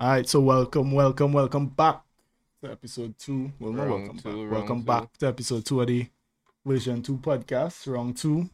All 0.00 0.10
right, 0.10 0.28
so 0.28 0.38
welcome, 0.38 0.92
welcome, 0.92 1.32
welcome 1.32 1.66
back 1.66 2.02
to 2.62 2.70
episode 2.70 3.18
two. 3.18 3.50
Well, 3.58 3.72
not 3.72 3.88
welcome 3.88 4.16
two, 4.16 4.44
back. 4.44 4.52
Welcome 4.52 4.78
two. 4.78 4.86
back 4.86 5.16
to 5.18 5.26
episode 5.26 5.66
two 5.66 5.80
of 5.80 5.88
the 5.88 6.06
version 6.64 7.02
two 7.02 7.16
podcast, 7.16 7.92
round 7.92 8.16
two. 8.16 8.48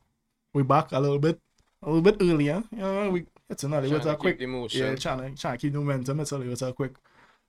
We're 0.54 0.64
back 0.64 0.92
a 0.92 0.98
little 0.98 1.18
bit, 1.18 1.38
a 1.82 1.90
little 1.90 2.00
bit 2.00 2.16
earlier. 2.22 2.64
You 2.72 2.78
know, 2.78 3.10
we 3.10 3.26
it's 3.50 3.62
another 3.62 3.86
to 3.90 4.16
quick, 4.16 4.40
yeah, 4.40 4.94
trying 4.94 5.34
to 5.34 5.38
trying 5.38 5.58
to 5.58 5.58
keep 5.58 5.74
the 5.74 5.80
momentum. 5.80 6.20
It's 6.20 6.32
a 6.32 6.38
little 6.38 6.72
quick, 6.72 6.94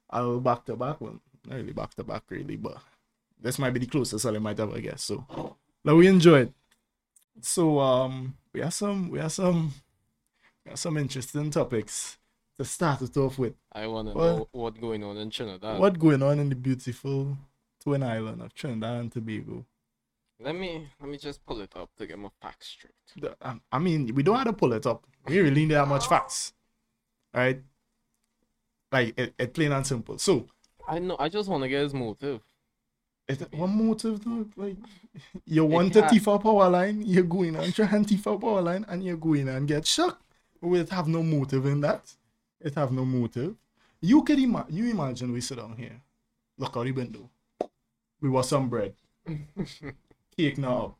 a 0.09 0.21
little 0.21 0.41
back 0.41 0.65
to 0.65 0.75
back. 0.75 0.99
Well, 0.99 1.21
not 1.47 1.55
really 1.55 1.71
back 1.71 1.93
to 1.93 2.03
back, 2.03 2.23
really, 2.27 2.57
but 2.57 2.75
this 3.41 3.57
might 3.59 3.71
be 3.71 3.79
the 3.79 3.87
closest 3.87 4.25
I 4.25 4.31
might 4.39 4.59
ever 4.59 4.77
get. 4.81 4.99
So, 4.99 5.55
now 5.85 5.95
we 5.95 6.07
enjoy 6.07 6.41
it. 6.41 6.53
So, 7.39 7.79
um, 7.79 8.35
we 8.51 8.59
have 8.59 8.73
some, 8.73 9.09
we 9.09 9.19
have 9.19 9.31
some, 9.31 9.73
we 10.65 10.71
have 10.71 10.79
some 10.79 10.97
interesting 10.97 11.49
topics 11.49 12.17
to 12.57 12.65
start 12.65 13.01
it 13.01 13.15
off 13.17 13.37
with. 13.37 13.53
I 13.71 13.87
want 13.87 14.07
to 14.09 14.13
know 14.13 14.47
what's 14.51 14.79
going 14.79 15.03
on 15.03 15.17
in 15.17 15.29
Trinidad. 15.29 15.79
what 15.79 15.99
going 15.99 16.23
on 16.23 16.39
in 16.39 16.49
the 16.49 16.55
beautiful 16.55 17.37
twin 17.81 18.03
island 18.03 18.41
of 18.41 18.53
Trinidad 18.53 18.99
and 19.01 19.11
Tobago? 19.11 19.65
Let 20.39 20.55
me 20.55 20.87
let 20.99 21.09
me 21.09 21.17
just 21.17 21.45
pull 21.45 21.61
it 21.61 21.71
up 21.75 21.89
to 21.97 22.05
get 22.05 22.19
my 22.19 22.29
facts 22.41 22.67
straight. 22.67 22.93
The- 23.17 23.37
um, 23.41 23.61
I 23.71 23.79
mean, 23.79 24.13
we 24.13 24.23
don't 24.23 24.35
have 24.35 24.47
to 24.47 24.53
pull 24.53 24.73
it 24.73 24.85
up. 24.85 25.05
We 25.27 25.39
really 25.39 25.65
need 25.65 25.71
that 25.71 25.87
much 25.87 26.07
facts, 26.07 26.53
right? 27.33 27.61
Like 28.91 29.17
it, 29.17 29.33
it 29.37 29.53
plain 29.53 29.71
and 29.71 29.85
simple. 29.87 30.17
So, 30.17 30.45
I 30.87 30.99
know. 30.99 31.15
I 31.19 31.29
just 31.29 31.49
want 31.49 31.63
to 31.63 31.69
get 31.69 31.83
his 31.83 31.93
motive. 31.93 32.41
Is 33.27 33.39
that 33.39 33.53
one 33.53 33.87
motive 33.87 34.23
though? 34.23 34.45
Like 34.55 34.77
you 35.45 35.65
want 35.65 35.93
to 35.93 36.07
thief 36.07 36.25
power 36.25 36.69
line, 36.69 37.01
you're 37.05 37.23
going 37.23 37.55
and 37.55 37.73
try 37.73 37.87
and 37.87 38.07
thief 38.07 38.25
a 38.27 38.37
power 38.37 38.61
line, 38.61 38.85
and 38.87 39.03
you're 39.03 39.17
going 39.17 39.47
and 39.49 39.67
get 39.67 39.87
shocked. 39.87 40.21
It 40.61 40.89
have 40.89 41.07
no 41.07 41.23
motive 41.23 41.65
in 41.65 41.81
that. 41.81 42.13
It 42.59 42.75
have 42.75 42.91
no 42.91 43.05
motive. 43.05 43.55
You 44.01 44.23
could 44.23 44.39
ima- 44.39 44.65
you 44.69 44.85
imagine 44.89 45.31
we 45.31 45.41
sit 45.41 45.57
down 45.57 45.75
here, 45.77 46.01
look 46.57 46.75
out 46.77 46.85
the 46.85 46.91
window. 46.91 47.29
We 48.21 48.29
want 48.29 48.45
some 48.45 48.69
bread. 48.69 48.93
cake 50.37 50.57
now. 50.57 50.95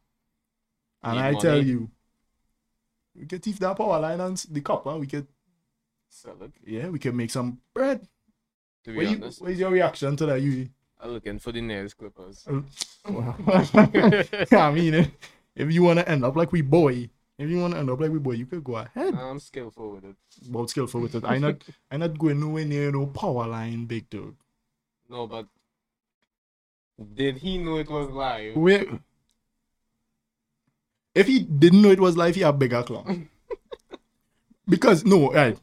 And 1.04 1.18
Need 1.18 1.24
I 1.24 1.34
tell 1.40 1.62
you, 1.62 1.90
we 3.16 3.26
could 3.26 3.44
thief 3.44 3.60
that 3.60 3.78
power 3.78 4.00
line 4.00 4.20
and 4.20 4.38
the 4.50 4.62
copper. 4.62 4.98
We 4.98 5.08
could, 5.08 5.28
Sell 6.10 6.42
it. 6.42 6.52
yeah, 6.66 6.88
we 6.90 7.00
could 7.00 7.16
make 7.16 7.32
some 7.32 7.60
bread. 7.74 8.08
To 8.84 8.92
be 8.92 8.98
What 8.98 9.06
you, 9.10 9.16
honest, 9.18 9.42
what's 9.42 9.60
your 9.60 9.72
reaction 9.72 10.16
to 10.18 10.26
that? 10.28 10.42
You, 10.42 10.70
I'm 11.00 11.12
looking 11.12 11.40
for 11.40 11.52
the 11.52 11.62
nails 11.62 11.94
clippers. 11.94 12.46
I 13.06 14.72
mean, 14.72 14.94
if, 14.96 15.12
if 15.56 15.72
you 15.72 15.84
want 15.84 16.00
to 16.00 16.10
end 16.10 16.26
up 16.26 16.36
like 16.36 16.52
we 16.52 16.62
boy, 16.62 17.10
if 17.38 17.50
you 17.50 17.60
want 17.60 17.74
to 17.74 17.80
end 17.80 17.90
up 17.90 18.00
like 18.00 18.12
we 18.12 18.20
boy, 18.20 18.32
you 18.32 18.46
could 18.46 18.64
go 18.64 18.78
ahead. 18.78 19.14
I'm 19.14 19.40
skillful 19.40 19.92
with 19.92 20.06
it. 20.06 20.16
About 20.50 20.70
skillful 20.70 21.02
with 21.02 21.16
it. 21.16 21.24
I 21.28 21.38
not, 21.38 21.64
I 21.92 21.98
not 21.98 22.18
going 22.18 22.40
nowhere 22.40 22.66
near 22.66 22.92
no 22.92 23.08
power 23.08 23.48
line, 23.48 23.86
big 23.86 24.10
dog. 24.10 24.36
No, 25.10 25.28
but 25.28 25.48
did 27.14 27.38
he 27.40 27.58
know 27.58 27.78
it 27.78 27.90
was 27.90 28.10
live? 28.10 28.56
If 31.14 31.28
he 31.28 31.40
didn't 31.40 31.82
know 31.82 31.92
it 31.92 32.00
was 32.00 32.18
live, 32.18 32.36
he 32.36 32.42
had 32.42 32.58
bigger 32.60 32.84
clown. 32.84 33.30
because 34.68 35.06
no, 35.06 35.32
right, 35.32 35.58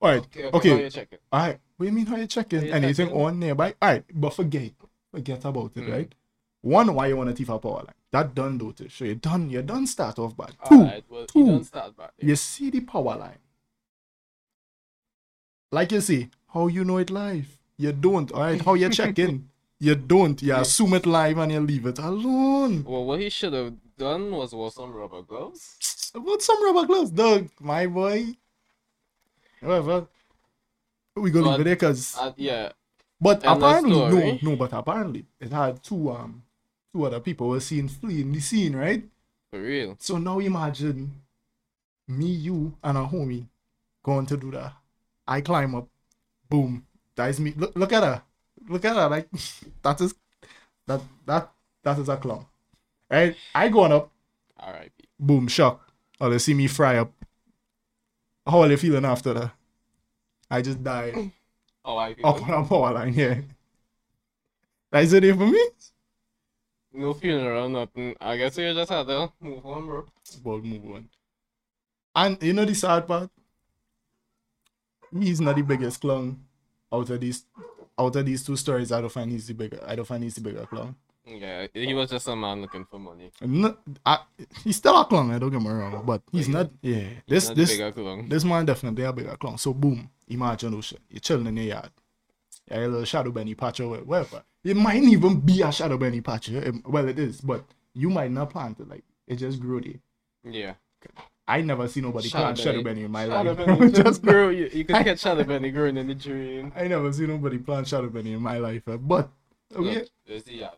all 0.00 0.10
right, 0.10 0.24
Okay, 0.24 0.44
okay. 0.52 0.74
Now 0.74 0.80
you 0.80 0.90
check 0.90 1.08
it. 1.12 1.22
Alright, 1.32 1.60
what 1.76 1.84
do 1.84 1.90
you 1.90 1.92
mean 1.96 2.06
how 2.06 2.16
you 2.16 2.26
checking? 2.26 2.60
How 2.60 2.66
you 2.66 2.72
Anything 2.72 3.06
checking? 3.08 3.20
on 3.22 3.38
nearby? 3.38 3.74
Alright, 3.82 4.04
but 4.12 4.30
forget. 4.34 4.72
Forget 5.10 5.44
about 5.44 5.72
it, 5.76 5.84
Mm. 5.84 5.92
right? 5.92 6.14
One, 6.60 6.94
why 6.94 7.06
you 7.06 7.16
want 7.16 7.30
to 7.30 7.36
thief 7.36 7.48
a 7.48 7.58
power 7.58 7.84
line? 7.84 7.94
That 8.14 8.32
done 8.34 8.58
though 8.58 8.72
so 8.88 9.04
you 9.04 9.16
done 9.16 9.50
you 9.50 9.60
done 9.62 9.86
start 9.88 10.20
off 10.20 10.36
bad. 10.36 10.52
Two, 10.68 10.78
well, 11.08 11.26
two. 11.26 11.44
he 11.44 11.50
don't 11.50 11.64
start 11.64 11.96
back. 11.96 12.12
you 12.20 12.36
see 12.36 12.70
the 12.70 12.80
power 12.80 13.16
line. 13.16 13.38
Like 15.72 15.90
you 15.90 16.00
see, 16.00 16.30
how 16.52 16.68
you 16.68 16.84
know 16.84 16.98
it 16.98 17.10
live? 17.10 17.58
You 17.76 17.90
don't, 17.92 18.30
alright? 18.30 18.62
How 18.64 18.74
you 18.74 18.88
check 18.90 19.18
in? 19.18 19.48
You 19.80 19.96
don't. 19.96 20.40
You 20.40 20.48
Yeah. 20.54 20.60
assume 20.60 20.94
it 20.94 21.04
live 21.04 21.36
and 21.38 21.50
you 21.52 21.60
leave 21.60 21.84
it 21.84 21.98
alone. 21.98 22.84
Well, 22.84 23.04
what 23.04 23.18
he 23.20 23.28
should 23.28 23.52
have 23.52 23.74
done 23.98 24.30
was 24.30 24.54
wear 24.54 24.70
some 24.70 24.92
rubber 24.92 25.22
gloves. 25.22 26.10
What 26.14 26.40
some 26.40 26.62
rubber 26.64 26.86
gloves, 26.86 27.10
dog, 27.10 27.50
my 27.60 27.86
boy. 27.88 28.36
Whatever. 29.60 30.06
We 31.16 31.30
go 31.32 31.40
leave 31.40 31.60
it 31.60 31.64
there 31.64 31.74
because 31.74 32.16
Uh, 32.16 32.32
yeah, 32.36 32.70
But 33.20 33.44
End 33.44 33.56
apparently, 33.56 33.98
no, 33.98 34.38
no. 34.40 34.56
But 34.56 34.72
apparently, 34.72 35.26
it 35.40 35.50
had 35.52 35.82
two 35.82 36.10
um 36.12 36.42
two 36.94 37.04
other 37.04 37.18
people 37.20 37.48
were 37.48 37.60
seen 37.60 37.88
fleeing 37.88 38.32
the 38.32 38.40
scene, 38.40 38.76
right? 38.76 39.02
for 39.50 39.60
real. 39.60 39.96
So 39.98 40.18
now 40.18 40.38
imagine 40.38 41.10
me, 42.08 42.26
you, 42.26 42.76
and 42.84 42.98
a 42.98 43.02
homie 43.02 43.46
going 44.02 44.26
to 44.26 44.36
do 44.36 44.50
that. 44.52 44.72
I 45.26 45.40
climb 45.40 45.74
up, 45.74 45.88
boom. 46.48 46.86
That 47.16 47.30
is 47.30 47.40
me. 47.40 47.52
Look, 47.56 47.74
look 47.74 47.92
at 47.92 48.02
her. 48.04 48.22
Look 48.68 48.84
at 48.84 48.96
her. 48.96 49.08
Like 49.08 49.28
that 49.82 50.00
is 50.00 50.14
that 50.86 51.00
that 51.26 51.50
that 51.82 51.98
is 51.98 52.08
a 52.08 52.16
clown, 52.16 52.46
right? 53.10 53.34
I 53.54 53.68
going 53.68 53.92
up, 53.92 54.10
All 54.58 54.72
right. 54.72 54.92
boom, 55.18 55.48
shock. 55.48 55.80
Oh, 56.20 56.30
they 56.30 56.38
see 56.38 56.54
me 56.54 56.68
fry 56.68 56.96
up. 56.98 57.12
How 58.46 58.60
are 58.62 58.68
they 58.68 58.76
feeling 58.76 59.04
after 59.04 59.34
that? 59.34 59.50
I 60.50 60.62
just 60.62 60.82
died 60.84 61.32
Oh, 61.84 61.96
I 61.96 62.14
up 62.22 62.42
on 62.48 62.64
a 62.64 62.68
power 62.68 62.92
line. 62.92 63.14
Yeah. 63.14 63.40
That 64.92 65.04
is 65.04 65.12
it 65.12 65.36
for 65.36 65.46
me. 65.46 65.68
No 66.96 67.12
funeral, 67.12 67.68
nothing. 67.68 68.14
I 68.20 68.36
guess 68.36 68.56
you 68.56 68.72
just 68.72 68.90
had 68.90 69.08
to 69.08 69.32
move 69.40 69.66
on, 69.66 69.86
bro. 69.86 70.06
But 70.44 70.62
move 70.62 70.94
on. 70.94 71.08
And 72.14 72.40
you 72.40 72.52
know 72.52 72.64
the 72.64 72.74
sad 72.74 73.08
part? 73.08 73.30
He's 75.12 75.40
not 75.40 75.56
the 75.56 75.62
biggest 75.62 76.00
clown 76.00 76.38
out 76.92 77.10
of 77.10 77.20
these 77.20 77.44
out 77.98 78.14
of 78.14 78.24
these 78.24 78.44
two 78.44 78.56
stories. 78.56 78.92
I 78.92 79.00
don't 79.00 79.10
find 79.10 79.30
he's 79.30 79.48
the 79.48 79.54
bigger. 79.54 79.80
I 79.84 79.96
don't 79.96 80.04
find 80.04 80.22
he's 80.22 80.36
the 80.36 80.40
bigger 80.40 80.66
clown. 80.66 80.94
Yeah, 81.26 81.66
he 81.72 81.94
was 81.94 82.10
just 82.10 82.28
a 82.28 82.36
man 82.36 82.60
looking 82.60 82.84
for 82.84 82.98
money. 82.98 83.32
No, 83.40 83.76
I, 84.04 84.18
he's 84.62 84.76
still 84.76 85.00
a 85.00 85.04
clown. 85.04 85.32
I 85.32 85.38
don't 85.38 85.50
get 85.50 85.60
me 85.60 85.70
wrong, 85.70 86.02
but 86.04 86.22
he's 86.30 86.48
not. 86.48 86.70
Yeah, 86.80 87.08
this 87.26 87.48
Not 87.48 87.56
this 87.56 87.76
this 88.28 88.44
man 88.44 88.66
definitely 88.66 89.04
a 89.04 89.12
bigger 89.12 89.36
clown. 89.36 89.58
So 89.58 89.72
boom, 89.74 90.10
imagine 90.28 90.74
oh 90.74 90.78
Ocean. 90.78 90.98
You're 91.10 91.20
chilling 91.20 91.46
in 91.48 91.54
the 91.56 91.64
yard. 91.64 91.90
Yeah, 92.70 92.78
a 92.78 92.88
little 92.88 93.04
shadow 93.04 93.30
Benny 93.30 93.54
patch 93.54 93.80
or 93.80 93.98
whatever. 93.98 94.42
It 94.64 94.76
might 94.76 95.02
even 95.02 95.40
be 95.40 95.60
a 95.62 95.70
shadow 95.70 95.98
Benny 95.98 96.20
patch. 96.22 96.50
eh, 96.50 96.72
Well, 96.86 97.08
it 97.08 97.18
is, 97.18 97.40
but 97.40 97.64
you 97.92 98.08
might 98.10 98.30
not 98.30 98.50
plant 98.50 98.80
it. 98.80 98.88
Like 98.88 99.04
it 99.26 99.36
just 99.36 99.60
grew 99.60 99.80
there. 99.80 100.00
Yeah. 100.50 100.74
I 101.46 101.60
never 101.60 101.86
see 101.88 102.00
nobody 102.00 102.28
Shadow 102.28 102.44
plant 102.44 102.58
shadow 102.58 102.82
Benny. 102.82 103.02
In 103.04 103.10
my 103.10 103.26
Shadow 103.26 103.52
life. 103.52 103.66
Benny 103.66 103.92
just 104.02 104.22
grow. 104.22 104.48
You, 104.48 104.70
you 104.72 104.84
could 104.86 104.96
catch 105.04 105.20
Shadow 105.20 105.44
Benny 105.44 105.70
growing 105.70 105.98
in 105.98 106.06
the 106.06 106.14
dream. 106.14 106.72
I 106.74 106.88
never 106.88 107.12
see 107.12 107.26
nobody 107.26 107.58
plant 107.58 107.86
shadow 107.86 108.08
Benny 108.08 108.32
in 108.32 108.40
my 108.40 108.56
life. 108.56 108.88
eh, 108.88 108.96
But 108.96 109.28
okay, 109.76 109.94
Look, 110.00 110.08
there's 110.26 110.44
the 110.44 110.54
yard. 110.54 110.76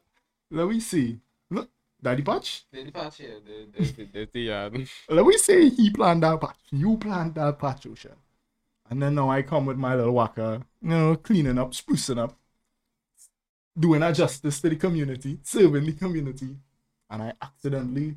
let 0.50 0.66
me 0.66 0.80
see. 0.80 1.20
Look, 1.50 1.70
Daddy 2.03 2.22
Patch. 2.22 2.64
The 2.72 2.91
patch 2.91 3.18
There's 3.18 3.92
the, 3.92 4.08
there's 4.12 4.28
the 4.32 4.41
yard. 4.41 4.88
Let 5.08 5.24
me 5.24 5.38
say 5.38 5.68
he 5.68 5.91
plant 5.91 6.22
that 6.22 6.41
patch. 6.41 6.56
You 6.72 6.97
plant 6.97 7.36
that 7.36 7.56
patch, 7.60 7.86
Ocean. 7.86 8.16
And 8.88 9.02
then 9.02 9.14
now 9.14 9.30
I 9.30 9.42
come 9.42 9.66
with 9.66 9.76
my 9.76 9.94
little 9.94 10.12
whacker, 10.12 10.62
you 10.80 10.88
know, 10.88 11.16
cleaning 11.16 11.58
up, 11.58 11.72
sprucing 11.72 12.19
up, 12.19 12.36
doing 13.78 14.02
a 14.02 14.12
justice 14.12 14.60
to 14.60 14.69
the 14.69 14.76
community, 14.76 15.38
serving 15.42 15.86
the 15.86 15.92
community. 15.92 16.56
And 17.10 17.22
I 17.22 17.32
accidentally, 17.42 18.16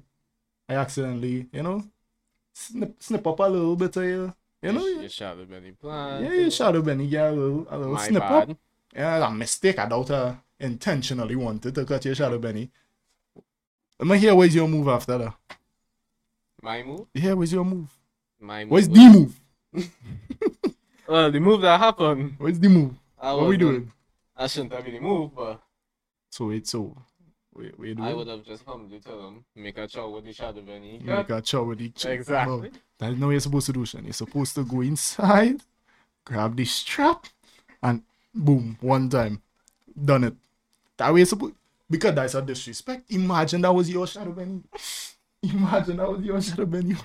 I 0.67 0.75
accidentally, 0.75 1.47
you 1.51 1.63
know, 1.63 1.83
snip, 2.53 3.01
snip 3.01 3.25
up 3.25 3.39
a 3.39 3.43
little 3.43 3.75
bit 3.75 3.95
of 3.97 4.03
you, 4.03 4.33
you 4.61 4.71
know, 4.71 4.85
Your 4.85 5.09
Shadow 5.09 5.45
Benny 5.45 5.71
plant. 5.71 6.25
yeah, 6.25 6.33
yeah, 6.33 6.49
shadow 6.49 6.81
Benny, 6.81 7.05
yeah, 7.05 7.29
a 7.29 7.31
little, 7.31 7.67
a 7.69 7.77
little 7.77 7.97
snip 7.97 8.23
up. 8.23 8.49
Yeah, 8.93 9.27
a 9.27 9.31
mistake. 9.31 9.79
I 9.79 9.87
doubt 9.87 10.11
I 10.11 10.37
intentionally 10.59 11.35
wanted 11.35 11.75
to 11.75 11.85
cut 11.85 12.05
your 12.05 12.15
shadow, 12.15 12.37
Benny. 12.39 12.69
Let 13.99 14.07
me 14.07 14.17
hear 14.17 14.35
where's 14.35 14.55
your 14.55 14.67
move 14.67 14.87
after 14.87 15.17
that. 15.17 15.33
My 16.61 16.83
move. 16.83 17.07
Yeah, 17.13 17.33
where's 17.33 17.53
your 17.53 17.65
move? 17.65 17.89
My 18.39 18.63
move. 18.63 18.71
Where's 18.71 18.89
the 18.89 19.09
move? 19.09 19.39
Well, 19.73 19.85
uh, 21.07 21.29
the 21.29 21.39
move 21.39 21.61
that 21.61 21.79
happened. 21.79 22.35
What's 22.37 22.59
the 22.59 22.69
move? 22.69 22.93
I 23.19 23.33
What 23.33 23.47
we 23.47 23.57
doing? 23.57 23.91
I 24.35 24.47
shouldn't 24.47 24.73
have 24.73 24.83
been 24.85 24.93
the 24.95 24.99
move, 25.01 25.35
but 25.35 25.61
So 26.31 26.49
it's 26.51 26.71
so. 26.71 26.95
wait, 27.53 27.77
wait. 27.79 27.99
I 27.99 28.13
would 28.13 28.27
have 28.27 28.43
just 28.45 28.63
humbly 28.65 28.99
tell 28.99 29.19
him 29.19 29.25
um, 29.25 29.45
make 29.55 29.77
a 29.77 29.87
chow 29.87 30.09
with 30.09 30.25
the 30.25 30.33
Shadow 30.33 30.61
Benny. 30.61 30.99
You 31.03 31.11
make 31.11 31.29
a 31.29 31.41
chow 31.41 31.63
with 31.63 31.79
the 31.79 31.89
ch- 31.89 32.05
Exactly. 32.07 32.69
No, 32.71 32.77
that's 32.97 33.17
not 33.19 33.25
what 33.27 33.31
you're 33.31 33.39
supposed 33.41 33.65
to 33.67 33.73
do, 33.73 33.85
Sean. 33.85 34.03
You're 34.05 34.13
supposed 34.13 34.55
to 34.55 34.63
go 34.63 34.81
inside, 34.81 35.61
grab 36.25 36.55
the 36.55 36.65
strap, 36.65 37.25
and 37.83 38.03
boom, 38.33 38.77
one 38.81 39.09
time, 39.09 39.41
done 40.05 40.23
it. 40.25 40.35
That 40.97 41.13
way 41.13 41.19
you're 41.21 41.25
supposed. 41.25 41.55
Because 41.89 42.15
that's 42.15 42.35
a 42.35 42.41
disrespect. 42.41 43.11
Imagine 43.11 43.61
that 43.61 43.73
was 43.73 43.89
your 43.89 44.05
shadow, 44.07 44.31
Benny. 44.31 44.61
Imagine 45.43 45.97
that 45.97 46.09
was 46.11 46.21
your 46.21 46.41
shadow, 46.41 46.65
Benny. 46.65 46.89
you 46.89 46.97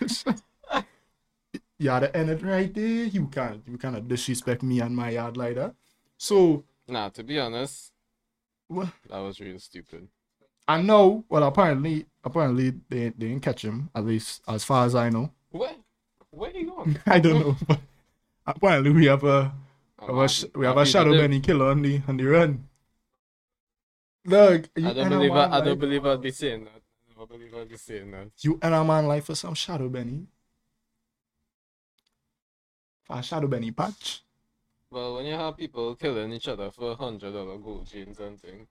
had 1.81 2.01
to 2.01 2.17
end 2.17 2.31
it 2.31 2.43
right 2.43 2.73
there. 2.73 3.05
You 3.05 3.27
can't. 3.29 3.63
You 3.67 3.77
cannot 3.79 4.09
disrespect 4.09 4.63
me 4.63 4.81
and 4.81 4.95
my 4.97 5.11
yard 5.11 5.37
like 5.37 5.57
that. 5.57 5.75
So 6.17 6.65
Nah, 6.87 7.09
to 7.11 7.23
be 7.25 7.39
honest, 7.39 7.93
What? 8.69 8.89
that 9.09 9.19
was 9.19 9.41
really 9.41 9.59
stupid. 9.59 10.09
I 10.69 10.83
know. 10.83 11.25
Well, 11.29 11.43
apparently, 11.45 12.07
apparently 12.23 12.71
they, 12.89 13.09
they 13.11 13.11
didn't 13.11 13.41
catch 13.41 13.65
him. 13.65 13.91
At 13.95 14.05
least 14.05 14.43
as 14.49 14.65
far 14.65 14.87
as 14.87 14.95
I 14.95 15.09
know. 15.11 15.31
Where? 15.51 15.75
Where 16.31 16.51
you 16.51 16.67
going? 16.67 16.99
I 17.07 17.21
don't 17.21 17.41
know. 17.41 17.57
But 17.67 17.81
apparently, 18.47 18.91
we 18.93 19.07
have 19.07 19.25
a 19.25 19.53
oh, 20.01 20.07
We 20.07 20.15
have 20.15 20.25
a, 20.25 20.29
sh- 20.29 20.45
we 20.55 20.67
have 20.67 20.77
a 20.77 20.87
shadow 20.87 21.13
Benny 21.13 21.41
killer 21.41 21.71
on 21.71 21.83
the 21.83 22.03
on 22.09 22.17
the 22.17 22.25
run. 22.25 22.69
Look, 24.27 24.69
you 24.77 24.89
I 24.89 24.93
don't 24.95 25.11
believe 25.11 25.33
I, 25.33 25.59
I 25.59 25.61
don't 25.61 25.79
believe 25.79 26.05
I'd 26.07 26.21
be 26.23 26.31
saying 26.31 26.65
that. 26.65 26.83
I 27.11 27.15
don't 27.19 27.31
believe 27.31 27.55
I'd 27.55 27.69
be 27.69 27.77
saying 27.77 28.11
that. 28.13 28.29
You 28.41 28.59
and 28.63 28.75
a 28.75 28.85
man 28.85 29.07
life 29.07 29.27
for 29.27 29.35
some 29.35 29.55
shadow 29.55 29.89
Benny. 29.89 30.27
For 33.05 33.19
a 33.19 33.23
shadow 33.23 33.47
Benny 33.47 33.71
patch. 33.71 34.23
Well, 34.91 35.17
when 35.17 35.27
you 35.27 35.35
have 35.35 35.57
people 35.57 35.95
killing 35.97 36.33
each 36.33 36.49
other 36.49 36.71
for 36.71 36.93
a 36.93 36.95
hundred 36.95 37.33
dollar 37.33 37.59
gold 37.59 37.87
chains 37.91 38.19
and 38.21 38.41
things, 38.41 38.69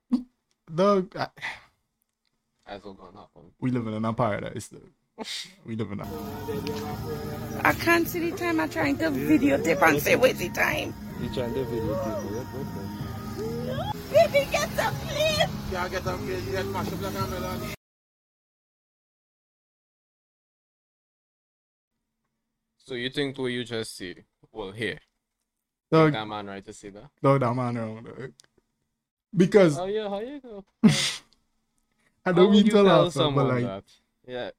Dog, 0.73 1.15
I- 1.15 1.23
uh, 1.23 1.27
that's 2.65 2.85
what 2.85 2.97
gonna 2.97 3.17
happen. 3.19 3.51
we 3.59 3.69
live 3.71 3.85
in 3.87 4.05
a 4.05 4.13
paradise, 4.13 4.69
though. 4.69 5.25
We 5.65 5.75
live 5.75 5.91
in 5.91 5.99
a. 5.99 6.07
I 7.63 7.73
can't 7.73 8.07
see 8.07 8.31
the 8.31 8.37
time 8.37 8.59
I'm 8.59 8.69
trying 8.69 8.97
to 8.97 9.11
videotape 9.11 9.81
and 9.87 10.01
say 10.01 10.15
wait 10.15 10.37
the 10.37 10.49
time. 10.49 10.93
You 11.21 11.29
trying 11.33 11.53
to 11.53 11.59
videotape 11.59 12.23
me? 12.23 12.37
What, 12.37 13.85
what, 13.85 14.31
Baby, 14.31 14.47
get 14.51 14.79
up, 14.79 14.93
please. 15.05 15.45
Can't 15.71 15.91
get 15.91 16.07
up 16.07 16.19
here, 16.21 16.37
you 16.39 16.51
get 16.51 16.65
mashed 16.67 16.93
up 16.93 17.01
like 17.01 17.13
a 17.15 17.27
melon. 17.27 17.73
So 22.85 22.95
you 22.95 23.09
think 23.09 23.37
what 23.37 23.47
you 23.47 23.63
just 23.63 23.95
see, 23.95 24.15
well, 24.51 24.71
here, 24.71 24.99
Dog, 25.91 26.11
that 26.13 26.27
man 26.27 26.47
right 26.47 26.65
to 26.65 26.73
see 26.73 26.89
that? 26.89 27.09
dog, 27.21 27.39
that 27.39 27.53
man 27.55 27.77
wrong, 27.77 28.03
dog. 28.03 28.31
Because 29.35 29.79
Oh 29.79 29.85
yeah, 29.85 30.09
how 30.09 30.19
you 30.19 30.39
go? 30.41 30.63
I 32.25 32.31
don't 32.31 32.51
mean 32.51 32.65
to 32.65 32.71
tell 32.71 32.83
laugh, 32.83 33.05
but 33.05 33.11
someone 33.11 33.47
like, 33.47 33.63
that? 33.63 33.83
Yeah, 34.27 34.51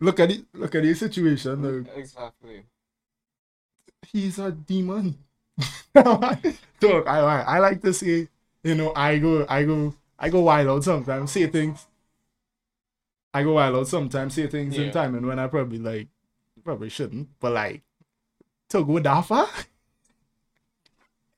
look 0.00 0.20
at 0.20 0.30
it, 0.30 0.44
look 0.52 0.74
at 0.74 0.82
the 0.82 0.94
situation, 0.94 1.62
dog. 1.62 1.88
exactly. 1.96 2.64
he's 4.12 4.38
a 4.38 4.52
demon. 4.52 5.18
Dog, 5.94 7.06
I, 7.06 7.18
I 7.20 7.40
I 7.56 7.58
like 7.60 7.80
to 7.82 7.92
say, 7.94 8.28
you 8.64 8.74
know, 8.74 8.92
I 8.94 9.18
go 9.18 9.46
I 9.48 9.64
go 9.64 9.94
I 10.18 10.28
go 10.28 10.40
wild 10.40 10.68
out 10.68 10.84
sometimes, 10.84 11.30
say 11.32 11.46
things. 11.46 11.86
I 13.32 13.42
go 13.42 13.54
wild 13.54 13.76
out 13.76 13.88
sometimes, 13.88 14.34
say 14.34 14.46
things 14.48 14.76
in 14.76 14.90
time, 14.90 15.14
and 15.14 15.26
when 15.26 15.38
I 15.38 15.46
probably 15.46 15.78
like 15.78 16.08
probably 16.64 16.88
shouldn't, 16.88 17.28
but 17.40 17.52
like 17.52 17.82
to 18.70 18.84
go 18.84 18.98
that 19.00 19.22
far? 19.22 19.48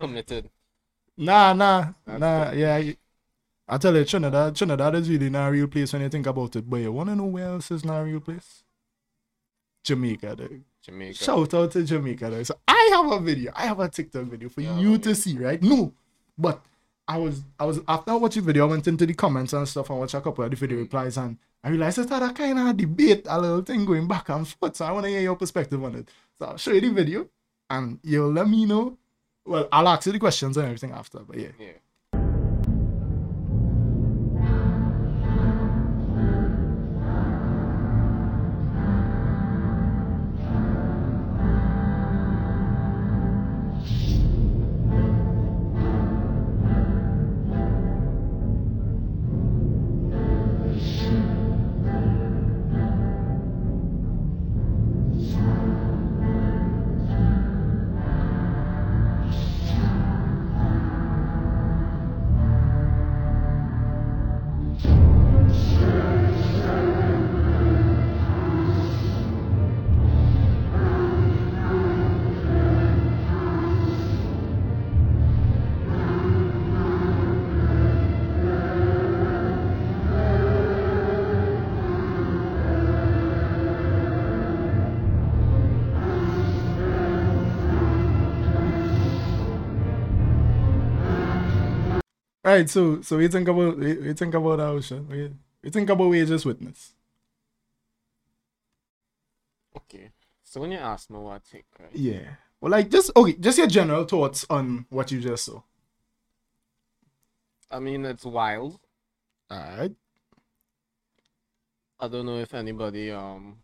Committed. 0.01 0.51
Nah, 1.19 1.53
nah, 1.55 1.93
That's 2.07 2.27
nah. 2.27 2.51
Yeah, 2.53 2.77
I, 2.77 2.97
I 3.69 3.79
tell 3.79 3.97
you, 3.97 4.05
Trinidad, 4.05 4.57
Trinidad 4.57 4.95
is 4.97 5.11
really 5.11 5.31
not 5.31 5.49
a 5.49 5.53
real 5.53 5.69
place 5.69 5.93
when 5.93 6.03
you 6.03 6.09
think 6.11 6.27
about 6.27 6.57
it. 6.57 6.69
But 6.71 6.79
you 6.79 6.93
wanna 6.93 7.17
know 7.17 7.27
where 7.27 7.47
else 7.49 7.71
is 7.71 7.85
not 7.85 8.01
a 8.03 8.05
real 8.05 8.21
place? 8.21 8.65
Jamaica, 9.85 10.37
dog. 10.37 10.63
Jamaica. 10.83 11.25
Shout 11.25 11.55
out 11.55 11.71
to 11.73 11.83
Jamaica. 11.85 12.31
Though. 12.31 12.43
So 12.43 12.59
I 12.69 12.91
have 12.93 13.11
a 13.13 13.21
video. 13.21 13.53
I 13.55 13.67
have 13.67 13.81
a 13.81 13.89
TikTok 13.89 14.25
video 14.27 14.49
for 14.49 14.61
Yeah, 14.61 14.81
you 14.81 14.99
to 14.99 15.15
see, 15.15 15.39
right? 15.39 15.63
No, 15.63 15.93
but 16.37 16.63
I 17.09 17.19
was 17.19 17.43
I 17.59 17.65
was 17.65 17.81
after 17.87 18.11
I 18.11 18.15
watched 18.15 18.35
the 18.37 18.43
video, 18.43 18.67
I 18.67 18.71
went 18.71 18.89
into 18.89 19.07
the 19.07 19.15
comments 19.15 19.53
and 19.53 19.69
stuff 19.69 19.91
and 19.91 19.99
watched 19.99 20.15
a 20.15 20.21
couple 20.21 20.45
of 20.45 20.51
the 20.51 20.57
video 20.57 20.79
replies 20.79 21.17
and 21.17 21.39
I 21.63 21.71
realized 21.71 22.09
that 22.09 22.23
a 22.23 22.33
kind 22.33 22.59
of 22.59 22.77
debate, 22.77 23.27
a 23.29 23.41
little 23.41 23.63
thing 23.63 23.85
going 23.85 24.09
back 24.09 24.29
and 24.29 24.47
forth. 24.47 24.77
So 24.77 24.85
I 24.85 24.93
want 24.93 25.05
to 25.05 25.11
hear 25.11 25.21
your 25.21 25.37
perspective 25.37 25.83
on 25.83 25.95
it. 25.95 26.09
So 26.39 26.47
I'll 26.47 26.57
show 26.57 26.73
you 26.73 26.81
the 26.81 26.91
video 26.91 27.29
and 27.71 27.99
you'll 28.03 28.33
let 28.33 28.49
me 28.49 28.67
know. 28.67 28.99
Well, 29.45 29.69
I'll 29.71 29.89
ask 29.89 30.07
you 30.07 30.13
the 30.13 30.19
questions 30.19 30.57
and 30.57 30.67
everything 30.67 30.93
after, 30.93 31.21
but 31.21 31.39
yeah. 31.39 31.49
Yeah. 31.59 31.73
Right, 92.47 92.71
so 92.71 93.03
so 93.03 93.17
we 93.17 93.27
think 93.27 93.49
about 93.49 93.77
we, 93.77 93.95
we 93.95 94.13
think 94.13 94.33
about 94.33 94.61
our 94.61 94.69
ocean. 94.69 95.09
We, 95.09 95.33
we 95.65 95.71
think 95.71 95.91
about 95.91 96.07
we 96.07 96.25
just 96.25 96.47
witness. 96.47 96.95
Okay. 99.77 100.11
So 100.45 100.61
when 100.61 100.71
you 100.71 100.79
ask 100.79 101.11
me 101.11 101.19
what 101.19 101.33
I 101.33 101.39
think, 101.41 101.65
right? 101.81 101.91
Yeah. 101.93 102.37
Well, 102.61 102.71
like 102.71 102.89
just 102.89 103.11
okay, 103.17 103.33
just 103.33 103.59
your 103.59 103.67
general 103.67 104.05
thoughts 104.05 104.47
on 104.49 104.87
what 104.91 105.11
you 105.11 105.21
just 105.21 105.45
saw. 105.47 105.61
I 107.69 107.81
mean, 107.81 108.05
it's 108.05 108.25
wild. 108.25 108.79
Alright. 109.53 109.97
I 111.99 112.07
don't 112.07 112.27
know 112.27 112.39
if 112.39 112.55
anybody 112.55 113.11
um 113.11 113.57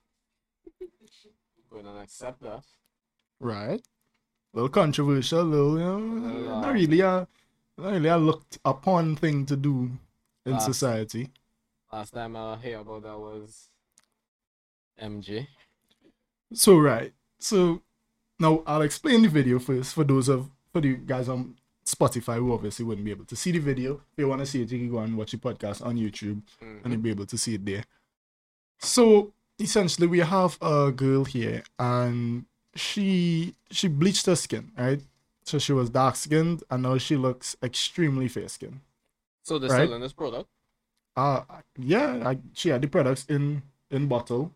going 1.70 1.84
to 1.84 1.98
accept 1.98 2.42
that. 2.42 2.64
Right. 3.38 3.80
A 3.80 4.56
little 4.56 4.68
controversial, 4.68 5.42
a 5.42 5.42
little, 5.42 5.78
you 5.78 5.84
know, 5.84 6.50
Well, 6.50 6.60
not 6.60 6.70
uh, 6.70 6.72
really 6.72 7.00
a, 7.00 7.04
not 7.04 7.28
really 7.84 8.08
a 8.08 8.16
looked 8.16 8.58
upon 8.64 9.16
thing 9.16 9.46
to 9.46 9.56
do 9.56 9.90
in 10.46 10.52
Last- 10.52 10.66
society. 10.66 11.30
Last 11.92 12.10
time 12.12 12.36
I 12.36 12.56
hear 12.56 12.78
about 12.80 13.02
that 13.02 13.18
was 13.18 13.68
MJ. 15.00 15.46
So 16.54 16.78
right. 16.78 17.12
So 17.38 17.82
now 18.38 18.62
I'll 18.66 18.82
explain 18.82 19.22
the 19.22 19.28
video 19.28 19.58
first 19.58 19.94
for 19.94 20.04
those 20.04 20.28
of 20.28 20.50
for 20.72 20.80
the 20.80 20.94
guys 20.96 21.28
on 21.28 21.56
Spotify 21.84 22.36
who 22.36 22.52
obviously 22.52 22.84
wouldn't 22.84 23.04
be 23.04 23.10
able 23.10 23.24
to 23.26 23.36
see 23.36 23.50
the 23.52 23.58
video. 23.58 23.94
If 23.94 24.18
you 24.18 24.28
want 24.28 24.40
to 24.40 24.46
see 24.46 24.62
it, 24.62 24.70
you 24.72 24.78
can 24.78 24.90
go 24.90 24.98
and 24.98 25.16
watch 25.16 25.32
the 25.32 25.38
podcast 25.38 25.84
on 25.84 25.96
YouTube 25.96 26.42
Mhm. 26.62 26.84
and 26.84 26.92
you'll 26.92 27.02
be 27.02 27.10
able 27.10 27.26
to 27.26 27.36
see 27.38 27.54
it 27.54 27.64
there. 27.66 27.84
So 28.78 29.32
essentially 29.58 30.06
we 30.06 30.20
have 30.20 30.56
a 30.62 30.92
girl 30.92 31.24
here 31.24 31.62
and 31.78 32.46
she 32.74 33.54
she 33.70 33.88
bleached 33.88 34.26
her 34.26 34.36
skin, 34.36 34.72
right? 34.78 35.00
So 35.44 35.58
she 35.58 35.72
was 35.72 35.90
dark 35.90 36.16
skinned 36.16 36.62
I 36.70 36.76
know 36.76 36.98
she 36.98 37.16
looks 37.16 37.56
extremely 37.62 38.28
fair 38.28 38.48
skinned. 38.48 38.80
So 39.42 39.58
they're 39.58 39.70
Right. 39.70 39.88
selling 39.88 40.00
this 40.00 40.12
product. 40.12 40.48
Uh 41.16 41.42
yeah, 41.78 42.22
I, 42.30 42.38
she 42.54 42.70
had 42.70 42.80
the 42.82 42.88
products 42.88 43.26
in 43.28 43.62
in 43.90 44.08
bottle 44.08 44.52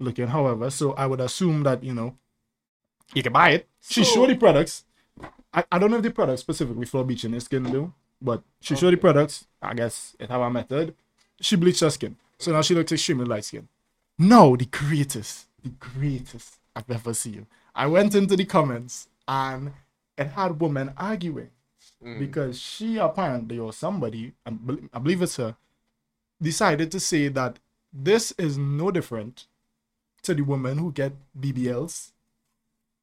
looking 0.00 0.26
however, 0.28 0.70
so 0.70 0.92
I 0.92 1.06
would 1.06 1.20
assume 1.20 1.62
that, 1.62 1.82
you 1.82 1.94
know, 1.94 2.16
you 3.14 3.22
can 3.22 3.32
buy 3.32 3.50
it. 3.50 3.68
She 3.88 4.04
showed 4.04 4.28
the 4.28 4.34
products. 4.36 4.84
I, 5.52 5.64
I 5.70 5.78
don't 5.78 5.90
know 5.90 5.98
if 5.98 6.02
the 6.02 6.10
products 6.10 6.40
specifically 6.42 6.84
for 6.86 7.04
bleaching 7.04 7.32
her 7.32 7.40
skin 7.40 7.62
though, 7.62 7.92
but 8.20 8.42
she 8.60 8.74
showed 8.76 8.92
the 8.92 8.96
products. 8.98 9.46
I 9.62 9.72
guess 9.74 10.16
it 10.18 10.28
have 10.30 10.40
a 10.40 10.50
method. 10.50 10.94
She 11.40 11.56
bleached 11.56 11.80
her 11.80 11.90
skin. 11.90 12.16
So 12.38 12.52
now 12.52 12.62
she 12.62 12.74
looks 12.74 12.92
extremely 12.92 13.24
light 13.24 13.44
skinned. 13.44 13.68
No, 14.18 14.56
the 14.56 14.66
greatest, 14.66 15.46
the 15.62 15.70
greatest 15.70 16.58
I've 16.74 16.90
ever 16.90 17.14
seen. 17.14 17.46
I 17.74 17.86
went 17.86 18.14
into 18.14 18.36
the 18.36 18.44
comments 18.44 19.08
and 19.26 19.72
it 20.16 20.28
had 20.28 20.60
women 20.60 20.92
arguing 20.96 21.50
Mm. 22.02 22.18
because 22.18 22.58
she 22.58 22.96
apparently 22.96 23.58
or 23.58 23.72
somebody, 23.72 24.32
I 24.46 24.50
bel- 24.50 24.88
I 24.92 24.98
believe 24.98 25.20
it's 25.22 25.36
her, 25.36 25.54
decided 26.40 26.90
to 26.92 27.00
say 27.00 27.28
that 27.28 27.58
this 27.92 28.32
is 28.38 28.56
no 28.56 28.90
different 28.90 29.46
to 30.22 30.34
the 30.34 30.42
women 30.42 30.78
who 30.78 30.90
get 30.92 31.12
BBLs 31.38 32.12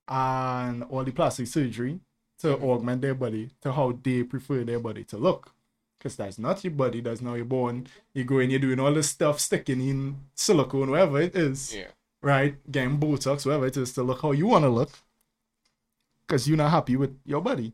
and 0.08 0.84
all 0.89 1.03
the 1.03 1.12
plastic 1.12 1.48
surgery 1.48 2.00
to 2.39 2.58
augment 2.60 3.01
their 3.01 3.13
body 3.13 3.51
to 3.62 3.72
how 3.72 3.98
they 4.03 4.24
prefer 4.24 4.63
their 4.63 4.80
body 4.80 5.03
to 5.06 5.18
look. 5.18 5.51
Because 5.98 6.15
that's 6.15 6.39
not 6.39 6.63
your 6.63 6.72
body, 6.74 7.01
that's 7.01 7.22
not 7.22 7.36
your 7.36 7.46
bone. 7.46 7.88
You 8.15 8.24
go 8.24 8.39
and 8.39 8.50
you're 8.51 8.60
doing 8.60 8.80
all 8.80 8.94
this 8.94 9.10
stuff, 9.10 9.39
sticking 9.39 9.80
in 9.88 10.18
silicone, 10.34 10.89
whatever 10.89 11.22
it 11.22 11.36
is 11.36 11.75
Yeah. 11.75 11.88
right? 12.24 12.56
Getting 12.72 13.00
Botox, 13.00 13.46
whatever 13.46 13.68
it 13.68 13.77
is, 13.77 13.94
to 13.94 14.03
look 14.03 14.22
how 14.24 14.32
you 14.32 14.48
want 14.48 14.63
to 14.65 14.70
look. 14.70 14.89
Because 16.31 16.47
you're 16.47 16.55
not 16.55 16.71
happy 16.71 16.95
with 16.95 17.19
your 17.25 17.41
body. 17.41 17.73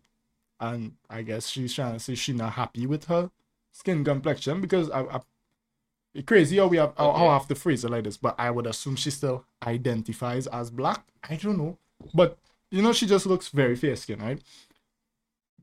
And 0.60 0.94
I 1.12 1.22
guess 1.22 1.48
she's 1.48 1.76
trying 1.76 1.94
to 1.94 2.00
say 2.00 2.16
she's 2.16 2.34
not 2.36 2.54
happy 2.54 2.88
with 2.88 3.06
her 3.06 3.30
skin 3.72 4.04
complexion 4.04 4.62
because 4.62 4.90
I, 4.90 5.02
I 5.04 6.22
crazy 6.26 6.58
how 6.58 6.66
we 6.66 6.78
have 6.78 6.94
how, 6.98 7.12
Okay. 7.12 7.28
have 7.28 7.48
to 7.50 7.54
phrase 7.54 7.86
it 7.86 7.92
like 7.92 8.06
this, 8.06 8.18
but 8.18 8.34
I 8.40 8.50
would 8.50 8.66
assume 8.66 8.96
she 8.96 9.12
still 9.12 9.46
identifies 9.62 10.48
as 10.48 10.72
black. 10.72 11.06
I 11.30 11.36
don't 11.36 11.60
know. 11.60 11.78
But 12.16 12.40
you 12.72 12.82
know, 12.82 12.94
she 12.94 13.06
just 13.06 13.28
looks 13.28 13.50
very 13.50 13.76
fair 13.76 13.96
skin, 13.96 14.18
right? 14.20 14.42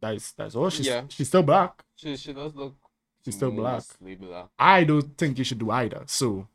That's 0.00 0.30
that's 0.30 0.54
all. 0.54 0.70
She's 0.70 0.86
Yeah. 0.86 1.02
she's 1.08 1.26
still 1.26 1.42
black. 1.42 1.82
She 1.96 2.16
she 2.16 2.32
does 2.32 2.54
look 2.54 2.76
She's 3.24 3.34
still 3.34 3.50
black. 3.50 3.82
black. 4.00 4.46
I 4.56 4.84
don't 4.84 5.18
think 5.18 5.38
you 5.38 5.42
should 5.44 5.58
do 5.58 5.72
either. 5.72 6.04
So 6.06 6.46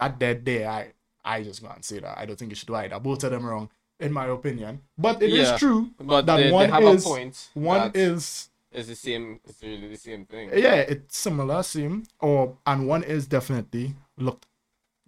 at 0.00 0.18
that 0.20 0.44
day, 0.44 0.64
I 0.66 0.94
I 1.22 1.42
just 1.42 1.60
gonna 1.62 1.82
say 1.82 1.98
that 1.98 2.16
I 2.18 2.24
don't 2.24 2.36
think 2.38 2.52
you 2.52 2.56
should 2.56 2.68
do 2.68 2.74
either. 2.76 2.98
Both 2.98 3.24
of 3.24 3.32
them 3.32 3.44
wrong, 3.44 3.68
in 4.00 4.12
my 4.12 4.26
opinion. 4.26 4.80
But 4.98 5.22
it 5.22 5.34
is 5.34 5.52
Yeah. 5.52 5.58
true 5.58 5.90
But 5.98 6.26
that 6.26 6.36
they, 6.36 6.50
one 6.50 6.66
they 6.66 6.72
have 6.72 6.84
is 6.86 7.06
one 7.54 7.90
is 7.94 8.48
is 8.72 8.88
the 8.88 8.96
same. 8.96 9.40
It's 9.44 9.62
really 9.62 9.88
the 9.88 9.96
same 9.96 10.26
thing. 10.26 10.50
yeah, 10.52 10.76
it's 10.76 11.16
similar, 11.18 11.62
same, 11.62 12.04
or 12.20 12.56
and 12.66 12.86
one 12.86 13.02
is 13.02 13.26
definitely 13.26 13.94
looked 14.18 14.46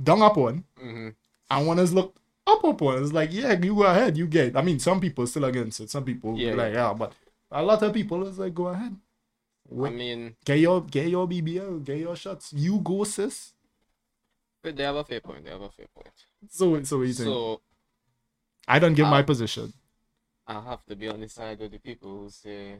down 0.02 0.22
upon, 0.22 0.64
hmm 0.78 1.08
and 1.50 1.66
one 1.66 1.78
is 1.78 1.92
looked 1.92 2.18
up 2.46 2.64
upon. 2.64 3.02
It's 3.02 3.12
like 3.12 3.32
yeah, 3.32 3.52
you 3.60 3.74
go 3.76 3.84
ahead, 3.84 4.16
you 4.16 4.26
get. 4.26 4.56
I 4.56 4.62
mean, 4.62 4.78
some 4.78 5.00
people 5.00 5.26
still 5.26 5.44
against 5.44 5.80
it. 5.80 5.90
Some 5.90 6.04
people 6.04 6.36
Yeah, 6.36 6.54
like 6.54 6.74
yeah, 6.74 6.92
but 6.94 7.12
a 7.50 7.62
lot 7.62 7.82
of 7.82 7.92
people 7.94 8.26
is 8.26 8.38
like 8.38 8.54
go 8.54 8.68
ahead. 8.68 8.96
I 9.82 9.90
mean, 9.90 10.36
get 10.46 10.58
your 10.60 10.82
get 10.82 11.08
your 11.08 11.26
BBL, 11.28 11.78
get 11.80 11.98
your 11.98 12.16
shots. 12.16 12.52
You 12.52 12.78
go, 12.80 13.04
sis. 13.04 13.52
but 14.62 14.76
they 14.76 14.82
have 14.84 14.96
a 14.96 15.04
fair 15.04 15.20
point. 15.20 15.44
They 15.44 15.50
have 15.50 15.62
a 15.62 15.70
fair 15.70 15.86
point. 15.94 16.12
So 16.48 16.82
so 16.82 16.98
what 16.98 17.06
you 17.06 17.14
think? 17.14 17.26
So 17.26 17.60
I 18.68 18.78
don't 18.78 18.94
give 18.94 19.06
my 19.06 19.20
uh, 19.20 19.22
position. 19.22 19.72
I 20.46 20.60
have 20.60 20.84
to 20.86 20.96
be 20.96 21.08
on 21.08 21.20
the 21.20 21.28
side 21.28 21.60
of 21.60 21.70
the 21.70 21.78
people 21.78 22.10
who 22.20 22.30
say 22.30 22.76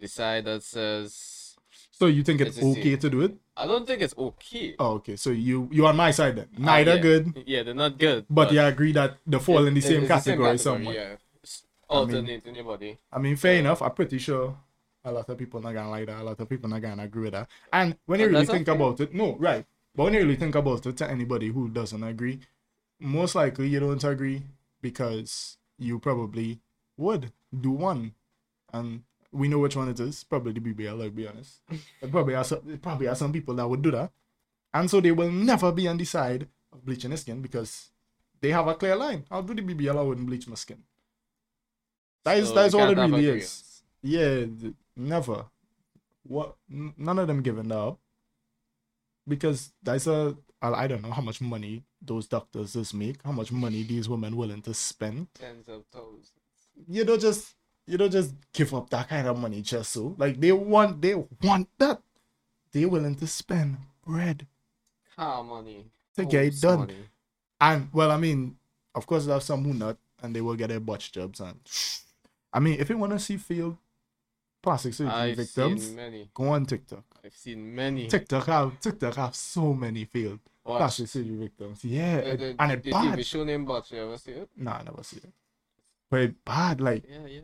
the 0.00 0.08
side 0.08 0.44
that 0.44 0.62
says 0.62 1.56
So 1.90 2.06
you 2.06 2.22
think 2.22 2.40
it's 2.40 2.58
okay 2.58 2.82
same. 2.92 2.98
to 2.98 3.10
do 3.10 3.20
it? 3.22 3.36
I 3.56 3.66
don't 3.66 3.86
think 3.86 4.02
it's 4.02 4.14
okay. 4.16 4.74
Oh, 4.78 4.94
okay. 4.94 5.16
So 5.16 5.30
you 5.30 5.68
you 5.72 5.86
on 5.86 5.96
my 5.96 6.10
side 6.10 6.36
then? 6.36 6.48
Uh, 6.56 6.60
Neither 6.60 6.94
yeah. 6.96 7.00
good, 7.08 7.42
Yeah, 7.46 7.62
they're 7.62 7.74
not 7.74 7.98
good. 7.98 8.26
but 8.28 8.52
you 8.52 8.60
agree 8.60 8.92
that 8.92 9.18
they 9.26 9.38
fall 9.38 9.66
in 9.66 9.74
the 9.74 9.80
it- 9.80 9.84
same 9.84 10.02
it's 10.02 10.08
category 10.08 10.58
somewhat. 10.58 10.94
Yeah, 10.94 11.16
It's 11.42 11.64
I 11.88 11.94
mean- 11.94 12.00
alternating 12.00 12.54
your 12.54 12.64
body. 12.64 12.98
I 13.12 13.18
mean, 13.18 13.36
fair 13.36 13.58
enough. 13.58 13.80
I'm 13.82 13.92
pretty 13.92 14.18
sure 14.18 14.56
a 15.04 15.12
lot 15.12 15.28
of 15.28 15.38
people 15.38 15.60
not 15.60 15.72
gonna 15.72 15.90
like 15.90 16.06
that. 16.06 16.20
A 16.20 16.24
lot 16.24 16.38
of 16.40 16.48
people 16.48 16.68
not 16.68 16.82
gonna 16.82 17.04
agree 17.04 17.22
with 17.24 17.32
that. 17.32 17.48
And 17.72 17.96
when 18.06 18.20
you 18.20 18.28
really 18.28 18.46
think 18.46 18.68
okay. 18.68 18.76
about 18.76 19.00
it, 19.00 19.14
no, 19.14 19.36
right. 19.36 19.64
But 19.94 20.04
when 20.04 20.14
you 20.14 20.20
really 20.20 20.36
think 20.36 20.54
about 20.54 20.84
it, 20.84 20.96
to 20.98 21.08
anybody 21.10 21.48
who 21.48 21.68
doesn't 21.70 22.02
agree, 22.02 22.40
most 23.00 23.34
likely 23.34 23.68
you 23.68 23.80
don't 23.80 24.02
agree 24.04 24.42
because 24.80 25.58
you 25.78 25.98
probably 25.98 26.60
would 26.96 27.32
do 27.58 27.70
one, 27.70 28.14
and 28.72 29.02
we 29.32 29.48
know 29.48 29.58
which 29.58 29.76
one 29.76 29.88
it 29.88 30.00
is. 30.00 30.24
Probably 30.24 30.52
the 30.52 30.60
BBL. 30.60 30.98
Let's 30.98 31.14
be 31.14 31.28
honest. 31.28 31.60
It 32.00 32.10
probably 32.10 32.34
are 32.34 32.44
some, 32.44 32.78
probably 32.82 33.08
are 33.08 33.14
some 33.14 33.32
people 33.32 33.54
that 33.54 33.68
would 33.68 33.82
do 33.82 33.90
that, 33.90 34.10
and 34.74 34.90
so 34.90 35.00
they 35.00 35.12
will 35.12 35.30
never 35.30 35.72
be 35.72 35.88
on 35.88 35.96
the 35.96 36.04
side 36.04 36.48
of 36.72 36.84
bleaching 36.84 37.10
their 37.10 37.16
skin 37.18 37.42
because 37.42 37.90
they 38.40 38.50
have 38.50 38.68
a 38.68 38.74
clear 38.74 38.96
line. 38.96 39.24
I'll 39.30 39.42
do 39.42 39.54
the 39.54 39.62
BBL. 39.62 39.98
I 39.98 40.02
wouldn't 40.02 40.26
bleach 40.26 40.48
my 40.48 40.54
skin. 40.54 40.82
That 42.24 42.38
is 42.38 42.48
So 42.48 42.54
that 42.54 42.66
is 42.66 42.74
all 42.74 42.90
it 42.90 42.96
really 42.98 43.26
is. 43.28 43.82
Yeah, 44.02 44.46
never. 44.96 45.46
What? 46.24 46.56
None 46.68 47.18
of 47.18 47.28
them 47.28 47.42
giving 47.42 47.68
that 47.68 47.78
up 47.78 47.98
because 49.28 49.72
that's 49.82 50.06
a, 50.06 50.36
I 50.60 50.86
don't 50.86 51.02
know 51.02 51.12
how 51.12 51.22
much 51.22 51.40
money 51.40 51.84
those 52.06 52.26
doctors 52.26 52.72
just 52.74 52.94
make. 52.94 53.22
How 53.22 53.32
much 53.32 53.52
money 53.52 53.82
these 53.82 54.08
women 54.08 54.36
willing 54.36 54.62
to 54.62 54.74
spend. 54.74 55.28
Tens 55.34 55.68
of 55.68 55.84
thousands. 55.92 56.32
You 56.88 57.04
don't 57.04 57.20
just 57.20 57.54
you 57.86 57.96
don't 57.96 58.10
just 58.10 58.34
give 58.52 58.74
up 58.74 58.90
that 58.90 59.08
kind 59.08 59.26
of 59.26 59.38
money 59.38 59.62
just 59.62 59.92
so. 59.92 60.14
Like 60.18 60.40
they 60.40 60.52
want 60.52 61.00
they 61.00 61.14
want 61.42 61.68
that. 61.78 62.00
They 62.72 62.84
willing 62.84 63.14
to 63.16 63.26
spend 63.26 63.78
bread 64.06 64.46
Car 65.16 65.42
money. 65.42 65.86
to 66.16 66.24
get 66.24 66.44
it 66.44 66.60
done. 66.60 66.80
money. 66.80 66.96
And 67.60 67.88
well, 67.92 68.10
I 68.10 68.18
mean, 68.18 68.56
of 68.94 69.06
course, 69.06 69.24
there's 69.26 69.44
some 69.44 69.64
who 69.64 69.72
not, 69.72 69.96
and 70.22 70.34
they 70.34 70.40
will 70.40 70.56
get 70.56 70.68
their 70.68 70.80
botch 70.80 71.12
jobs. 71.12 71.40
And 71.40 71.58
I 72.52 72.60
mean, 72.60 72.78
if 72.80 72.90
you 72.90 72.98
want 72.98 73.12
to 73.12 73.18
see 73.18 73.36
failed 73.36 73.78
plastic 74.62 74.94
surgery 74.94 75.14
I've 75.14 75.36
victims, 75.36 75.94
go 76.34 76.48
on 76.48 76.66
TikTok. 76.66 77.04
I've 77.24 77.34
seen 77.34 77.74
many. 77.74 78.08
TikTok 78.08 78.46
have 78.46 78.80
TikTok 78.80 79.14
have 79.14 79.34
so 79.34 79.72
many 79.72 80.04
failed 80.04 80.40
Watch. 80.66 80.78
plastic 80.78 81.08
surgery 81.08 81.36
victims. 81.36 81.84
Yeah, 81.84 82.20
The, 82.20 82.36
the, 82.36 82.56
and 82.58 82.70
the 82.72 82.76
it 82.76 82.84
TV 82.84 82.90
bad. 83.16 83.26
show 83.26 83.44
named 83.44 83.66
Botch, 83.66 83.92
you 83.92 83.98
ever 84.02 84.18
see 84.18 84.32
it? 84.32 84.48
Nah, 84.56 84.78
I 84.78 84.82
never 84.82 85.02
see 85.02 85.18
it. 85.18 85.32
But 86.10 86.20
it 86.20 86.44
bad. 86.44 86.80
Like 86.80 87.04
Yeah, 87.08 87.26
yeah. 87.26 87.40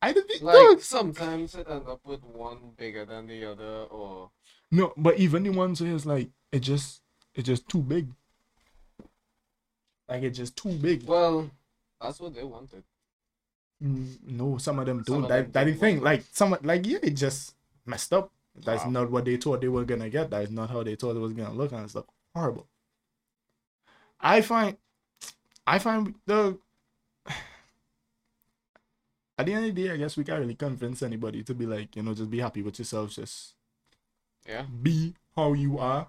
I 0.00 0.12
don't 0.12 0.26
think 0.26 0.42
Like 0.42 0.80
sometimes 0.80 1.54
it 1.54 1.66
end 1.70 1.86
up 1.88 2.00
with 2.04 2.24
one 2.24 2.72
bigger 2.76 3.04
than 3.04 3.26
the 3.28 3.44
other, 3.52 3.84
or 3.84 4.30
no, 4.70 4.92
but 4.96 5.18
even 5.18 5.42
the 5.44 5.50
ones 5.50 5.80
where 5.80 5.94
it's 5.94 6.06
like 6.06 6.30
it 6.50 6.60
just 6.60 7.02
it 7.34 7.42
just 7.42 7.68
too 7.68 7.78
big. 7.82 8.10
Like 10.08 10.22
it's 10.24 10.38
just 10.38 10.56
too 10.56 10.72
big. 10.72 11.04
well, 11.06 11.50
that's 12.00 12.20
what 12.20 12.34
they 12.34 12.42
wanted. 12.44 12.82
Mm, 13.82 14.18
No, 14.26 14.58
some 14.58 14.78
of 14.78 14.86
them 14.86 15.02
don't. 15.02 15.24
of 15.24 15.28
that 15.28 15.52
them 15.52 15.52
that 15.52 15.64
the 15.72 15.74
thing. 15.74 16.00
Like 16.00 16.24
some 16.32 16.56
like 16.62 16.86
yeah, 16.86 16.98
it 17.02 17.14
just 17.14 17.54
messed 17.86 18.12
up. 18.12 18.30
That's 18.54 18.84
Wow. 18.84 18.90
not 18.90 19.10
what 19.10 19.24
they 19.24 19.36
thought 19.36 19.60
they 19.60 19.68
were 19.68 19.84
gonna 19.84 20.10
get. 20.10 20.30
That 20.30 20.42
is 20.42 20.50
not 20.50 20.68
how 20.70 20.82
they 20.82 20.94
thought 20.96 21.16
it 21.16 21.20
was 21.20 21.32
gonna 21.32 21.52
look 21.54 21.72
and 21.72 21.88
stuff. 21.88 22.04
Horrible. 22.34 22.68
I 24.20 24.40
find 24.40 24.76
I 25.66 25.78
find 25.78 26.14
the 26.26 26.58
at 29.38 29.46
the 29.46 29.52
end 29.52 29.66
of 29.66 29.74
the 29.74 29.82
day, 29.84 29.90
I 29.92 29.96
guess 29.96 30.16
we 30.16 30.24
can't 30.24 30.40
really 30.40 30.54
convince 30.54 31.02
anybody 31.02 31.42
to 31.44 31.54
be 31.54 31.66
like, 31.66 31.96
you 31.96 32.02
know, 32.02 32.14
just 32.14 32.30
be 32.30 32.40
happy 32.40 32.62
with 32.62 32.78
yourself, 32.78 33.10
just 33.10 33.54
Yeah. 34.46 34.66
be 34.82 35.14
how 35.36 35.52
you 35.54 35.78
are. 35.78 36.08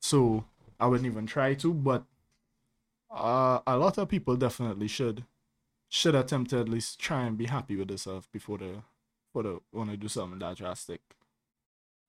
So 0.00 0.44
I 0.80 0.86
wouldn't 0.86 1.06
even 1.06 1.26
try 1.26 1.54
to, 1.54 1.72
but 1.74 2.04
uh, 3.10 3.60
a 3.66 3.76
lot 3.76 3.98
of 3.98 4.08
people 4.08 4.36
definitely 4.36 4.88
should 4.88 5.24
should 5.88 6.14
attempt 6.14 6.50
to 6.50 6.58
at 6.60 6.68
least 6.68 6.98
try 7.00 7.22
and 7.24 7.38
be 7.38 7.46
happy 7.46 7.76
with 7.76 7.88
themselves 7.88 8.26
before 8.32 8.58
they 8.58 8.74
before 9.28 9.42
they 9.44 9.58
want 9.72 9.90
to 9.90 9.96
do 9.96 10.08
something 10.08 10.38
that 10.40 10.56
drastic. 10.56 11.00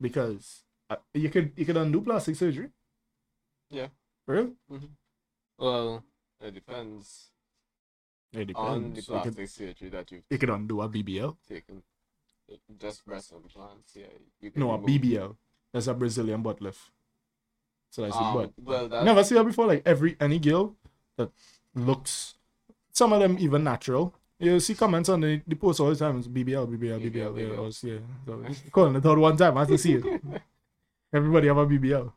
Because 0.01 0.63
uh, 0.89 0.97
you 1.13 1.29
could 1.29 1.51
you 1.55 1.65
could 1.65 1.77
undo 1.77 2.01
plastic 2.01 2.35
surgery. 2.35 2.69
Yeah. 3.69 3.87
For 4.25 4.35
real? 4.35 4.51
Well, 5.57 6.03
it 6.41 6.53
depends 6.53 7.31
It 8.33 8.37
on 8.37 8.41
the 8.41 8.45
depends. 8.45 8.97
You 8.97 9.03
could, 9.03 9.21
plastic 9.23 9.49
surgery 9.49 9.89
that 9.89 10.11
you've 10.11 10.23
you 10.29 10.37
could 10.37 10.49
undo 10.49 10.81
a 10.81 10.89
BBL. 10.89 11.35
taken. 11.47 11.83
Just 12.79 13.05
breast 13.05 13.31
implants, 13.31 13.95
yeah. 13.95 14.07
You 14.41 14.51
No, 14.55 14.71
a 14.71 14.79
BBL. 14.79 15.35
That's 15.71 15.87
a 15.87 15.93
Brazilian 15.93 16.41
butt 16.41 16.61
lift. 16.61 16.79
So 17.91 18.01
that's 18.03 18.15
Um, 18.15 18.33
butt. 18.33 18.53
well, 18.63 18.87
that, 18.89 19.03
Never 19.03 19.23
see 19.23 19.35
her 19.35 19.43
before. 19.43 19.67
Like 19.67 19.83
every 19.85 20.15
any 20.19 20.39
girl 20.39 20.75
that 21.17 21.29
looks, 21.75 22.35
some 22.91 23.13
of 23.13 23.19
them 23.19 23.37
even 23.39 23.63
natural. 23.63 24.15
You 24.39 24.59
see 24.61 24.73
comments 24.73 25.09
on 25.09 25.19
the, 25.21 25.41
the 25.45 25.55
post 25.55 25.79
all 25.79 25.89
the 25.89 25.95
time. 25.95 26.17
It's 26.17 26.27
BBL, 26.27 26.65
BBL, 26.67 27.01
BBL. 27.01 27.11
BBL, 27.11 27.13
yeah, 27.13 27.45
BBL. 27.45 27.57
I 27.57 27.59
was- 27.59 27.83
yeah. 27.83 27.97
So, 28.25 28.45
calling 28.71 28.95
it 28.95 29.05
out 29.05 29.17
one 29.17 29.37
time. 29.37 29.57
I 29.57 29.59
have 29.61 29.67
to 29.69 29.77
see 29.77 29.93
it. 29.93 30.03
Everybody 31.13 31.47
have 31.47 31.57
a 31.57 31.65
BBL. 31.67 32.11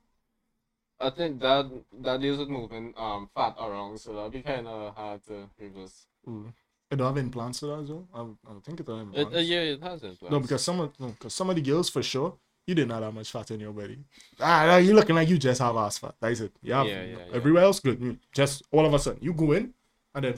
I 1.03 1.11
think 1.11 1.41
that 1.41 1.71
that 2.03 2.21
deals 2.21 2.39
with 2.39 2.49
moving 2.49 2.95
um 2.97 3.29
fat 3.35 3.57
around, 3.59 3.99
so 3.99 4.15
that'd 4.15 4.33
be 4.33 4.43
kind 4.43 4.67
of 4.67 4.95
hard 4.95 5.23
to 5.27 5.49
reverse. 5.59 6.07
Ooh. 6.29 6.53
It 6.91 6.97
don't 6.97 7.07
have 7.09 7.25
implants 7.25 7.61
for 7.61 7.67
that 7.67 7.83
as 7.85 7.89
well. 7.89 8.07
I, 8.15 8.21
I 8.21 8.53
don't 8.53 8.65
think 8.65 8.81
it 8.81 8.87
don't 8.87 9.01
It, 9.01 9.07
implants. 9.07 9.37
uh, 9.37 9.41
yeah, 9.41 9.61
it 9.61 9.83
has 9.83 10.03
implants. 10.03 10.31
No, 10.31 10.41
because 10.41 10.63
some 10.63 10.81
of 10.81 11.01
no, 11.01 11.09
because 11.09 11.35
some 11.35 11.51
of 11.51 11.57
the 11.57 11.63
girls 11.63 11.89
for 11.89 12.03
sure, 12.03 12.35
you 12.67 12.75
didn't 12.75 12.91
have 12.91 13.01
that 13.01 13.13
much 13.13 13.31
fat 13.33 13.51
in 13.51 13.61
your 13.61 13.73
body. 13.73 13.99
Ah, 14.39 14.67
nah, 14.67 14.77
you 14.77 14.93
looking 14.95 15.17
like 15.17 15.29
you 15.29 15.39
just 15.39 15.61
have 15.61 15.75
ass 15.77 15.99
fat. 15.99 16.15
That 16.21 16.33
is 16.33 16.43
it. 16.43 16.53
You 16.63 16.75
have 16.75 16.87
Yeah, 16.87 17.03
yeah, 17.05 17.17
yeah. 17.31 17.37
everywhere 17.37 17.65
else 17.65 17.81
good. 17.81 18.19
Just 18.33 18.63
all 18.71 18.85
of 18.87 18.93
a 18.95 18.99
sudden 18.99 19.19
you 19.23 19.33
go 19.33 19.53
in 19.53 19.73
and 20.15 20.25
then 20.25 20.35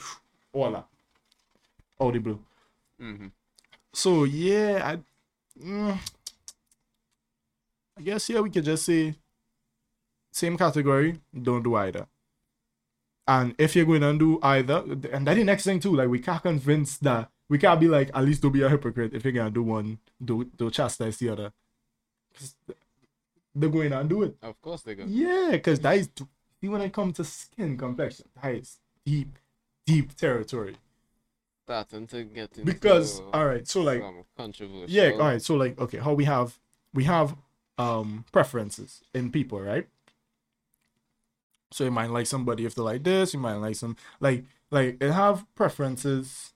all 0.53 0.71
that. 0.71 0.87
All 1.99 2.13
the 2.13 2.19
blue. 2.19 2.39
hmm 2.99 3.27
So 3.93 4.25
yeah, 4.25 4.81
I, 4.85 4.99
mm, 5.65 5.99
I 7.97 8.03
guess 8.03 8.29
yeah 8.29 8.41
we 8.41 8.51
could 8.51 8.65
just 8.65 8.85
say 8.87 9.15
same 10.35 10.57
category. 10.59 11.21
Don't 11.49 11.63
do 11.63 11.75
either. 11.77 12.07
And 13.27 13.55
if 13.57 13.75
you're 13.75 13.87
going 13.87 14.03
to 14.03 14.19
do 14.19 14.39
either, 14.43 14.83
and 15.13 15.27
that's 15.27 15.39
the 15.39 15.45
next 15.45 15.65
thing 15.65 15.81
too. 15.81 15.95
Like 15.97 16.09
we 16.09 16.19
can't 16.19 16.43
convince 16.43 16.99
that 16.99 17.31
we 17.49 17.59
can't 17.59 17.81
be 17.81 17.89
like 17.89 18.11
at 18.15 18.25
least 18.25 18.43
don't 18.43 18.53
be 18.53 18.63
a 18.63 18.69
hypocrite. 18.69 19.15
If 19.15 19.25
you're 19.25 19.33
gonna 19.33 19.51
do 19.51 19.63
one, 19.63 19.99
do 20.23 20.45
do 20.45 20.71
chastise 20.71 21.17
the 21.19 21.29
other. 21.31 21.53
'Cause 22.35 22.55
They're 23.55 23.71
going 23.71 23.91
to 23.91 24.05
do 24.05 24.25
it. 24.25 24.37
Of 24.43 24.61
course 24.61 24.83
they're 24.83 24.97
go. 24.97 25.05
Yeah, 25.07 25.51
because 25.53 25.79
that 25.81 25.97
is 25.97 26.11
see 26.61 26.69
when 26.69 26.81
it 26.83 26.93
comes 26.93 27.17
to 27.17 27.25
skin 27.25 27.77
complexion, 27.79 28.27
that 28.43 28.55
is 28.55 28.79
deep, 29.07 29.39
deep 29.87 30.17
territory. 30.17 30.77
Starting 31.65 32.07
to 32.09 32.25
get 32.25 32.59
into 32.59 32.65
Because 32.65 33.21
all 33.33 33.47
right, 33.47 33.67
so 33.69 33.83
like 33.83 34.03
controversial. 34.37 34.91
yeah, 34.91 35.11
all 35.13 35.19
right. 35.19 35.41
So 35.43 35.55
like, 35.55 35.79
okay, 35.81 35.99
how 35.99 36.13
we 36.15 36.25
have 36.25 36.59
we 36.93 37.05
have 37.05 37.37
um 37.79 38.25
preferences 38.33 39.03
in 39.15 39.31
people, 39.31 39.61
right? 39.61 39.87
So 41.75 41.85
you 41.85 41.91
might 41.91 42.11
like 42.11 42.27
somebody 42.27 42.65
if 42.67 42.75
they 42.75 42.83
like 42.83 43.05
this, 43.05 43.35
you 43.35 43.41
might 43.41 43.55
like 43.57 43.77
some 43.77 43.97
like 44.21 44.45
like 44.71 44.99
it 45.03 45.13
have 45.13 45.47
preferences, 45.55 46.55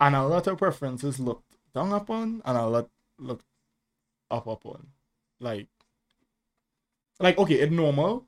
and 0.00 0.16
a 0.16 0.24
lot 0.24 0.46
of 0.48 0.58
preferences 0.58 1.20
looked 1.20 1.56
down 1.74 1.92
upon, 1.92 2.42
and 2.44 2.58
a 2.58 2.66
lot 2.66 2.90
looked 3.18 3.46
up 4.30 4.46
upon, 4.46 4.88
like 5.40 5.68
like 7.20 7.38
okay, 7.38 7.54
it's 7.56 7.72
normal 7.72 8.26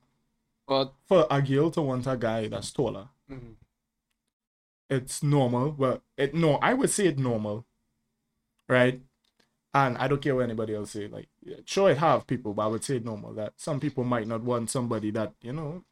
But 0.67 0.95
for 1.07 1.27
a 1.31 1.43
girl 1.43 1.71
to 1.73 1.83
want 1.83 2.07
a 2.07 2.17
guy 2.17 2.49
that's 2.49 2.71
taller. 2.73 3.09
mhm, 3.31 3.57
It's 4.89 5.23
normal. 5.23 5.73
Well, 5.73 6.03
it 6.17 6.35
no, 6.35 6.55
I 6.57 6.73
would 6.75 6.91
say 6.91 7.07
it 7.07 7.19
normal 7.19 7.67
right? 8.69 9.01
And 9.75 9.99
I 9.99 10.09
don't 10.09 10.23
care 10.23 10.35
what 10.35 10.45
anybody 10.45 10.75
else 10.75 10.93
say. 10.93 11.09
Like, 11.09 11.29
sure, 11.67 11.91
it 11.91 11.99
have 11.99 12.27
people, 12.27 12.55
but 12.55 12.63
I 12.65 12.69
would 12.69 12.85
say 12.85 12.99
normal 13.01 13.35
that 13.35 13.55
some 13.57 13.81
people 13.81 14.05
might 14.05 14.29
not 14.29 14.43
want 14.43 14.71
somebody 14.71 15.11
that 15.13 15.35
you 15.43 15.53
know 15.53 15.85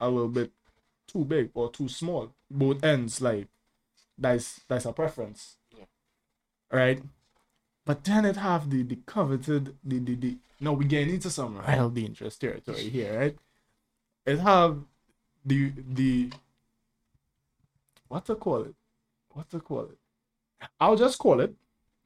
a 0.00 0.08
little 0.10 0.28
bit 0.28 0.52
too 1.06 1.24
big 1.24 1.50
or 1.54 1.70
too 1.70 1.88
small. 1.88 2.32
Both 2.50 2.84
ends, 2.84 3.20
like 3.20 3.48
that's 4.18 4.60
that's 4.68 4.86
a 4.86 4.92
preference, 4.92 5.56
Yeah. 5.76 5.86
right? 6.72 7.02
But 7.86 8.04
then 8.04 8.24
it 8.24 8.36
have 8.36 8.70
the 8.70 8.82
the 8.82 8.96
coveted 9.06 9.76
the 9.84 9.98
the, 10.00 10.14
the 10.16 10.38
no 10.60 10.72
we 10.74 10.84
getting 10.86 11.14
into 11.14 11.30
some 11.30 11.58
real 11.58 11.90
dangerous 11.90 12.36
territory 12.38 12.90
here, 12.90 13.18
right? 13.18 13.36
It 14.26 14.38
have 14.40 14.84
the 15.44 15.72
the 15.76 16.32
what 18.08 18.24
to 18.26 18.34
call 18.34 18.62
it? 18.62 18.74
What 19.30 19.50
to 19.50 19.60
call 19.60 19.84
it? 19.84 19.98
I'll 20.80 20.96
just 20.96 21.18
call 21.18 21.40
it 21.40 21.54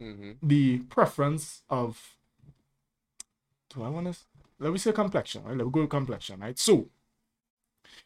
Mm-hmm. 0.03 0.33
the 0.43 0.79
preference 0.91 1.63
of 1.71 2.17
do 3.73 3.83
I 3.83 3.89
want 3.89 4.13
to 4.13 4.19
let 4.59 4.73
me 4.73 4.79
say 4.79 4.93
complexion 4.93 5.45
right 5.45 5.57
let 5.57 5.65
me 5.67 5.71
go 5.73 5.81
with 5.83 5.91
complexion 5.91 6.41
right 6.41 6.59
so 6.59 6.89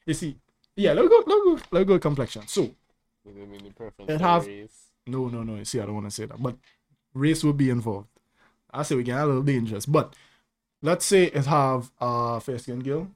you 0.07 0.15
see 0.15 0.37
yeah 0.77 0.93
let 0.93 1.05
me 1.05 1.09
go 1.09 1.17
let 1.27 1.27
me 1.45 1.57
go 1.57 1.63
let 1.71 1.81
me 1.81 1.85
go 1.85 1.99
complexion. 1.99 2.47
So 2.47 2.63
You 2.63 3.33
know, 3.35 3.47
mean 3.47 3.65
the 3.65 3.71
preference 3.71 4.11
It 4.11 4.21
have- 4.21 4.47
no 5.07 5.29
no 5.29 5.43
no 5.43 5.57
you 5.57 5.65
see 5.65 5.81
I 5.81 5.87
don't 5.87 5.95
want 5.95 6.07
to 6.07 6.11
say 6.11 6.27
that 6.27 6.43
but 6.43 6.57
race 7.15 7.45
will 7.45 7.53
be 7.53 7.71
involved. 7.71 8.09
I 8.73 8.83
say 8.83 8.97
we 8.97 9.03
get 9.05 9.21
a 9.21 9.27
little 9.27 9.43
dangerous 9.43 9.87
but 9.87 10.15
let's 10.83 11.05
say 11.05 11.25
it 11.25 11.47
have 11.47 11.91
a 12.01 12.41
fair 12.41 12.59
skin 12.59 12.81
girl 12.81 13.09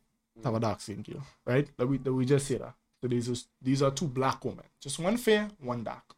have 0.44 0.54
a 0.54 0.60
dark 0.60 0.80
skin 0.80 1.02
girl 1.02 1.22
right? 1.46 1.66
Let 1.78 1.88
we 1.88 1.98
let 1.98 2.14
we 2.14 2.24
just 2.24 2.46
say 2.46 2.58
that. 2.58 2.74
So 3.02 3.08
these 3.08 3.28
are 3.28 3.36
these 3.62 3.82
are 3.82 3.90
two 3.90 4.06
black 4.06 4.44
women. 4.44 4.64
Just 4.80 4.98
one 4.98 5.16
fair 5.16 5.48
one 5.60 5.82
dark. 5.84 6.14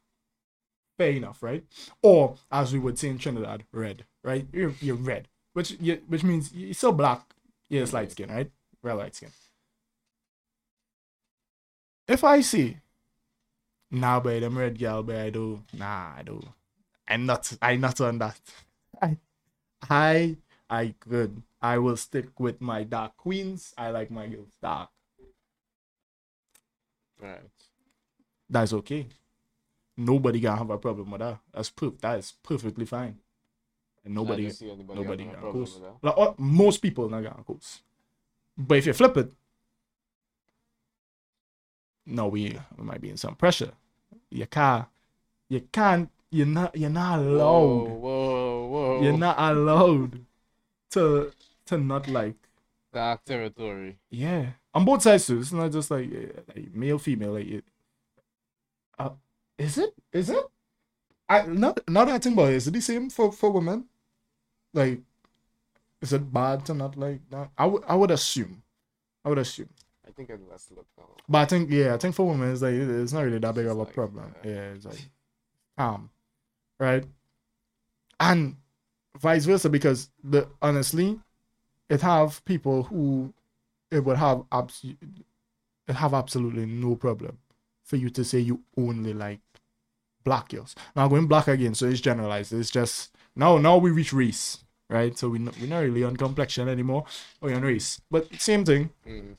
Fair 0.98 1.12
enough 1.12 1.42
right? 1.42 1.64
Or 2.02 2.36
as 2.50 2.72
we 2.72 2.78
would 2.78 2.98
say 2.98 3.08
in 3.08 3.18
Trinidad 3.18 3.64
red 3.72 4.04
right? 4.22 4.46
You're, 4.52 4.74
you're 4.80 4.96
red 4.96 5.28
which 5.54 5.72
you, 5.80 6.00
which 6.06 6.22
means 6.22 6.52
you're 6.52 6.74
still 6.74 6.92
black. 6.92 7.22
Yeah 7.70 7.82
it's 7.82 7.92
light 7.92 8.10
skin 8.12 8.28
right? 8.30 8.50
Real 8.82 8.96
light 8.96 9.14
skin 9.14 9.30
if 12.10 12.24
I 12.24 12.40
see 12.42 12.76
nah 13.90 14.20
boy 14.20 14.40
them 14.40 14.58
red 14.58 14.78
girl 14.78 15.02
boy 15.02 15.18
I 15.26 15.30
do 15.30 15.62
nah 15.72 16.14
I 16.18 16.22
do 16.22 16.40
I'm 17.08 17.26
not 17.26 17.52
I'm 17.62 17.80
not 17.80 18.00
on 18.00 18.18
that 18.18 18.40
I 19.02 19.16
I 19.88 20.36
I 20.68 20.94
good 21.00 21.42
I 21.62 21.78
will 21.78 21.96
stick 21.96 22.38
with 22.38 22.60
my 22.60 22.84
dark 22.84 23.16
queens 23.16 23.74
I 23.78 23.90
like 23.90 24.10
my 24.10 24.26
girls 24.26 24.54
dark 24.62 24.90
Right. 27.20 27.50
that's 28.48 28.72
okay. 28.72 29.06
Nobody 29.96 30.40
gonna 30.40 30.56
have 30.56 30.70
a 30.70 30.78
problem 30.78 31.10
with 31.10 31.20
that. 31.20 31.38
That's 31.52 31.68
proof. 31.68 31.98
That 32.00 32.18
is 32.18 32.32
perfectly 32.42 32.86
fine. 32.86 33.18
And 34.04 34.14
I 34.14 34.14
nobody, 34.14 34.44
don't 34.44 34.52
see 34.52 34.70
anybody 34.70 35.00
nobody 35.00 35.24
having 35.24 35.28
a 35.28 35.40
gonna 35.40 35.52
problem 35.52 35.64
coast. 35.66 35.80
with 35.80 35.84
that. 35.84 36.06
Like, 36.06 36.18
uh, 36.28 36.34
most 36.38 36.78
people 36.78 37.10
not 37.10 37.22
gonna 37.22 37.44
coast. 37.46 37.82
But 38.56 38.78
if 38.78 38.86
you 38.86 38.94
flip 38.94 39.16
it, 39.18 39.32
no, 42.10 42.28
we, 42.28 42.58
we 42.76 42.84
might 42.84 43.00
be 43.00 43.10
in 43.10 43.16
some 43.16 43.34
pressure. 43.36 43.72
You 44.30 44.46
can't, 44.46 44.86
you 45.48 45.62
can't, 45.72 46.10
you're 46.30 46.46
not, 46.46 46.76
you're 46.76 46.90
not 46.90 47.20
Whoa, 47.20 47.20
allowed. 47.20 47.88
whoa, 47.88 48.66
whoa. 48.66 49.02
You're 49.02 49.16
not 49.18 49.36
allowed 49.38 50.24
to 50.92 51.32
to 51.66 51.78
not 51.78 52.08
like 52.08 52.36
Dark 52.92 53.24
territory. 53.24 53.98
Yeah, 54.10 54.46
on 54.74 54.84
both 54.84 55.02
sides 55.02 55.26
too. 55.26 55.38
It's 55.40 55.52
not 55.52 55.70
just 55.72 55.90
like, 55.90 56.10
uh, 56.12 56.40
like 56.54 56.74
male, 56.74 56.98
female. 56.98 57.32
Like, 57.34 57.46
it, 57.46 57.64
uh, 58.98 59.10
is 59.58 59.78
it? 59.78 59.94
Is 60.12 60.30
it? 60.30 60.44
I 61.28 61.46
not 61.46 61.80
not 61.88 62.06
that 62.06 62.14
I 62.14 62.18
think 62.18 62.34
about 62.34 62.50
it. 62.50 62.56
Is 62.56 62.66
it 62.68 62.72
the 62.72 62.80
same 62.80 63.10
for 63.10 63.30
for 63.32 63.50
women? 63.50 63.86
Like, 64.74 65.00
is 66.00 66.12
it 66.12 66.32
bad 66.32 66.66
to 66.66 66.74
not 66.74 66.96
like 66.96 67.20
that? 67.30 67.50
I 67.56 67.66
would 67.66 67.84
I 67.86 67.94
would 67.94 68.10
assume. 68.10 68.62
I 69.24 69.28
would 69.28 69.38
assume. 69.38 69.70
I 70.10 70.12
think 70.16 70.30
it 70.30 70.40
was 70.40 70.66
look 70.74 70.86
now. 70.98 71.04
But 71.28 71.38
I 71.38 71.44
think 71.44 71.70
yeah, 71.70 71.94
I 71.94 71.98
think 71.98 72.14
for 72.14 72.26
women 72.26 72.52
it's 72.52 72.62
like 72.62 72.74
it's 72.74 73.12
not 73.12 73.22
really 73.22 73.38
that 73.38 73.54
big 73.54 73.66
of 73.66 73.76
a 73.76 73.80
like, 73.80 73.92
problem. 73.92 74.34
uh, 74.44 74.48
Yeah, 74.48 74.72
it's 74.72 74.84
like 74.84 75.08
calm, 75.78 76.10
right? 76.78 77.04
And 78.18 78.56
vice 79.16 79.44
versa 79.44 79.70
because 79.70 80.10
the 80.22 80.48
honestly, 80.60 81.20
it 81.88 82.00
have 82.00 82.44
people 82.44 82.84
who 82.84 83.32
it 83.90 84.04
would 84.04 84.16
have 84.16 84.42
abs 84.50 84.84
it 84.84 85.94
have 85.94 86.14
absolutely 86.14 86.66
no 86.66 86.96
problem 86.96 87.38
for 87.84 87.96
you 87.96 88.10
to 88.10 88.24
say 88.24 88.38
you 88.38 88.62
only 88.76 89.12
like 89.12 89.40
black 90.24 90.48
girls. 90.48 90.74
Now 90.96 91.08
going 91.08 91.26
black 91.26 91.48
again, 91.48 91.74
so 91.74 91.86
it's 91.86 92.00
generalized. 92.00 92.52
It's 92.52 92.70
just 92.70 93.14
now 93.36 93.58
now 93.58 93.76
we 93.76 93.92
reach 93.92 94.12
race, 94.12 94.64
right? 94.88 95.16
So 95.16 95.28
we 95.28 95.38
we're 95.38 95.68
not 95.68 95.80
really 95.80 96.02
on 96.02 96.16
complexion 96.16 96.68
anymore. 96.68 97.04
We're 97.40 97.54
on 97.54 97.62
race, 97.62 98.00
but 98.10 98.28
same 98.40 98.64
thing. 98.64 98.90
Mm. 99.06 99.36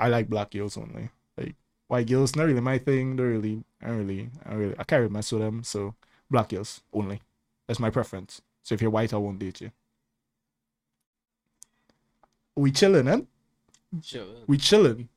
I 0.00 0.08
like 0.08 0.30
black 0.30 0.50
girls 0.50 0.78
only. 0.78 1.10
Like 1.36 1.54
white 1.86 2.08
girls, 2.08 2.34
not 2.34 2.46
really 2.46 2.60
my 2.60 2.78
thing. 2.78 3.16
They're 3.16 3.26
really, 3.26 3.62
I 3.82 3.90
really, 3.90 4.30
I 4.46 4.54
really, 4.54 4.74
I 4.78 4.84
can't 4.84 5.00
really 5.00 5.12
mess 5.12 5.30
with 5.30 5.42
them. 5.42 5.62
So 5.62 5.94
black 6.30 6.48
girls 6.48 6.80
only. 6.92 7.20
That's 7.68 7.78
my 7.78 7.90
preference. 7.90 8.40
So 8.62 8.74
if 8.74 8.80
you're 8.80 8.90
white, 8.90 9.12
I 9.12 9.18
won't 9.18 9.38
date 9.38 9.60
you. 9.60 9.70
We 12.56 12.72
chilling, 12.72 13.08
eh? 13.08 13.20
Sure. 14.02 14.24
We 14.46 14.56
chilling. 14.56 15.08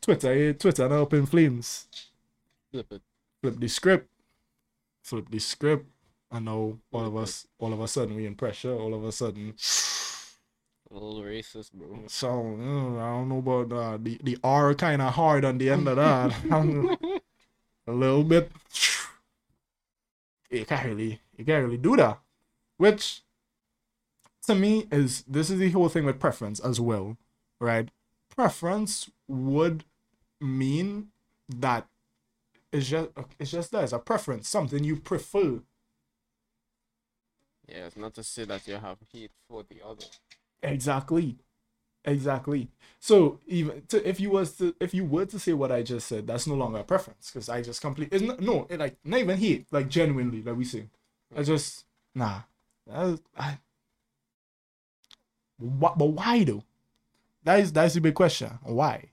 Twitter, 0.00 0.32
eh? 0.32 0.52
Twitter 0.52 0.88
now 0.88 1.02
up 1.02 1.14
in 1.14 1.26
flames. 1.26 1.86
Flip 2.70 2.92
it. 2.92 3.02
Flip 3.40 3.58
the 3.58 3.68
script. 3.68 4.08
Flip 5.02 5.28
the 5.30 5.38
script. 5.38 5.86
I 6.30 6.38
know 6.38 6.78
all 6.92 7.06
of 7.06 7.16
us, 7.16 7.46
all 7.58 7.72
of 7.72 7.80
a 7.80 7.88
sudden 7.88 8.14
we 8.14 8.26
in 8.26 8.34
pressure. 8.34 8.74
All 8.74 8.94
of 8.94 9.04
a 9.04 9.12
sudden, 9.12 9.54
A 10.92 10.94
little 10.94 11.22
racist, 11.22 11.72
bro. 11.72 12.04
so 12.06 12.28
uh, 12.28 13.02
I 13.02 13.10
don't 13.16 13.28
know 13.30 13.38
about 13.38 13.68
that. 13.70 14.04
The 14.04 14.20
the 14.22 14.38
R 14.44 14.74
kind 14.74 15.00
of 15.00 15.14
hard 15.14 15.44
on 15.44 15.56
the 15.56 15.70
end 15.70 15.88
of 15.88 15.96
that. 15.96 16.34
a 17.86 17.92
little 17.92 18.24
bit. 18.24 18.52
You 20.50 20.66
can't 20.66 20.86
really, 20.86 21.20
you 21.36 21.44
can't 21.46 21.64
really 21.64 21.78
do 21.78 21.96
that. 21.96 22.20
Which, 22.76 23.22
to 24.46 24.54
me, 24.54 24.86
is 24.92 25.22
this 25.22 25.48
is 25.48 25.58
the 25.58 25.70
whole 25.70 25.88
thing 25.88 26.04
with 26.04 26.20
preference 26.20 26.60
as 26.60 26.78
well, 26.78 27.16
right? 27.58 27.88
Preference 28.28 29.10
would 29.26 29.84
mean 30.40 31.08
that 31.48 31.86
it's 32.70 32.88
just 32.88 33.10
it's 33.38 33.50
just 33.50 33.72
that 33.72 33.84
it's 33.84 33.92
a 33.92 33.98
preference, 33.98 34.48
something 34.48 34.84
you 34.84 34.96
prefer. 34.96 35.60
Yeah, 37.68 37.86
it's 37.86 37.96
not 37.96 38.12
to 38.14 38.22
say 38.22 38.44
that 38.44 38.66
you 38.68 38.74
have 38.74 38.98
hate 39.10 39.30
for 39.48 39.62
the 39.62 39.80
other. 39.86 40.04
Exactly. 40.62 41.38
Exactly. 42.04 42.68
So 42.98 43.40
even 43.46 43.82
to, 43.88 44.08
if 44.08 44.20
you 44.20 44.30
was 44.30 44.56
to 44.56 44.74
if 44.80 44.94
you 44.94 45.04
were 45.04 45.26
to 45.26 45.38
say 45.38 45.52
what 45.52 45.72
I 45.72 45.82
just 45.82 46.06
said, 46.08 46.26
that's 46.26 46.46
no 46.46 46.54
longer 46.54 46.78
a 46.78 46.84
preference 46.84 47.30
because 47.30 47.48
I 47.48 47.62
just 47.62 47.80
complete. 47.80 48.08
It's 48.12 48.22
not, 48.22 48.40
no, 48.40 48.66
it 48.70 48.78
like 48.78 48.96
not 49.04 49.20
even 49.20 49.38
hate, 49.38 49.66
like 49.72 49.88
genuinely, 49.88 50.42
like 50.42 50.56
we 50.56 50.64
say. 50.64 50.86
I 51.36 51.42
just 51.42 51.84
nah. 52.14 52.40
That, 52.86 53.20
I, 53.36 53.58
what, 55.58 55.96
but 55.96 56.06
why 56.06 56.44
though? 56.44 56.64
That 57.44 57.60
is 57.60 57.72
that's 57.72 57.94
the 57.94 58.00
big 58.00 58.14
question. 58.14 58.50
Why? 58.62 59.10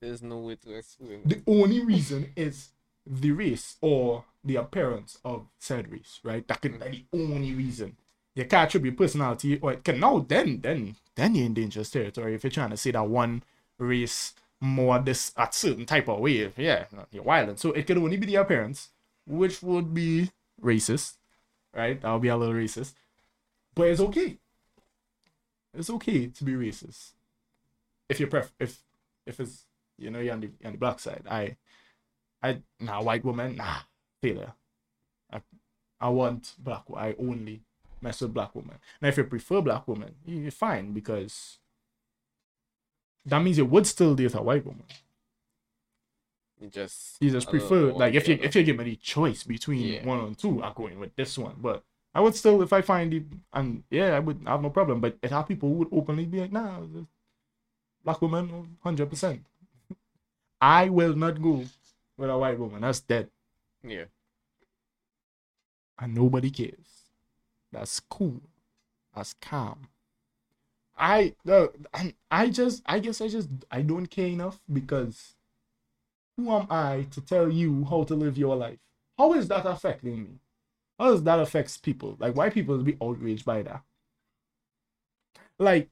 There's 0.00 0.22
no 0.22 0.38
way 0.38 0.56
to 0.56 0.74
explain. 0.74 1.22
The 1.24 1.42
only 1.46 1.84
reason 1.84 2.32
is 2.36 2.70
the 3.06 3.32
race 3.32 3.76
or 3.80 4.24
the 4.44 4.56
appearance 4.56 5.18
of 5.24 5.46
said 5.58 5.90
race, 5.90 6.20
right? 6.22 6.46
That 6.46 6.60
could 6.60 6.78
be 6.78 7.06
the 7.10 7.18
only 7.18 7.54
reason. 7.54 7.96
You 8.38 8.44
can't 8.44 8.68
attribute 8.68 8.96
personality 8.96 9.58
or 9.60 9.72
it 9.72 9.82
can 9.82 9.98
now 9.98 10.20
then 10.20 10.60
then 10.60 10.94
then 11.16 11.34
you're 11.34 11.46
in 11.46 11.54
dangerous 11.54 11.90
territory 11.90 12.34
if 12.34 12.44
you're 12.44 12.52
trying 12.52 12.70
to 12.70 12.76
say 12.76 12.92
that 12.92 13.08
one 13.08 13.42
race 13.78 14.32
more 14.60 15.00
this 15.00 15.32
at 15.36 15.54
certain 15.54 15.84
type 15.84 16.08
of 16.08 16.20
way. 16.20 16.52
Yeah, 16.56 16.84
you're 17.10 17.24
wild. 17.24 17.58
So 17.58 17.72
it 17.72 17.88
can 17.88 17.98
only 17.98 18.16
be 18.16 18.26
the 18.26 18.36
appearance, 18.36 18.90
which 19.26 19.60
would 19.60 19.92
be 19.92 20.30
racist, 20.62 21.14
right? 21.74 22.00
That 22.00 22.12
would 22.12 22.22
be 22.22 22.28
a 22.28 22.36
little 22.36 22.54
racist. 22.54 22.92
But 23.74 23.88
it's 23.88 24.00
okay. 24.00 24.38
It's 25.74 25.90
okay 25.90 26.28
to 26.28 26.44
be 26.44 26.52
racist. 26.52 27.14
If 28.08 28.20
you 28.20 28.28
pref 28.28 28.52
if 28.60 28.78
if 29.26 29.40
it's 29.40 29.64
you 29.98 30.10
know 30.10 30.20
you're 30.20 30.34
on 30.34 30.40
the 30.40 30.50
on 30.64 30.72
the 30.72 30.78
black 30.78 31.00
side. 31.00 31.24
I 31.28 31.56
I 32.40 32.62
nah 32.78 33.02
white 33.02 33.24
woman, 33.24 33.56
nah, 33.56 33.78
failure. 34.22 34.52
I 35.32 35.42
I 36.00 36.08
want 36.10 36.54
black 36.60 36.84
I 36.96 37.16
only 37.18 37.62
mess 38.02 38.20
with 38.20 38.34
black 38.34 38.54
woman. 38.54 38.78
Now 39.00 39.08
if 39.08 39.16
you 39.16 39.24
prefer 39.24 39.60
black 39.60 39.86
woman, 39.88 40.14
you- 40.24 40.40
you're 40.42 40.50
fine 40.50 40.92
because 40.92 41.58
that 43.24 43.40
means 43.42 43.58
you 43.58 43.66
would 43.66 43.86
still 43.86 44.14
date 44.14 44.34
a 44.34 44.42
white 44.42 44.64
woman. 44.64 44.84
You 46.60 46.68
just 46.68 47.18
You 47.22 47.30
just 47.30 47.48
prefer 47.48 47.92
like 47.92 48.14
if 48.14 48.26
you 48.28 48.36
the 48.36 48.44
if 48.44 48.54
you 48.56 48.64
give 48.64 48.76
me 48.78 48.84
the 48.84 48.96
choice 48.96 49.44
between 49.44 49.80
Yeah. 49.86 50.04
one 50.06 50.20
and 50.20 50.36
two, 50.38 50.62
I'm 50.62 50.72
going 50.74 50.98
with 50.98 51.14
this 51.14 51.38
one. 51.38 51.56
But 51.60 51.84
I 52.14 52.20
would 52.20 52.34
still 52.34 52.62
if 52.62 52.72
I 52.72 52.82
find 52.82 53.14
it 53.14 53.24
and 53.52 53.84
yeah, 53.90 54.16
I 54.16 54.18
would 54.18 54.42
have 54.46 54.62
no 54.62 54.70
problem. 54.70 55.00
But 55.00 55.18
it 55.22 55.30
have 55.30 55.46
people 55.46 55.68
who 55.68 55.76
would 55.76 55.88
openly 55.92 56.26
be 56.26 56.40
like, 56.40 56.50
nah, 56.52 56.80
black 58.02 58.20
woman, 58.20 58.78
hundred 58.82 59.08
percent. 59.08 59.44
I 60.60 60.88
will 60.88 61.14
not 61.14 61.40
go 61.40 61.64
with 62.16 62.30
a 62.30 62.36
white 62.38 62.58
woman. 62.58 62.80
That's 62.80 63.00
dead. 63.00 63.30
Yeah. 63.84 64.06
and 66.00 66.14
nobody 66.14 66.48
cares. 66.50 66.97
That's 67.72 68.00
cool. 68.00 68.42
That's 69.14 69.34
calm. 69.34 69.88
I 70.96 71.34
no, 71.44 71.70
um, 71.94 72.12
I, 72.30 72.50
just 72.50 72.82
I 72.84 72.98
guess 72.98 73.20
I 73.20 73.28
just 73.28 73.48
I 73.70 73.82
don't 73.82 74.06
care 74.06 74.26
enough 74.26 74.60
because 74.72 75.36
who 76.36 76.50
am 76.52 76.66
I 76.70 77.06
to 77.10 77.20
tell 77.20 77.50
you 77.50 77.84
how 77.84 78.04
to 78.04 78.14
live 78.14 78.38
your 78.38 78.56
life? 78.56 78.78
How 79.16 79.32
is 79.34 79.48
that 79.48 79.66
affecting 79.66 80.22
me? 80.22 80.30
How 80.98 81.10
does 81.10 81.22
that 81.24 81.40
affect 81.40 81.82
people? 81.82 82.16
Like 82.18 82.36
why 82.36 82.50
people 82.50 82.78
be 82.78 82.96
outraged 83.02 83.44
by 83.44 83.62
that? 83.62 83.82
Like 85.58 85.90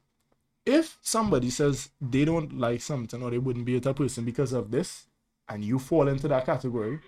if 0.66 0.98
somebody 1.02 1.50
says 1.50 1.90
they 2.00 2.24
don't 2.24 2.58
like 2.58 2.82
something 2.82 3.22
or 3.22 3.30
they 3.30 3.38
wouldn't 3.38 3.66
be 3.66 3.76
a 3.76 3.80
type 3.80 3.96
person 3.96 4.24
because 4.24 4.52
of 4.52 4.70
this, 4.70 5.06
and 5.48 5.64
you 5.64 5.78
fall 5.78 6.08
into 6.08 6.28
that 6.28 6.46
category, 6.46 7.00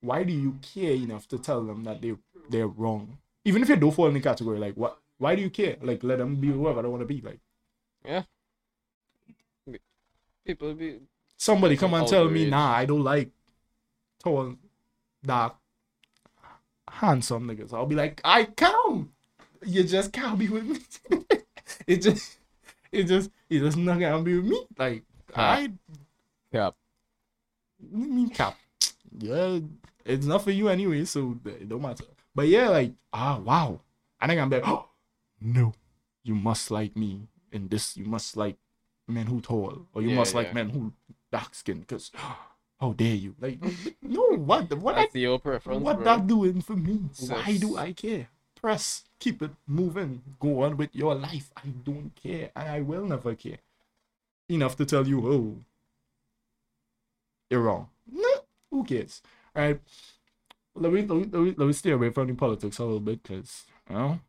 why 0.00 0.22
do 0.24 0.32
you 0.32 0.58
care 0.60 0.92
enough 0.92 1.26
to 1.28 1.38
tell 1.38 1.62
them 1.64 1.84
that 1.84 2.02
they 2.02 2.14
they're 2.48 2.66
wrong? 2.68 3.18
Even 3.44 3.62
if 3.62 3.68
you 3.68 3.76
don't 3.76 3.92
fall 3.92 4.06
in 4.08 4.14
the 4.14 4.20
category, 4.20 4.58
like 4.58 4.74
what 4.74 4.98
why 5.18 5.34
do 5.34 5.42
you 5.42 5.50
care? 5.50 5.76
Like 5.82 6.02
let 6.02 6.18
them 6.18 6.36
be 6.36 6.48
whoever 6.48 6.82
they 6.82 6.88
want 6.88 7.00
to 7.02 7.06
be. 7.06 7.20
Like 7.20 7.40
Yeah. 8.04 8.22
People 10.44 10.74
be 10.74 10.98
somebody 11.36 11.76
come 11.76 11.94
and 11.94 12.06
tell 12.06 12.24
me, 12.28 12.42
Outrage. 12.42 12.50
nah, 12.50 12.72
I 12.72 12.84
don't 12.84 13.04
like 13.04 13.30
tall, 14.22 14.56
dark, 15.24 15.56
handsome 16.88 17.48
niggas. 17.48 17.72
I'll 17.72 17.86
be 17.86 17.94
like, 17.94 18.20
I 18.24 18.44
come. 18.44 19.12
You 19.64 19.84
just 19.84 20.12
can't 20.12 20.38
be 20.38 20.48
with 20.48 20.64
me. 20.64 20.78
it 21.86 21.98
just 21.98 22.38
it 22.90 23.04
just 23.04 23.30
it 23.48 23.60
just 23.60 23.76
not 23.76 24.00
gonna 24.00 24.22
be 24.22 24.36
with 24.36 24.46
me. 24.46 24.66
Like 24.76 25.04
I 25.34 25.68
do 27.82 27.98
you 27.98 28.06
mean 28.06 28.30
cap? 28.30 28.56
Yeah, 29.18 29.58
it's 30.04 30.26
not 30.26 30.42
for 30.42 30.50
you 30.50 30.68
anyway, 30.68 31.04
so 31.04 31.38
it 31.44 31.68
don't 31.68 31.82
matter. 31.82 32.04
But 32.34 32.48
yeah, 32.48 32.68
like, 32.68 32.92
ah, 33.12 33.38
wow. 33.38 33.80
And 34.20 34.30
then 34.30 34.38
I'm 34.38 34.50
like, 34.50 34.66
oh, 34.66 34.88
no, 35.40 35.74
you 36.22 36.34
must 36.34 36.70
like 36.70 36.96
me 36.96 37.28
in 37.50 37.68
this. 37.68 37.96
You 37.96 38.04
must 38.04 38.36
like 38.36 38.56
men 39.08 39.26
who 39.26 39.40
tall, 39.40 39.86
or 39.92 40.02
you 40.02 40.10
Yeah, 40.10 40.16
must 40.16 40.34
like 40.34 40.48
yeah. 40.48 40.52
men 40.54 40.70
who 40.70 40.92
dark 41.30 41.54
skin. 41.54 41.80
Because 41.80 42.10
how 42.80 42.92
dare 42.92 43.14
you? 43.14 43.34
Like, 43.40 43.58
no, 44.02 44.22
what? 44.36 44.72
What? 44.78 44.94
That's 44.96 45.12
that, 45.12 45.18
your 45.18 45.38
preference, 45.38 45.82
what 45.82 45.96
bro. 45.96 46.04
that 46.04 46.26
doing 46.26 46.60
for 46.62 46.76
me? 46.76 47.00
Why 47.28 47.56
do 47.56 47.76
I 47.76 47.92
care? 47.92 48.28
Press, 48.54 49.04
keep 49.18 49.42
it 49.42 49.50
moving, 49.66 50.22
go 50.38 50.62
on 50.62 50.76
with 50.76 50.94
your 50.94 51.14
life. 51.16 51.50
I 51.56 51.66
don't 51.84 52.12
care, 52.14 52.50
and 52.54 52.68
I 52.68 52.80
will 52.80 53.04
never 53.04 53.34
care. 53.34 53.58
Enough 54.48 54.76
to 54.76 54.84
tell 54.84 55.06
you, 55.06 55.26
oh, 55.26 55.56
you're 57.50 57.60
wrong. 57.62 57.88
Nah, 58.10 58.40
who 58.70 58.84
cares? 58.84 59.20
All 59.56 59.62
right. 59.62 59.80
Let 60.74 60.92
me, 60.92 61.02
let 61.02 61.08
me, 61.18 61.24
let 61.30 61.42
me, 61.42 61.54
let 61.56 61.66
me 61.66 61.72
stay 61.72 61.90
away 61.90 62.10
from 62.10 62.28
the 62.28 62.34
politics 62.34 62.78
a 62.78 62.84
little 62.84 63.00
bit 63.00 63.22
because, 63.22 63.64
you 63.90 63.94
know, 63.96 64.20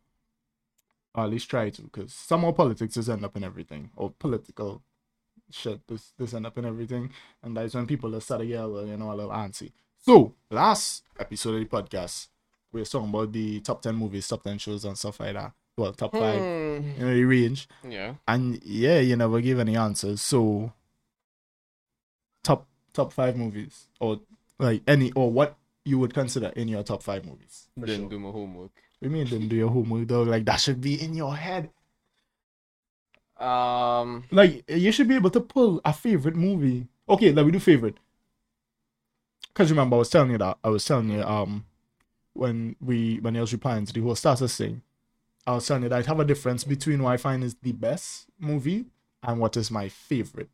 or 1.14 1.24
at 1.24 1.30
least 1.30 1.48
try 1.48 1.70
to 1.70 1.82
because 1.82 2.12
some 2.12 2.40
somehow 2.40 2.52
politics 2.52 2.94
just 2.94 3.08
end 3.08 3.24
up 3.24 3.36
in 3.36 3.44
everything 3.44 3.90
or 3.96 4.10
political 4.10 4.82
shit 5.50 5.80
this 5.86 6.12
this 6.18 6.34
end 6.34 6.46
up 6.46 6.58
in 6.58 6.64
everything 6.64 7.10
and 7.42 7.56
that's 7.56 7.74
when 7.74 7.86
people 7.86 8.10
just 8.10 8.26
start 8.26 8.40
to 8.40 8.46
get 8.46 8.60
a 8.60 8.66
little, 8.66 8.88
you 8.88 8.96
know, 8.96 9.12
a 9.12 9.14
little 9.14 9.30
antsy. 9.30 9.72
So, 9.98 10.34
last 10.50 11.02
episode 11.18 11.54
of 11.54 11.60
the 11.60 11.76
podcast, 11.76 12.28
we're 12.72 12.84
talking 12.84 13.08
about 13.08 13.32
the 13.32 13.60
top 13.60 13.80
10 13.80 13.94
movies, 13.94 14.28
top 14.28 14.42
10 14.42 14.58
shows, 14.58 14.84
and 14.84 14.98
stuff 14.98 15.18
like 15.20 15.32
that. 15.34 15.52
Well, 15.78 15.92
top 15.94 16.12
five, 16.12 16.40
Hmm. 16.40 16.90
you 16.98 17.06
know, 17.06 17.14
the 17.14 17.24
range. 17.24 17.68
Yeah. 17.88 18.14
And 18.28 18.62
yeah, 18.64 18.98
you 19.00 19.16
never 19.16 19.40
gave 19.40 19.58
any 19.58 19.76
answers. 19.76 20.20
So 20.20 20.72
top 22.42 22.66
top 22.92 23.12
five 23.12 23.36
movies. 23.36 23.88
Or 24.00 24.20
like 24.58 24.82
any 24.86 25.10
or 25.12 25.30
what 25.30 25.56
you 25.84 25.98
would 25.98 26.14
consider 26.14 26.48
in 26.56 26.68
your 26.68 26.82
top 26.82 27.02
five 27.02 27.24
movies. 27.24 27.68
For 27.78 27.86
Didn't 27.86 28.02
sure. 28.02 28.10
do 28.10 28.18
my 28.18 28.30
homework. 28.30 28.72
What 28.98 29.02
do 29.02 29.06
you 29.08 29.10
mean 29.10 29.26
didn't 29.26 29.48
do 29.48 29.56
your 29.56 29.70
homework 29.70 30.08
though? 30.08 30.22
Like 30.22 30.44
that 30.46 30.60
should 30.60 30.80
be 30.80 31.00
in 31.02 31.14
your 31.14 31.36
head. 31.36 31.70
Um. 33.38 34.24
Like 34.30 34.64
you 34.68 34.92
should 34.92 35.08
be 35.08 35.16
able 35.16 35.30
to 35.30 35.40
pull 35.40 35.80
a 35.84 35.92
favorite 35.92 36.36
movie. 36.36 36.86
Okay, 37.08 37.32
let 37.32 37.44
me 37.44 37.52
do 37.52 37.58
favorite. 37.58 37.96
Cause 39.54 39.70
remember 39.70 39.96
I 39.96 39.98
was 40.00 40.10
telling 40.10 40.30
you 40.32 40.38
that 40.38 40.58
I 40.64 40.68
was 40.68 40.84
telling 40.84 41.10
you 41.10 41.22
um 41.22 41.64
when 42.32 42.76
we 42.80 43.18
when 43.18 43.36
I 43.36 43.40
was 43.40 43.52
replying 43.52 43.86
to 43.86 43.92
the 43.92 44.00
whole 44.00 44.14
status 44.16 44.56
thing, 44.56 44.82
I 45.46 45.52
was 45.54 45.66
telling 45.66 45.84
you 45.84 45.88
that 45.90 46.04
I 46.04 46.06
have 46.08 46.20
a 46.20 46.24
difference 46.24 46.64
between 46.64 47.02
what 47.02 47.12
I 47.12 47.16
find 47.16 47.44
is 47.44 47.54
the 47.62 47.72
best 47.72 48.26
movie 48.38 48.86
and 49.22 49.38
what 49.40 49.56
is 49.56 49.70
my 49.70 49.88
favorite. 49.88 50.50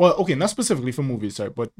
Well, 0.00 0.14
okay, 0.14 0.34
not 0.34 0.48
specifically 0.48 0.92
for 0.92 1.02
movies, 1.02 1.36
sorry, 1.36 1.50
but 1.50 1.72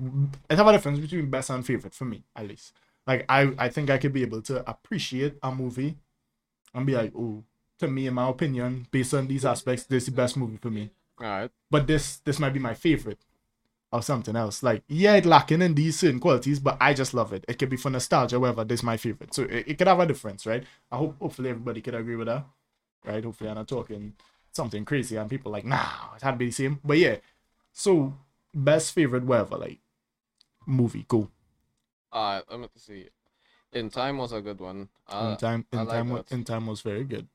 I 0.50 0.54
have 0.54 0.66
a 0.66 0.72
difference 0.72 0.98
between 0.98 1.30
best 1.30 1.48
and 1.48 1.64
favorite 1.64 1.94
for 1.94 2.04
me, 2.04 2.22
at 2.36 2.46
least. 2.46 2.74
Like 3.06 3.24
I, 3.30 3.50
I 3.56 3.70
think 3.70 3.88
I 3.88 3.96
could 3.96 4.12
be 4.12 4.20
able 4.20 4.42
to 4.42 4.62
appreciate 4.68 5.38
a 5.42 5.50
movie 5.50 5.96
and 6.74 6.84
be 6.84 6.94
like, 6.94 7.14
oh, 7.16 7.42
to 7.78 7.88
me, 7.88 8.08
in 8.08 8.12
my 8.12 8.28
opinion, 8.28 8.88
based 8.90 9.14
on 9.14 9.26
these 9.26 9.46
aspects, 9.46 9.84
this 9.84 10.02
is 10.02 10.10
the 10.10 10.14
best 10.14 10.36
movie 10.36 10.58
for 10.58 10.68
me. 10.68 10.90
Alright. 11.18 11.50
But 11.70 11.86
this 11.86 12.18
this 12.18 12.38
might 12.38 12.52
be 12.52 12.58
my 12.58 12.74
favorite 12.74 13.24
or 13.90 14.02
something 14.02 14.36
else. 14.36 14.62
Like, 14.62 14.82
yeah, 14.86 15.14
it 15.14 15.24
lacking 15.24 15.62
in 15.62 15.74
these 15.74 15.98
certain 15.98 16.20
qualities, 16.20 16.60
but 16.60 16.76
I 16.78 16.92
just 16.92 17.14
love 17.14 17.32
it. 17.32 17.46
It 17.48 17.58
could 17.58 17.70
be 17.70 17.78
for 17.78 17.88
nostalgia, 17.88 18.38
whatever. 18.38 18.64
This 18.64 18.80
is 18.80 18.84
my 18.84 18.98
favorite. 18.98 19.32
So 19.32 19.44
it, 19.44 19.64
it 19.66 19.78
could 19.78 19.88
have 19.88 19.98
a 19.98 20.04
difference, 20.04 20.44
right? 20.44 20.64
I 20.92 20.98
hope 20.98 21.16
hopefully 21.18 21.48
everybody 21.48 21.80
could 21.80 21.94
agree 21.94 22.16
with 22.16 22.26
that. 22.26 22.44
Right? 23.02 23.24
Hopefully 23.24 23.48
I'm 23.48 23.56
not 23.56 23.68
talking 23.68 24.12
something 24.52 24.84
crazy 24.84 25.16
and 25.16 25.30
people 25.30 25.50
like, 25.50 25.64
nah, 25.64 26.14
it 26.16 26.22
had 26.22 26.32
to 26.32 26.36
be 26.36 26.46
the 26.46 26.52
same. 26.52 26.80
But 26.84 26.98
yeah. 26.98 27.16
So 27.72 28.14
best 28.54 28.92
favorite, 28.92 29.24
whatever, 29.24 29.56
like 29.56 29.78
movie, 30.66 31.04
go. 31.08 31.30
I'm 32.12 32.42
going 32.48 32.68
to 32.72 32.78
see. 32.78 33.08
In 33.72 33.88
time 33.88 34.18
was 34.18 34.32
a 34.32 34.40
good 34.40 34.60
one. 34.60 34.88
Uh, 35.08 35.30
in 35.32 35.36
time 35.36 35.66
in 35.72 35.78
I 35.78 35.82
like 35.82 35.90
time 35.94 36.08
that. 36.14 36.32
in 36.32 36.44
time 36.44 36.66
was 36.66 36.80
very 36.80 37.04
good. 37.04 37.28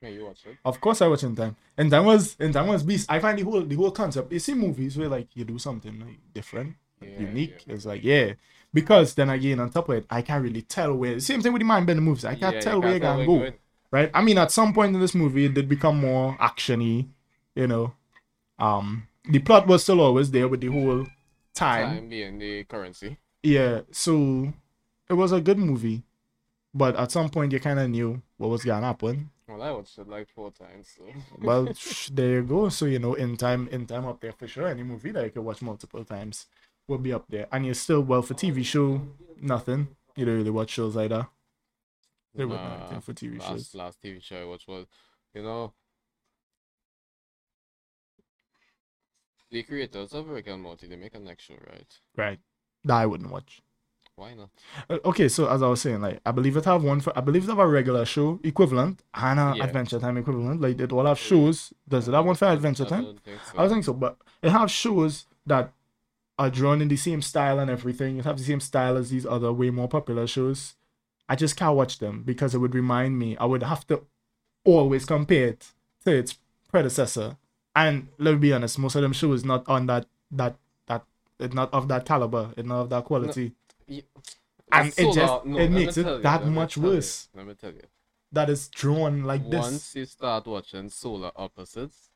yeah, 0.00 0.10
you 0.10 0.24
watch 0.26 0.44
it. 0.46 0.56
Of 0.64 0.80
course 0.80 1.02
I 1.02 1.08
watch 1.08 1.24
in 1.24 1.34
time. 1.34 1.56
In 1.76 1.90
time 1.90 2.04
was 2.04 2.36
in 2.38 2.52
time 2.52 2.68
was 2.68 2.82
beast. 2.84 3.10
I 3.10 3.18
find 3.18 3.36
the 3.38 3.42
whole 3.42 3.62
the 3.62 3.74
whole 3.74 3.90
concept. 3.90 4.32
You 4.32 4.38
see 4.38 4.54
movies 4.54 4.96
where 4.96 5.08
like 5.08 5.34
you 5.34 5.44
do 5.44 5.58
something 5.58 5.98
like 5.98 6.20
different, 6.32 6.76
Yeah, 7.00 7.20
unique. 7.20 7.64
yeah. 7.66 7.74
It's 7.74 7.84
like 7.84 8.04
yeah. 8.04 8.34
Because 8.72 9.14
then 9.14 9.28
again 9.30 9.58
on 9.58 9.70
top 9.70 9.88
of 9.88 9.96
it, 9.96 10.06
I 10.08 10.22
can't 10.22 10.42
really 10.44 10.62
tell 10.62 10.94
where 10.94 11.18
same 11.18 11.42
thing 11.42 11.52
with 11.52 11.60
the 11.60 11.66
mind 11.66 11.86
bending 11.88 12.04
movies. 12.04 12.24
I 12.24 12.36
can't 12.36 12.62
tell 12.62 12.80
where 12.80 12.92
can't 12.98 13.02
you're 13.02 13.10
tell 13.10 13.14
gonna 13.16 13.26
go. 13.26 13.44
you're. 13.44 13.54
Right? 13.90 14.10
I 14.14 14.22
mean 14.22 14.38
at 14.38 14.52
some 14.52 14.72
point 14.72 14.94
in 14.94 15.00
this 15.00 15.14
movie 15.16 15.46
it 15.46 15.54
did 15.54 15.68
become 15.68 15.98
more 16.00 16.36
actiony, 16.38 17.08
you 17.56 17.66
know. 17.66 17.92
Um 18.60 19.08
the 19.28 19.38
plot 19.38 19.66
was 19.66 19.82
still 19.82 20.00
always 20.00 20.30
there 20.30 20.48
with 20.48 20.60
the 20.60 20.68
whole 20.68 21.06
time. 21.54 21.86
Time 21.96 22.08
being 22.08 22.38
the 22.38 22.64
currency. 22.64 23.18
Yeah, 23.42 23.82
so 23.90 24.52
it 25.08 25.14
was 25.14 25.32
a 25.32 25.40
good 25.40 25.58
movie. 25.58 26.02
But 26.74 26.96
at 26.96 27.12
some 27.12 27.28
point 27.30 27.52
you 27.52 27.60
kinda 27.60 27.86
knew 27.88 28.22
what 28.38 28.48
was 28.50 28.64
gonna 28.64 28.86
happen. 28.86 29.30
Well, 29.48 29.62
I 29.62 29.70
watched 29.72 29.98
it 29.98 30.08
like 30.08 30.28
four 30.28 30.50
times. 30.50 30.88
So. 30.96 31.04
well, 31.42 31.68
there 32.12 32.34
you 32.34 32.42
go. 32.42 32.68
So 32.70 32.86
you 32.86 32.98
know, 32.98 33.14
in 33.14 33.36
time, 33.36 33.68
in 33.68 33.86
time 33.86 34.06
up 34.06 34.20
there 34.20 34.32
for 34.32 34.48
sure. 34.48 34.68
Any 34.68 34.82
movie 34.82 35.12
that 35.12 35.24
you 35.24 35.30
can 35.30 35.44
watch 35.44 35.62
multiple 35.62 36.04
times 36.04 36.46
will 36.88 36.98
be 36.98 37.12
up 37.12 37.26
there. 37.28 37.46
And 37.52 37.64
you're 37.66 37.74
still 37.74 38.00
well 38.02 38.22
for 38.22 38.34
TV 38.34 38.62
show, 38.62 39.02
nothing. 39.40 39.88
You 40.16 40.24
don't 40.24 40.36
really 40.36 40.50
watch 40.50 40.70
shows 40.70 40.96
like 40.96 41.10
that. 41.10 41.28
There 42.34 42.48
was 42.48 42.58
Nah, 42.58 42.78
nothing 42.78 43.00
for 43.00 43.12
TV 43.12 43.38
last, 43.38 43.48
shows. 43.48 43.74
last 43.74 44.00
TV 44.00 44.20
show 44.20 44.40
I 44.40 44.44
watched 44.44 44.68
was, 44.68 44.86
you 45.34 45.42
know, 45.42 45.74
the 49.52 49.62
creators 49.62 50.12
of 50.12 50.28
Rick 50.28 50.48
and 50.48 50.62
Morty. 50.62 50.88
They 50.88 50.96
make 50.96 51.14
a 51.14 51.20
next 51.20 51.44
show, 51.44 51.54
right? 51.70 51.98
Right. 52.16 52.40
That 52.84 52.96
I 52.96 53.06
wouldn't 53.06 53.30
watch. 53.30 53.62
Why 54.16 54.34
not? 54.34 54.50
Uh, 54.90 54.98
okay, 55.06 55.28
so 55.28 55.48
as 55.48 55.62
I 55.62 55.68
was 55.68 55.80
saying, 55.80 56.00
like 56.00 56.20
I 56.26 56.32
believe 56.32 56.56
it 56.56 56.64
have 56.66 56.82
one 56.82 57.00
for 57.00 57.16
I 57.16 57.20
believe 57.22 57.44
it 57.44 57.48
have 57.48 57.58
a 57.58 57.66
regular 57.66 58.04
show 58.04 58.40
equivalent 58.42 59.02
and 59.14 59.38
a 59.40 59.54
Yeah. 59.56 59.64
Adventure 59.64 59.98
Time 60.00 60.16
equivalent. 60.18 60.60
Like 60.60 60.80
it 60.80 60.92
all 60.92 61.06
have 61.06 61.18
shows. 61.18 61.72
Does 61.88 62.08
it 62.08 62.14
have 62.14 62.24
one 62.26 62.34
for 62.34 62.46
Adventure 62.46 62.84
I 62.86 62.88
Time? 62.88 63.04
don't 63.04 63.22
think 63.24 63.40
so. 63.44 63.52
I 63.58 63.62
don't 63.62 63.70
think 63.70 63.84
so, 63.84 63.92
but 63.94 64.16
it 64.42 64.50
have 64.50 64.70
shows 64.70 65.26
that 65.46 65.72
are 66.38 66.50
drawn 66.50 66.82
in 66.82 66.88
the 66.88 66.96
same 66.96 67.22
style 67.22 67.58
and 67.58 67.70
everything. 67.70 68.18
It 68.18 68.24
have 68.24 68.36
the 68.38 68.44
same 68.44 68.60
style 68.60 68.96
as 68.96 69.10
these 69.10 69.24
other 69.26 69.52
way 69.52 69.70
more 69.70 69.88
popular 69.88 70.26
shows. 70.26 70.74
I 71.28 71.36
just 71.36 71.56
can't 71.56 71.76
watch 71.76 71.98
them 71.98 72.22
because 72.24 72.54
it 72.54 72.58
would 72.58 72.74
remind 72.74 73.18
me. 73.18 73.36
I 73.38 73.44
would 73.46 73.62
have 73.62 73.86
to 73.86 74.02
always 74.64 75.04
compare 75.04 75.48
it 75.48 75.72
to 76.04 76.12
its 76.12 76.38
predecessor. 76.70 77.36
And 77.74 78.08
let 78.18 78.32
me 78.34 78.38
be 78.38 78.52
honest, 78.52 78.78
most 78.78 78.94
of 78.96 79.02
them 79.02 79.12
shows 79.12 79.44
not 79.44 79.66
on 79.68 79.86
that 79.86 80.06
that 80.32 80.56
that 80.86 81.04
it's 81.38 81.54
not 81.54 81.72
of 81.72 81.88
that 81.88 82.04
caliber, 82.04 82.52
it's 82.56 82.66
not 82.68 82.82
of 82.82 82.90
that 82.90 83.04
quality. 83.04 83.52
Ye- 83.86 84.04
And 84.70 84.88
it 84.88 84.94
so 84.94 85.12
just-. 85.14 85.44
No, 85.46 85.58
it 85.58 85.70
makes 85.70 85.96
it 85.96 86.06
you, 86.06 86.18
that 86.22 86.46
much 86.46 86.74
tell 86.74 86.84
you, 86.84 86.90
worse. 86.90 87.28
Let 87.34 87.46
me 87.46 87.54
tell 87.54 87.72
you. 87.72 87.82
That 88.32 88.48
is 88.50 88.68
drawn 88.68 89.24
like 89.24 89.48
this. 89.50 89.60
Once 89.60 89.94
you 89.94 90.04
start 90.06 90.46
watching 90.46 90.88
Solar 90.88 91.30
Opposites, 91.36 92.08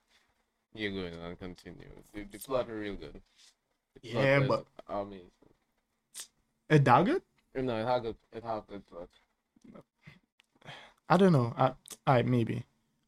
you're 0.75 0.91
going 0.93 1.13
and 1.15 1.39
continue. 1.39 1.89
The, 2.15 2.25
the 2.25 2.39
plot 2.39 2.67
is 2.69 2.75
real 2.75 2.95
good. 2.97 3.21
Yeah, 4.03 4.41
is 4.41 4.49
but- 4.49 4.67
amazing. 4.89 5.31
It 6.69 6.85
that 6.85 7.05
good? 7.05 7.23
No, 7.55 7.77
it 7.81 7.87
had 7.87 8.03
good. 8.03 8.17
It 8.33 8.45
had 8.45 8.63
good 8.69 8.87
plot. 8.87 9.09
I 11.09 11.17
don't 11.17 11.33
know. 11.33 11.55
I, 11.57 11.73
I 12.07 12.23
maybe. 12.23 12.65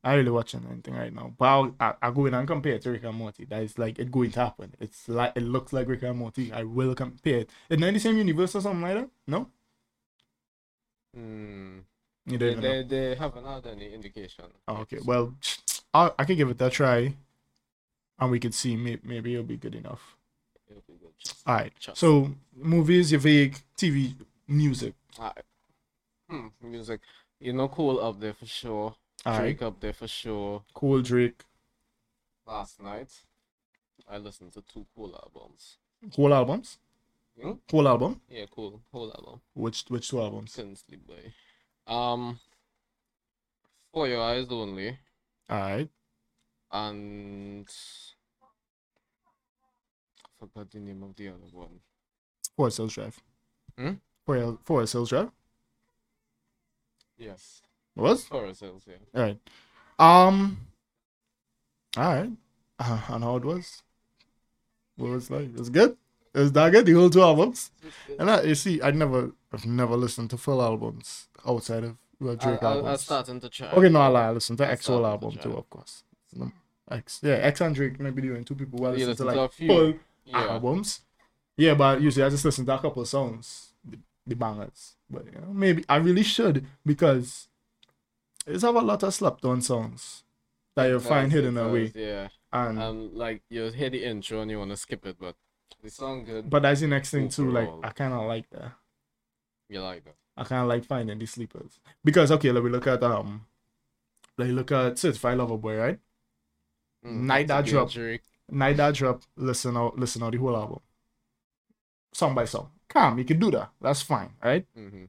I 0.09 0.15
really 0.15 0.31
watching 0.31 0.67
anything 0.71 0.95
right 0.95 1.13
now, 1.15 1.33
but 1.39 1.45
I'll, 1.47 1.75
I 1.81 1.95
I 2.03 2.11
go 2.11 2.27
in 2.27 2.35
and 2.35 2.47
compare 2.47 2.75
it 2.75 2.83
to 2.83 2.91
Rick 2.91 3.05
and 3.05 3.17
Morty. 3.17 3.45
That 3.45 3.63
is 3.63 3.79
like 3.79 3.99
it 3.99 4.11
going 4.11 4.31
to 4.33 4.41
happen. 4.41 4.75
It's 4.81 5.09
like 5.09 5.33
it 5.37 5.43
looks 5.43 5.73
like 5.73 5.89
Rick 5.89 6.03
and 6.03 6.19
Morty. 6.19 6.53
I 6.53 6.63
will 6.65 6.95
compare 6.95 7.39
it. 7.41 7.51
It's 7.69 7.81
not 7.81 7.89
in 7.89 7.95
the 7.95 8.01
same 8.01 8.17
universe 8.17 8.55
or 8.55 8.61
something 8.61 8.83
like 8.83 8.95
that. 8.95 9.11
No, 9.27 9.49
Hmm. 11.15 11.79
You 12.27 12.37
don't 12.39 12.61
They, 12.61 12.83
they, 12.83 12.83
they 12.83 13.15
haven't 13.15 13.45
had 13.47 13.67
any 13.67 13.93
indication. 13.95 14.45
Oh, 14.67 14.77
okay. 14.79 14.99
Well, 15.05 15.35
I 15.95 16.11
I 16.19 16.25
could 16.25 16.37
give 16.37 16.51
it 16.51 16.61
a 16.61 16.71
try, 16.71 17.15
and 18.19 18.31
we 18.31 18.39
could 18.39 18.55
see. 18.55 18.77
Maybe, 18.77 19.01
maybe 19.05 19.33
it'll 19.35 19.47
be 19.47 19.57
good 19.57 19.75
enough. 19.75 20.17
It'll 20.69 20.83
be 20.87 20.95
good. 21.01 21.13
Just- 21.19 21.43
All 21.47 21.55
right. 21.55 21.73
just- 21.79 21.99
So 21.99 22.31
movies, 22.55 23.11
your 23.13 23.21
vague 23.21 23.57
TV, 23.77 24.15
music. 24.47 24.95
Alright. 25.19 25.45
Hmm, 26.29 26.49
music. 26.63 27.01
You 27.41 27.55
know, 27.55 27.69
Cole 27.69 28.01
up 28.05 28.21
there 28.21 28.35
for 28.35 28.47
sure. 28.47 28.95
All 29.27 29.33
right. 29.33 29.41
Drake 29.43 29.63
up 29.63 29.81
there 29.81 29.93
for 29.93 30.09
sure. 30.09 30.63
Cole 30.75 31.03
Drake. 31.03 31.43
Last 32.47 32.81
night, 32.83 33.11
I 34.09 34.19
listened 34.19 34.53
to 34.55 34.63
two 34.63 34.87
Cole 34.95 35.15
albums. 35.23 35.77
Cole 36.15 36.33
albums. 36.33 36.79
Hmm? 37.41 37.53
Whole 37.71 37.87
album. 37.89 38.21
Yeah, 38.29 38.47
cool. 38.51 38.81
Whole 38.93 39.13
album. 39.15 39.41
Which 39.55 39.85
which 39.89 40.09
two 40.11 40.21
albums? 40.21 40.55
Couldn't 40.55 40.77
sleep 40.77 41.03
by. 41.07 41.93
Um, 41.93 42.39
For 43.93 44.09
Your 44.09 44.23
Eyes 44.23 44.47
Only 44.51 44.99
All 45.49 45.59
right. 45.59 45.89
and 46.73 47.67
I 50.23 50.29
forgot 50.39 50.71
the 50.71 50.79
name 50.81 51.03
of 51.03 51.17
the 51.17 51.29
other 51.29 51.37
one. 51.53 51.81
Forest 52.57 52.77
Hills 52.79 52.95
Drive. 52.95 53.19
Hmm? 53.79 53.93
Forest 54.27 54.59
Forest 54.65 54.93
Hills 54.95 55.09
Drive. 55.11 55.31
Yes, 57.17 57.63
What 57.99 58.11
was? 58.11 58.25
Forest 58.27 58.61
Hills. 58.61 58.85
Yeah. 58.87 58.95
All 59.13 59.23
right. 59.23 59.39
Um. 59.99 60.59
All 61.97 62.15
right. 62.15 62.31
Uh, 62.79 63.01
and 63.09 63.25
how 63.25 63.37
it 63.37 63.45
was? 63.45 63.83
What 64.97 65.11
was 65.11 65.29
it 65.29 65.33
like? 65.35 65.45
It 65.47 65.59
was 65.59 65.69
good. 65.69 65.97
It 66.33 66.39
was 66.39 66.53
that 66.53 66.71
good. 66.71 66.87
The 66.87 66.93
whole 66.93 67.11
two 67.11 67.23
albums. 67.23 67.73
And 68.19 68.31
I, 68.31 68.43
you 68.43 68.55
see, 68.55 68.81
I 68.81 68.93
never, 68.93 69.33
I've 69.53 69.67
never 69.67 69.97
listened 69.97 70.31
to 70.31 70.37
full 70.37 70.63
albums 70.63 71.27
outside 71.45 71.83
of 71.83 71.97
well, 72.21 72.35
I, 72.35 72.37
Drake 72.37 72.63
I, 72.63 72.67
I 72.67 72.77
albums. 72.77 73.01
started 73.01 73.41
to 73.41 73.49
try. 73.49 73.71
Okay, 73.73 73.89
no, 73.89 74.01
I 74.01 74.07
lie. 74.07 74.27
I 74.29 74.31
listened 74.31 74.59
to 74.59 74.69
I 74.69 74.71
X 74.71 74.87
whole 74.87 75.01
started 75.01 75.21
to 75.21 75.27
album 75.27 75.39
too, 75.43 75.59
of 75.59 75.69
course. 75.69 76.05
X, 76.89 77.21
yeah, 77.25 77.35
X 77.35 77.61
and 77.61 77.75
Drake 77.75 77.99
maybe 77.99 78.23
doing 78.23 78.45
two 78.45 78.55
people. 78.55 78.79
You 78.79 79.07
listen 79.07 79.17
to 79.17 79.25
listen 79.25 79.27
to 79.27 79.41
like 79.43 79.53
few. 79.53 79.69
full 79.69 79.95
Yeah. 80.25 80.47
albums. 80.53 81.01
Yeah, 81.57 81.75
but 81.75 82.01
usually 82.01 82.25
I 82.25 82.29
just 82.29 82.45
listen 82.45 82.65
to 82.67 82.75
a 82.77 82.79
couple 82.79 83.03
of 83.03 83.09
songs, 83.09 83.73
the, 83.85 83.99
the 84.25 84.37
bangers. 84.37 84.95
But 85.11 85.27
you 85.27 85.33
know, 85.33 85.53
maybe 85.53 85.85
I 85.89 85.97
really 85.97 86.23
should 86.23 86.65
because 86.87 87.48
it's 88.49 88.63
have 88.63 88.75
a 88.75 88.81
lot 88.81 89.03
of 89.03 89.15
slept 89.15 89.45
on 89.45 89.61
songs 89.61 90.25
that 90.77 90.87
you 90.89 90.97
It 90.97 91.03
find 91.03 91.33
hidden 91.33 91.57
it 91.57 91.61
away. 91.61 91.93
Yeah. 91.95 92.29
And 92.53 92.79
Um, 92.79 93.15
like 93.15 93.43
you 93.51 93.71
hear 93.71 93.91
the 93.91 94.05
intro 94.05 94.41
and 94.43 94.51
you 94.51 94.59
want 94.59 94.71
to 94.71 94.77
skip 94.77 95.07
it, 95.07 95.17
but 95.19 95.37
the 95.83 95.91
song 95.91 96.25
good. 96.25 96.49
but 96.51 96.63
that's 96.63 96.81
the 96.81 96.87
next 96.89 97.11
thing 97.11 97.29
too. 97.29 97.51
Like 97.51 97.69
I 97.83 97.91
kind 97.91 98.15
of 98.15 98.27
like 98.27 98.49
that. 98.51 98.73
you 99.69 99.81
like 99.83 100.05
that. 100.05 100.17
I 100.37 100.45
kind 100.45 100.63
of 100.63 100.69
like 100.69 100.85
finding 100.85 101.19
these 101.19 101.33
sleepers 101.33 101.81
because 102.05 102.31
okay, 102.33 102.53
let 102.53 102.65
me 102.65 102.71
look 102.71 102.87
at 102.87 103.03
um, 103.03 103.47
let 104.37 104.49
me 104.49 104.55
look 104.55 104.73
at 104.73 104.99
Certified 104.99 105.37
Lover 105.39 105.57
Boy, 105.59 105.77
right? 105.77 105.99
Mm, 107.05 107.23
Night 107.27 107.47
That 107.49 107.67
Drop. 107.67 107.91
Drake. 107.91 108.23
Night 108.51 108.79
that 108.79 108.95
drop, 108.95 109.23
listen 109.37 109.77
out, 109.77 109.99
listen 109.99 110.23
out 110.23 110.33
the 110.33 110.39
whole 110.39 110.57
album, 110.57 110.81
song 112.13 112.35
by 112.35 112.47
song. 112.47 112.71
Calm, 112.89 113.19
you 113.19 113.25
can 113.27 113.39
do 113.39 113.51
that. 113.51 113.71
That's 113.79 114.01
fine, 114.01 114.31
right? 114.43 114.67
Mm-hmm. 114.75 115.05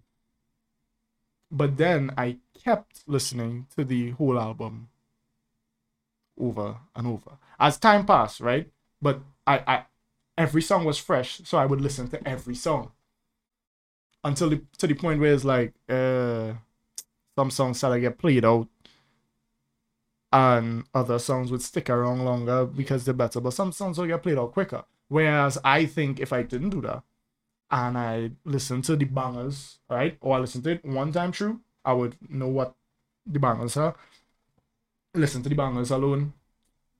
But 1.52 1.78
then 1.78 2.12
I 2.18 2.38
kept 2.64 3.04
listening 3.08 3.68
to 3.76 3.84
the 3.84 4.12
whole 4.12 4.40
album 4.40 4.90
over 6.40 6.78
and 6.96 7.08
over 7.08 7.32
as 7.60 7.78
time 7.78 8.06
passed, 8.06 8.40
right? 8.40 8.70
But 9.02 9.22
I, 9.46 9.64
I 9.68 9.84
every 10.38 10.62
song 10.62 10.86
was 10.86 10.98
fresh, 10.98 11.42
so 11.44 11.58
I 11.58 11.66
would 11.66 11.82
listen 11.82 12.08
to 12.10 12.28
every 12.28 12.56
song 12.56 12.92
until 14.24 14.50
the, 14.50 14.62
to 14.78 14.88
the 14.88 14.94
point 14.94 15.20
where 15.20 15.34
it's 15.34 15.44
like 15.44 15.74
uh, 15.88 16.54
some 17.38 17.52
songs 17.52 17.78
started 17.78 17.96
to 17.96 18.02
get 18.02 18.18
played 18.18 18.46
out, 18.46 18.68
and 20.32 20.86
other 20.94 21.20
songs 21.20 21.52
would 21.52 21.62
stick 21.62 21.90
around 21.90 22.24
longer 22.24 22.66
because 22.66 23.06
they're 23.06 23.14
better. 23.14 23.42
But 23.42 23.54
some 23.54 23.72
songs 23.72 23.98
will 23.98 24.08
get 24.08 24.24
played 24.24 24.38
out 24.38 24.54
quicker. 24.54 24.84
Whereas 25.08 25.58
I 25.64 25.86
think 25.86 26.20
if 26.20 26.32
I 26.32 26.44
didn't 26.44 26.70
do 26.70 26.82
that, 26.82 27.04
and 27.72 27.98
I 27.98 28.32
listen 28.46 28.82
to 28.84 28.96
the 28.96 29.06
bangers, 29.06 29.80
right? 29.90 30.18
Or 30.22 30.36
I 30.36 30.40
listen 30.40 30.62
to 30.64 30.72
it 30.72 30.86
one 30.86 31.12
time 31.12 31.32
through, 31.32 31.60
I 31.86 31.94
would 31.94 32.16
know 32.30 32.48
what 32.48 32.76
the 33.26 33.40
bangers 33.40 33.78
are. 33.78 33.96
Listen 35.14 35.44
to 35.44 35.50
the 35.50 35.56
bangers 35.56 35.92
alone, 35.92 36.34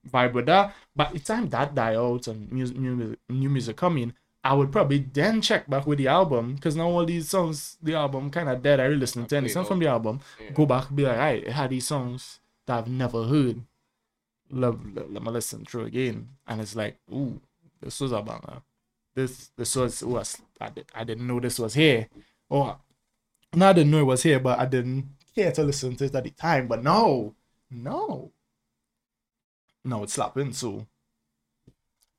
vibe 0.08 0.32
with 0.32 0.46
that. 0.46 0.74
But 0.94 1.12
the 1.12 1.18
time 1.18 1.48
that 1.50 1.74
die 1.74 1.94
out 1.94 2.26
and 2.28 2.50
music, 2.52 2.76
new 2.76 2.94
music, 2.94 3.18
new 3.28 3.48
music 3.48 3.76
come 3.76 3.98
in, 3.98 4.14
I 4.42 4.54
would 4.54 4.72
probably 4.72 4.98
then 5.12 5.42
check 5.42 5.68
back 5.68 5.86
with 5.86 5.98
the 5.98 6.08
album 6.08 6.54
because 6.54 6.76
now 6.76 6.88
all 6.88 7.04
these 7.04 7.28
songs, 7.28 7.76
the 7.82 7.94
album 7.94 8.30
kind 8.30 8.48
of 8.48 8.62
dead. 8.62 8.80
I 8.80 8.84
really 8.84 9.00
listen 9.00 9.26
to 9.26 9.36
any 9.36 9.48
song 9.48 9.66
from 9.66 9.80
the 9.80 9.88
album. 9.88 10.20
Yeah. 10.42 10.50
Go 10.52 10.66
back, 10.66 10.94
be 10.94 11.02
like, 11.02 11.18
I 11.18 11.30
it 11.32 11.52
had 11.52 11.70
these 11.70 11.86
songs 11.86 12.40
that 12.66 12.78
I've 12.78 12.88
never 12.88 13.24
heard. 13.24 13.60
Love, 14.52 14.80
let, 14.94 15.12
let 15.12 15.22
me 15.22 15.30
listen 15.30 15.64
through 15.64 15.84
again, 15.84 16.28
and 16.46 16.60
it's 16.60 16.74
like, 16.74 16.96
ooh, 17.12 17.40
this 17.80 18.00
was 18.00 18.10
a 18.10 18.20
banger 18.20 18.62
this 19.20 19.50
this 19.56 19.76
was 19.76 20.02
was 20.02 20.40
I, 20.60 20.68
did, 20.70 20.86
I 20.94 21.04
didn't 21.04 21.26
know 21.26 21.40
this 21.40 21.58
was 21.58 21.74
here 21.74 22.08
or 22.48 22.78
no 23.54 23.68
I 23.68 23.72
didn't 23.72 23.90
know 23.90 24.00
it 24.00 24.04
was 24.04 24.22
here 24.22 24.40
but 24.40 24.58
I 24.58 24.66
didn't 24.66 25.08
care 25.34 25.52
to 25.52 25.62
listen 25.62 25.96
to 25.96 26.04
it 26.04 26.14
at 26.14 26.24
the 26.24 26.30
time 26.30 26.68
but 26.68 26.82
no 26.82 27.34
no 27.70 28.32
no 29.84 30.02
it's 30.02 30.14
slapping 30.14 30.52
so 30.52 30.86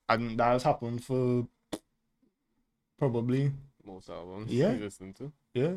and 0.09 0.37
that 0.39 0.51
has 0.53 0.63
happened 0.63 1.03
for 1.03 1.47
probably 2.97 3.51
Most 3.85 4.09
albums. 4.09 4.51
Yeah. 4.51 4.73
You 4.73 4.79
listen 4.79 5.13
to. 5.15 5.31
yeah 5.53 5.73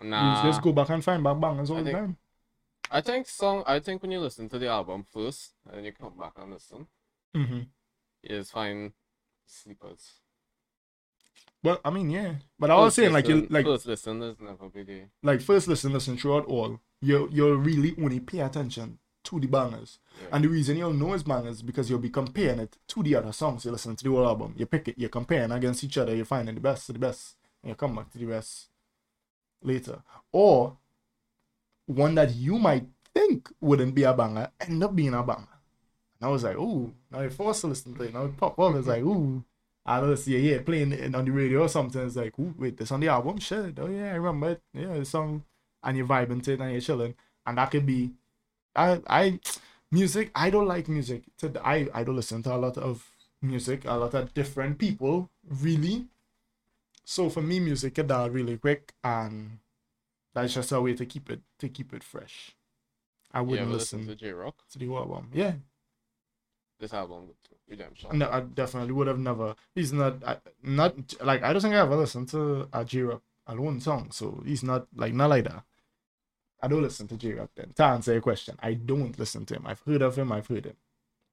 Nah. 0.00 0.42
you 0.44 0.48
just 0.50 0.62
go 0.62 0.72
back 0.72 0.90
and 0.90 1.02
find 1.02 1.22
back 1.24 1.40
bangers 1.40 1.70
all 1.70 1.78
I 1.78 1.80
the 1.80 1.84
think- 1.86 1.98
time 1.98 2.16
I 2.90 3.02
think 3.02 3.26
song. 3.28 3.64
I 3.66 3.80
think 3.80 4.00
when 4.00 4.10
you 4.10 4.18
listen 4.20 4.48
to 4.48 4.58
the 4.58 4.68
album 4.68 5.04
first 5.12 5.52
and 5.66 5.76
then 5.76 5.84
you 5.84 5.92
come 5.92 6.14
back 6.18 6.32
and 6.38 6.50
listen, 6.52 6.86
mm-hmm. 7.36 7.60
you 8.22 8.28
just 8.30 8.50
find 8.52 8.92
sleepers. 9.44 10.20
But 11.62 11.80
I 11.84 11.90
mean 11.90 12.10
yeah 12.10 12.34
but 12.58 12.70
I 12.70 12.76
was 12.76 12.94
saying 12.94 13.12
like 13.12 13.28
you 13.28 13.46
like 13.50 13.64
first 13.64 13.86
listen 13.86 14.22
is 14.22 14.36
never 14.40 14.68
be 14.68 14.82
there. 14.82 15.08
like 15.22 15.40
first 15.40 15.68
listen 15.68 15.92
listen 15.92 16.16
throughout 16.16 16.46
all 16.46 16.80
you 17.00 17.28
you'll 17.32 17.56
really 17.56 17.94
only 18.02 18.20
pay 18.20 18.40
attention 18.40 18.98
to 19.24 19.38
the 19.40 19.46
bangers 19.46 19.98
Yeah. 20.20 20.28
And 20.32 20.44
the 20.44 20.48
reason 20.48 20.76
you'll 20.78 20.92
know 20.92 21.12
it's 21.12 21.22
bangers 21.22 21.56
is 21.56 21.62
because 21.62 21.90
you'll 21.90 21.98
be 21.98 22.10
comparing 22.10 22.60
it 22.60 22.76
to 22.88 23.02
the 23.02 23.14
other 23.14 23.32
songs 23.32 23.64
you 23.64 23.70
listen 23.70 23.94
to 23.96 24.04
the 24.04 24.10
whole 24.10 24.26
album. 24.26 24.54
You 24.56 24.66
pick 24.66 24.88
it, 24.88 24.98
you're 24.98 25.10
comparing 25.10 25.52
against 25.52 25.84
each 25.84 25.98
other, 25.98 26.14
you're 26.14 26.24
finding 26.24 26.54
the 26.54 26.60
best 26.60 26.88
of 26.88 26.94
the 26.94 26.98
best, 26.98 27.36
and 27.62 27.70
you 27.70 27.74
come 27.74 27.94
back 27.94 28.10
to 28.12 28.18
the 28.18 28.24
rest 28.24 28.68
later. 29.62 30.02
Or 30.32 30.78
one 31.86 32.14
that 32.14 32.34
you 32.34 32.58
might 32.58 32.86
think 33.14 33.50
wouldn't 33.60 33.94
be 33.94 34.04
a 34.04 34.14
banger 34.14 34.50
end 34.60 34.82
up 34.82 34.94
being 34.96 35.14
a 35.14 35.22
banger. 35.22 35.58
And 36.20 36.28
I 36.28 36.28
was 36.28 36.44
like, 36.44 36.56
ooh, 36.56 36.92
now 37.10 37.20
you're 37.20 37.30
forced 37.30 37.60
to 37.62 37.66
listen 37.66 37.94
to 37.94 38.02
it. 38.04 38.14
Now 38.14 38.24
it 38.24 38.36
pop 38.36 38.58
up, 38.58 38.74
it's 38.76 38.88
like, 38.88 39.02
ooh. 39.02 39.44
I 39.88 40.00
don't 40.00 40.16
see 40.16 40.38
yeah, 40.38 40.60
playing 40.62 40.92
it 40.92 41.14
on 41.14 41.24
the 41.24 41.30
radio 41.30 41.62
or 41.62 41.68
something. 41.68 42.04
It's 42.04 42.16
like, 42.16 42.38
ooh, 42.38 42.54
wait, 42.58 42.76
this 42.76 42.92
on 42.92 43.00
the 43.00 43.08
album? 43.08 43.38
Shit. 43.38 43.78
Oh 43.78 43.88
yeah, 43.88 44.12
I 44.12 44.16
remember 44.16 44.50
it. 44.50 44.62
Yeah, 44.74 44.94
the 44.94 45.04
song 45.04 45.44
and 45.82 45.96
you're 45.96 46.06
vibing 46.06 46.42
to 46.42 46.52
it 46.52 46.60
and 46.60 46.72
you're 46.72 46.80
chilling. 46.80 47.14
And 47.46 47.58
that 47.58 47.70
could 47.70 47.86
be 47.86 48.10
I 48.76 49.00
I 49.06 49.40
music 49.90 50.30
i 50.34 50.50
don't 50.50 50.66
like 50.66 50.88
music 50.88 51.22
to 51.38 51.50
i 51.64 51.88
i 51.94 52.04
don't 52.04 52.16
listen 52.16 52.42
to 52.42 52.54
a 52.54 52.56
lot 52.56 52.76
of 52.76 53.10
music 53.40 53.84
a 53.86 53.94
lot 53.94 54.14
of 54.14 54.34
different 54.34 54.78
people 54.78 55.30
really 55.48 56.06
so 57.04 57.30
for 57.30 57.40
me 57.40 57.58
music 57.60 57.94
get 57.94 58.08
that 58.08 58.30
really 58.30 58.58
quick 58.58 58.92
and 59.02 59.58
that's 60.34 60.54
just 60.54 60.72
a 60.72 60.80
way 60.80 60.94
to 60.94 61.06
keep 61.06 61.30
it 61.30 61.40
to 61.58 61.68
keep 61.68 61.94
it 61.94 62.02
fresh 62.02 62.54
i 63.32 63.40
wouldn't 63.40 63.70
listen 63.70 64.00
listen 64.00 64.14
to 64.14 64.24
Jay 64.24 64.32
Rock? 64.32 64.56
to 64.70 64.78
the 64.78 64.94
album 64.94 65.30
yeah 65.32 65.52
This 66.78 66.92
album. 66.94 67.28
Redemption. 67.68 68.16
no, 68.18 68.30
i 68.30 68.40
definitely 68.40 68.92
would 68.92 69.08
have 69.08 69.18
never 69.18 69.54
he's 69.74 69.92
not 69.92 70.24
I, 70.26 70.38
not 70.62 70.94
like 71.22 71.42
i 71.42 71.52
don't 71.52 71.60
think 71.60 71.74
i 71.74 71.80
ever 71.80 71.96
listened 71.96 72.30
to 72.30 72.66
a 72.72 72.82
Jay 72.82 73.02
Rock 73.02 73.20
alone 73.46 73.78
song 73.82 74.10
so 74.10 74.42
he's 74.46 74.62
not 74.62 74.86
like 74.96 75.12
not 75.12 75.28
like 75.28 75.44
that 75.44 75.64
i 76.62 76.66
don't 76.68 76.80
listen 76.80 77.06
to 77.08 77.16
Jay 77.18 77.34
Rock 77.34 77.50
then 77.56 77.74
to 77.74 77.84
answer 77.84 78.12
your 78.12 78.22
question 78.22 78.56
i 78.62 78.72
don't 78.72 79.18
listen 79.18 79.44
to 79.44 79.56
him 79.56 79.66
i've 79.66 79.82
heard 79.82 80.00
of 80.00 80.16
him 80.16 80.32
i've 80.32 80.46
heard 80.46 80.64
him 80.64 80.76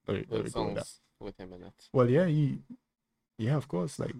There- 0.05 0.15
there 0.15 0.23
Good 0.25 0.43
we 0.43 0.51
go 0.51 0.73
that. 0.73 0.85
songs 0.87 0.99
with 1.21 1.37
him 1.39 1.53
in 1.53 1.63
it. 1.63 1.73
Well, 1.93 2.09
yeah, 2.09 2.25
he, 2.25 2.59
yeah, 3.37 3.55
of 3.55 3.69
course. 3.69 3.97
Like, 3.97 4.13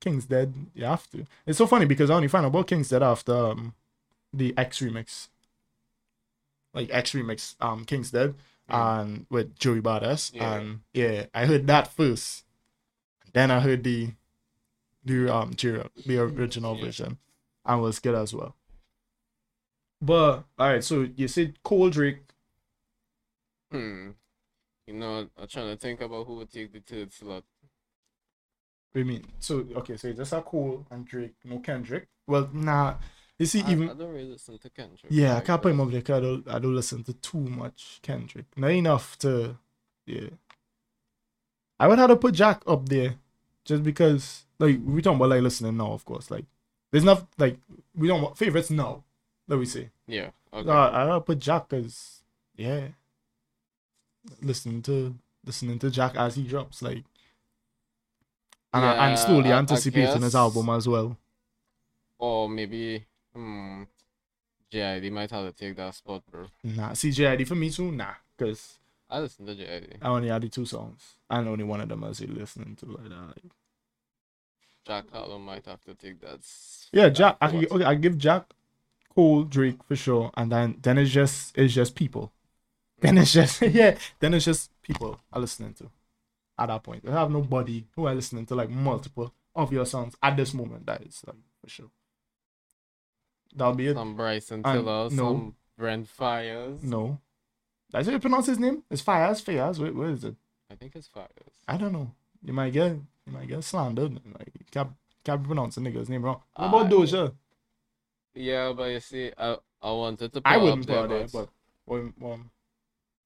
King's 0.00 0.24
Dead, 0.26 0.52
you 0.74 0.84
have 0.84 1.08
to. 1.12 1.24
It's 1.46 1.56
so 1.58 1.66
funny 1.68 1.86
because 1.86 2.10
I 2.10 2.14
only 2.16 2.26
found 2.28 2.44
out 2.44 2.48
about 2.48 2.66
King's 2.66 2.88
Dead 2.88 3.02
after 3.02 3.32
um, 3.32 3.74
the 4.32 4.52
X 4.58 4.80
remix, 4.80 5.28
like 6.74 6.88
X 6.92 7.12
remix, 7.12 7.54
um, 7.60 7.84
King's 7.84 8.10
Dead, 8.10 8.34
and 8.70 9.26
with 9.30 9.58
Joey 9.58 9.80
Badass, 9.80 10.34
Yeah. 10.34 10.54
and 10.58 10.80
yeah, 10.92 11.26
I 11.34 11.46
heard 11.46 11.66
that 11.68 11.92
first. 11.92 12.44
Then 13.32 13.50
I 13.50 13.60
heard 13.60 13.84
the, 13.84 14.12
the 15.04 15.34
um, 15.34 15.54
J- 15.54 15.84
the 16.06 16.18
original 16.18 16.76
Yeah. 16.76 16.84
version, 16.86 17.18
and 17.64 17.82
was 17.82 17.98
good 18.00 18.14
as 18.14 18.34
well. 18.34 18.56
But 20.00 20.44
all 20.58 20.68
right, 20.68 20.82
so 20.84 21.08
you 21.14 21.28
said 21.28 21.62
Cole 21.62 21.90
Drake. 21.90 22.22
Hmm. 23.70 24.10
You 24.86 24.94
know, 24.94 25.28
I'm 25.38 25.46
trying 25.46 25.68
to 25.70 25.76
think 25.76 26.00
about 26.00 26.26
who 26.26 26.36
would 26.36 26.50
take 26.50 26.72
the 26.72 26.80
third 26.80 27.12
slot. 27.12 27.44
What 28.92 28.94
do 28.94 28.98
you 29.00 29.04
mean? 29.06 29.24
So 29.38 29.64
okay, 29.76 29.96
so 29.96 30.08
you 30.08 30.14
just 30.14 30.32
a 30.32 30.42
Cole 30.42 30.84
and 30.90 31.06
Drake, 31.06 31.34
no 31.44 31.60
Kendrick. 31.60 32.08
Well, 32.26 32.48
nah, 32.52 32.96
You 33.40 33.46
see, 33.46 33.62
I, 33.62 33.70
even 33.72 33.88
I 33.90 33.94
don't 33.94 34.10
really 34.12 34.24
listen 34.32 34.58
to 34.58 34.68
Kendrick. 34.70 35.00
yeah, 35.08 35.36
I 35.36 35.40
can't 35.40 35.62
put 35.62 35.70
him 35.72 35.78
that. 35.78 35.82
up 35.84 35.90
there 35.90 36.02
'cause 36.02 36.16
I 36.16 36.20
don't, 36.20 36.48
I 36.48 36.58
don't 36.58 36.74
listen 36.76 37.02
to 37.04 37.14
too 37.14 37.38
much 37.40 37.98
Kendrick. 38.02 38.44
Not 38.56 38.70
enough 38.72 39.18
to, 39.20 39.56
yeah. 40.06 40.28
I 41.78 41.88
would 41.88 41.98
have 41.98 42.10
to 42.10 42.16
put 42.16 42.34
Jack 42.34 42.62
up 42.66 42.86
there, 42.88 43.14
just 43.64 43.82
because 43.82 44.44
like 44.58 44.78
we 44.84 45.00
talking 45.00 45.16
about 45.16 45.30
like 45.30 45.40
listening 45.42 45.78
now, 45.78 45.92
of 45.92 46.04
course. 46.04 46.30
Like 46.30 46.44
there's 46.90 47.04
not 47.04 47.26
like 47.38 47.58
we 47.94 48.08
don't 48.08 48.20
want 48.20 48.36
favorites 48.36 48.70
now. 48.70 49.04
Let 49.48 49.58
me 49.58 49.64
say. 49.64 49.88
Yeah. 50.06 50.30
Okay. 50.52 50.66
No, 50.66 50.72
I 50.72 51.06
gotta 51.06 51.20
put 51.22 51.38
Jack 51.38 51.70
because 51.70 52.22
yeah, 52.56 52.88
listening 54.42 54.82
to 54.82 55.14
listening 55.46 55.78
to 55.78 55.90
Jack 55.90 56.14
as 56.16 56.34
he 56.34 56.42
drops 56.42 56.82
like, 56.82 57.04
and 58.74 58.84
I, 58.84 58.92
and 59.06 59.12
Yeah, 59.12 59.24
slowly 59.24 59.50
I- 59.50 59.56
I 59.56 59.58
anticipating 59.60 60.20
his 60.22 60.34
album 60.34 60.68
as 60.68 60.86
well. 60.86 61.16
or 62.18 62.46
maybe 62.50 63.06
hmm, 63.34 63.82
JID 64.72 65.10
might 65.10 65.30
have 65.30 65.46
to 65.46 65.52
take 65.52 65.76
that 65.76 65.94
spot, 65.94 66.22
bro. 66.30 66.46
Nah, 66.62 66.90
CJID 66.90 67.46
for 67.46 67.54
me 67.54 67.70
too. 67.70 67.90
Nah, 67.90 68.14
because 68.36 68.78
I 69.08 69.20
listen 69.20 69.46
to 69.46 69.54
JID. 69.54 69.96
I 70.00 70.08
only 70.08 70.28
the 70.28 70.48
two 70.48 70.64
songs, 70.64 71.14
and 71.28 71.48
only 71.48 71.64
one 71.64 71.80
of 71.80 71.88
them 71.88 72.04
I 72.04 72.08
was 72.08 72.20
really 72.20 72.34
listening 72.40 72.76
to 72.76 72.86
like 72.86 73.08
that. 73.08 73.26
Like, 73.26 73.52
Jack 74.86 75.10
Harlow 75.12 75.38
might 75.38 75.66
have 75.66 75.82
to 75.84 75.94
take 75.94 76.20
that. 76.20 76.40
yeah, 76.92 77.08
Jack. 77.08 77.36
I 77.40 77.48
can, 77.48 77.66
okay, 77.70 77.84
I 77.84 77.94
give 77.94 78.16
Jack, 78.16 78.46
Cole, 79.14 79.44
Drake 79.44 79.82
for 79.84 79.96
sure, 79.96 80.30
and 80.34 80.50
then 80.50 80.78
then 80.82 80.98
it's 80.98 81.10
just 81.10 81.56
it's 81.56 81.74
just 81.74 81.94
people. 81.94 82.32
Then 83.00 83.16
it's 83.16 83.32
just 83.32 83.62
yeah. 83.62 83.96
Then 84.18 84.34
it's 84.34 84.44
just 84.44 84.70
people 84.82 85.18
I 85.32 85.38
listening 85.38 85.72
to. 85.74 85.90
At 86.58 86.66
that 86.66 86.82
point, 86.82 87.02
I 87.08 87.12
have 87.12 87.30
nobody 87.30 87.86
who 87.96 88.06
I 88.06 88.12
listening 88.12 88.44
to 88.46 88.54
like 88.54 88.68
multiple 88.68 89.32
of 89.54 89.72
your 89.72 89.86
songs 89.86 90.14
at 90.22 90.36
this 90.36 90.52
moment. 90.52 90.84
That 90.84 91.02
is 91.02 91.22
like 91.26 91.36
for 91.62 91.70
sure. 91.70 91.90
That'll 93.54 93.74
be 93.74 93.88
it. 93.88 93.94
Some 93.94 94.16
Bryson 94.16 94.62
Tiller, 94.62 95.10
no. 95.10 95.10
some 95.10 95.54
Brent 95.76 96.08
Faiyaz. 96.08 96.82
No, 96.82 97.20
that's 97.90 98.06
how 98.06 98.12
you 98.12 98.18
pronounce 98.18 98.46
his 98.46 98.58
name. 98.58 98.82
It's 98.90 99.02
Fires, 99.02 99.40
Fires. 99.40 99.80
Wait, 99.80 99.94
where 99.94 100.10
is 100.10 100.24
it? 100.24 100.36
I 100.70 100.74
think 100.74 100.94
it's 100.94 101.08
Fires. 101.08 101.28
I 101.66 101.76
don't 101.76 101.92
know. 101.92 102.12
You 102.42 102.52
might 102.52 102.72
get 102.72 102.92
you 102.92 103.32
might 103.32 103.48
get 103.48 103.64
slandered. 103.64 104.12
Like 104.12 104.50
you 104.58 104.66
can't 104.70 104.90
can't 105.24 105.42
pronounce 105.42 105.76
a 105.76 105.80
nigga's 105.80 106.08
name 106.08 106.24
wrong. 106.24 106.42
What 106.54 106.68
about 106.68 106.90
Doja? 106.90 107.34
Yeah, 108.34 108.72
but 108.76 108.90
you 108.90 109.00
see, 109.00 109.32
I 109.36 109.56
I 109.82 109.90
wanted 109.90 110.32
to. 110.32 110.42
I 110.44 110.56
wouldn't 110.56 110.88
up 110.90 111.08
put 111.08 111.08
there, 111.08 111.26
but 111.32 111.48
one. 111.84 112.14
Um, 112.22 112.50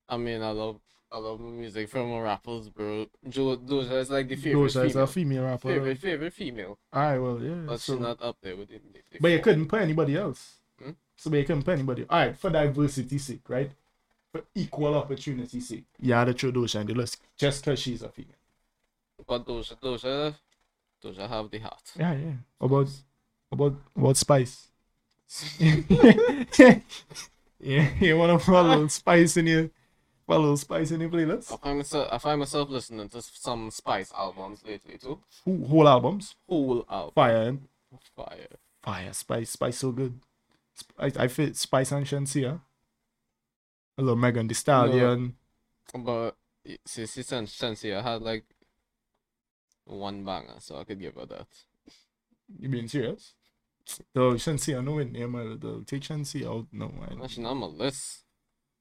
I 0.08 0.16
mean, 0.16 0.42
I 0.42 0.50
love 0.50 0.80
I 1.14 1.18
love 1.18 1.38
music 1.38 1.88
from 1.88 2.12
rappers, 2.18 2.68
bro. 2.68 3.06
Jo 3.28 3.56
Doja 3.56 4.00
is 4.00 4.10
like 4.10 4.26
the 4.26 4.34
favorite 4.34 4.72
Doja 4.72 4.84
is 4.86 4.96
a 4.96 5.06
female 5.06 5.44
rapper. 5.44 5.68
favorite 5.68 5.98
favorite 5.98 6.32
female, 6.32 6.76
Alright, 6.92 7.22
well, 7.22 7.40
yeah. 7.40 7.54
but 7.66 7.78
so- 7.80 7.92
she's 7.92 8.00
not 8.00 8.20
up 8.20 8.36
there 8.42 8.56
with 8.56 8.72
it. 8.72 8.82
But 9.20 9.30
you 9.30 9.38
couldn't 9.38 9.66
put 9.66 9.80
anybody 9.82 10.16
else. 10.16 10.56
Hmm? 10.82 10.90
So 11.14 11.30
but 11.30 11.36
you 11.36 11.44
couldn't 11.44 11.62
put 11.62 11.74
anybody. 11.74 12.04
All 12.10 12.18
right, 12.18 12.36
for 12.36 12.50
diversity 12.50 13.18
sake, 13.18 13.48
right? 13.48 13.70
For 14.32 14.42
equal 14.56 14.96
opportunity 14.96 15.60
sake, 15.60 15.84
had 16.12 16.24
to 16.24 16.32
throw 16.32 16.50
Doja 16.50 16.80
in 16.80 16.88
the 16.88 16.94
list 16.94 17.22
just 17.38 17.64
because 17.64 17.78
she's 17.78 18.02
a 18.02 18.08
female. 18.08 18.32
But 19.24 19.46
Doja, 19.46 19.80
Doja, 19.80 20.34
Doja 21.00 21.28
have 21.28 21.48
the 21.48 21.58
heart. 21.58 21.92
Yeah, 21.96 22.14
yeah. 22.14 22.32
About 22.60 22.88
about 23.52 23.74
about 23.96 24.16
Spice. 24.16 24.66
yeah, 27.60 27.88
you 28.00 28.18
want 28.18 28.40
to 28.40 28.44
put 28.44 28.56
a 28.56 28.62
little 28.62 28.88
spice 28.88 29.36
in 29.36 29.46
put 29.46 29.70
a 30.28 30.38
little 30.38 30.56
spice 30.56 30.90
in 30.90 31.00
your 31.00 31.10
playlist. 31.10 31.52
I 31.52 31.56
find 31.56 31.78
myself 31.78 32.08
I 32.12 32.18
find 32.18 32.40
myself 32.40 32.70
listening 32.70 33.08
to 33.10 33.20
some 33.22 33.70
Spice 33.70 34.12
albums 34.16 34.62
lately 34.66 34.96
too. 34.98 35.20
Who- 35.44 35.66
Whole 35.66 35.88
albums, 35.88 36.34
Whole 36.48 36.84
album, 36.90 37.12
fire 37.14 37.36
eh? 37.92 37.96
fire. 38.16 38.46
fire, 38.82 39.12
spice, 39.12 39.50
spice, 39.50 39.78
so 39.78 39.92
good. 39.92 40.18
I, 40.98 41.12
I 41.16 41.28
fit 41.28 41.56
Spice 41.56 41.92
and 41.92 42.04
Shenseea. 42.06 42.60
A 43.96 44.02
little 44.02 44.16
Megan 44.16 44.48
Thee 44.48 44.54
Stallion. 44.54 45.36
But 45.96 46.36
y- 46.66 46.78
see, 46.84 47.06
see, 47.06 47.22
since 47.22 47.52
since 47.52 47.84
I 47.84 48.00
had 48.02 48.22
like 48.22 48.44
one 49.84 50.24
banger, 50.24 50.56
so 50.58 50.76
I 50.78 50.84
could 50.84 50.98
give 51.00 51.14
her 51.14 51.26
that. 51.26 51.46
You 52.58 52.68
being 52.68 52.88
serious? 52.88 53.34
Though 54.14 54.32
Shenseea, 54.34 54.82
no 54.82 54.98
in 54.98 55.12
man. 55.30 55.58
Though 55.60 55.80
take 55.86 56.02
Shenseea 56.02 56.46
out, 56.48 56.66
no 56.72 56.88
man. 56.88 57.18
That's 57.20 57.38
not 57.38 57.50
on 57.50 57.58
my 57.58 57.66
list. 57.66 58.23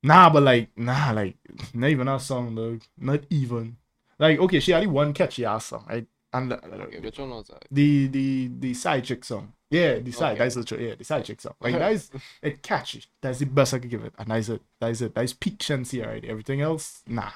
Nah, 0.03 0.29
but 0.29 0.43
like, 0.43 0.69
nah, 0.77 1.11
like, 1.11 1.37
not 1.73 1.89
even 1.89 2.07
a 2.09 2.19
song, 2.19 2.55
though. 2.55 2.77
Not 2.97 3.21
even. 3.29 3.77
Like, 4.19 4.37
okay, 4.39 4.59
she 4.59 4.71
had 4.73 4.85
one 4.87 5.13
catchy 5.13 5.45
ass 5.45 5.67
song, 5.67 5.85
right? 5.89 6.05
And 6.33 6.51
uh, 6.51 6.57
Okay, 6.63 6.99
which 6.99 7.19
one 7.19 7.29
was 7.29 7.47
that? 7.47 7.63
the 7.71 8.07
the 8.07 8.49
the 8.59 8.73
side 8.73 9.03
chick 9.03 9.23
song. 9.23 9.53
Yeah, 9.69 9.99
the 9.99 10.11
side. 10.11 10.33
Okay. 10.33 10.39
That's 10.49 10.55
the 10.55 10.83
yeah, 10.83 10.95
the 10.95 11.03
side 11.03 11.25
chick 11.25 11.39
song. 11.39 11.53
Like 11.61 11.73
that 11.79 11.91
is 11.93 12.09
it 12.41 12.61
catchy. 12.63 13.03
That's 13.21 13.39
the 13.39 13.45
best 13.45 13.73
I 13.75 13.79
could 13.79 13.89
give 13.91 14.03
it. 14.03 14.13
And 14.17 14.29
that 14.29 14.37
is 14.39 14.49
it. 14.49 14.61
That 14.79 14.89
is 14.91 15.01
it. 15.03 15.13
That 15.13 15.23
is 15.25 15.33
peak 15.33 15.59
Shenseea 15.59 16.05
already. 16.05 16.29
Everything 16.29 16.61
else, 16.61 17.01
nah. 17.07 17.29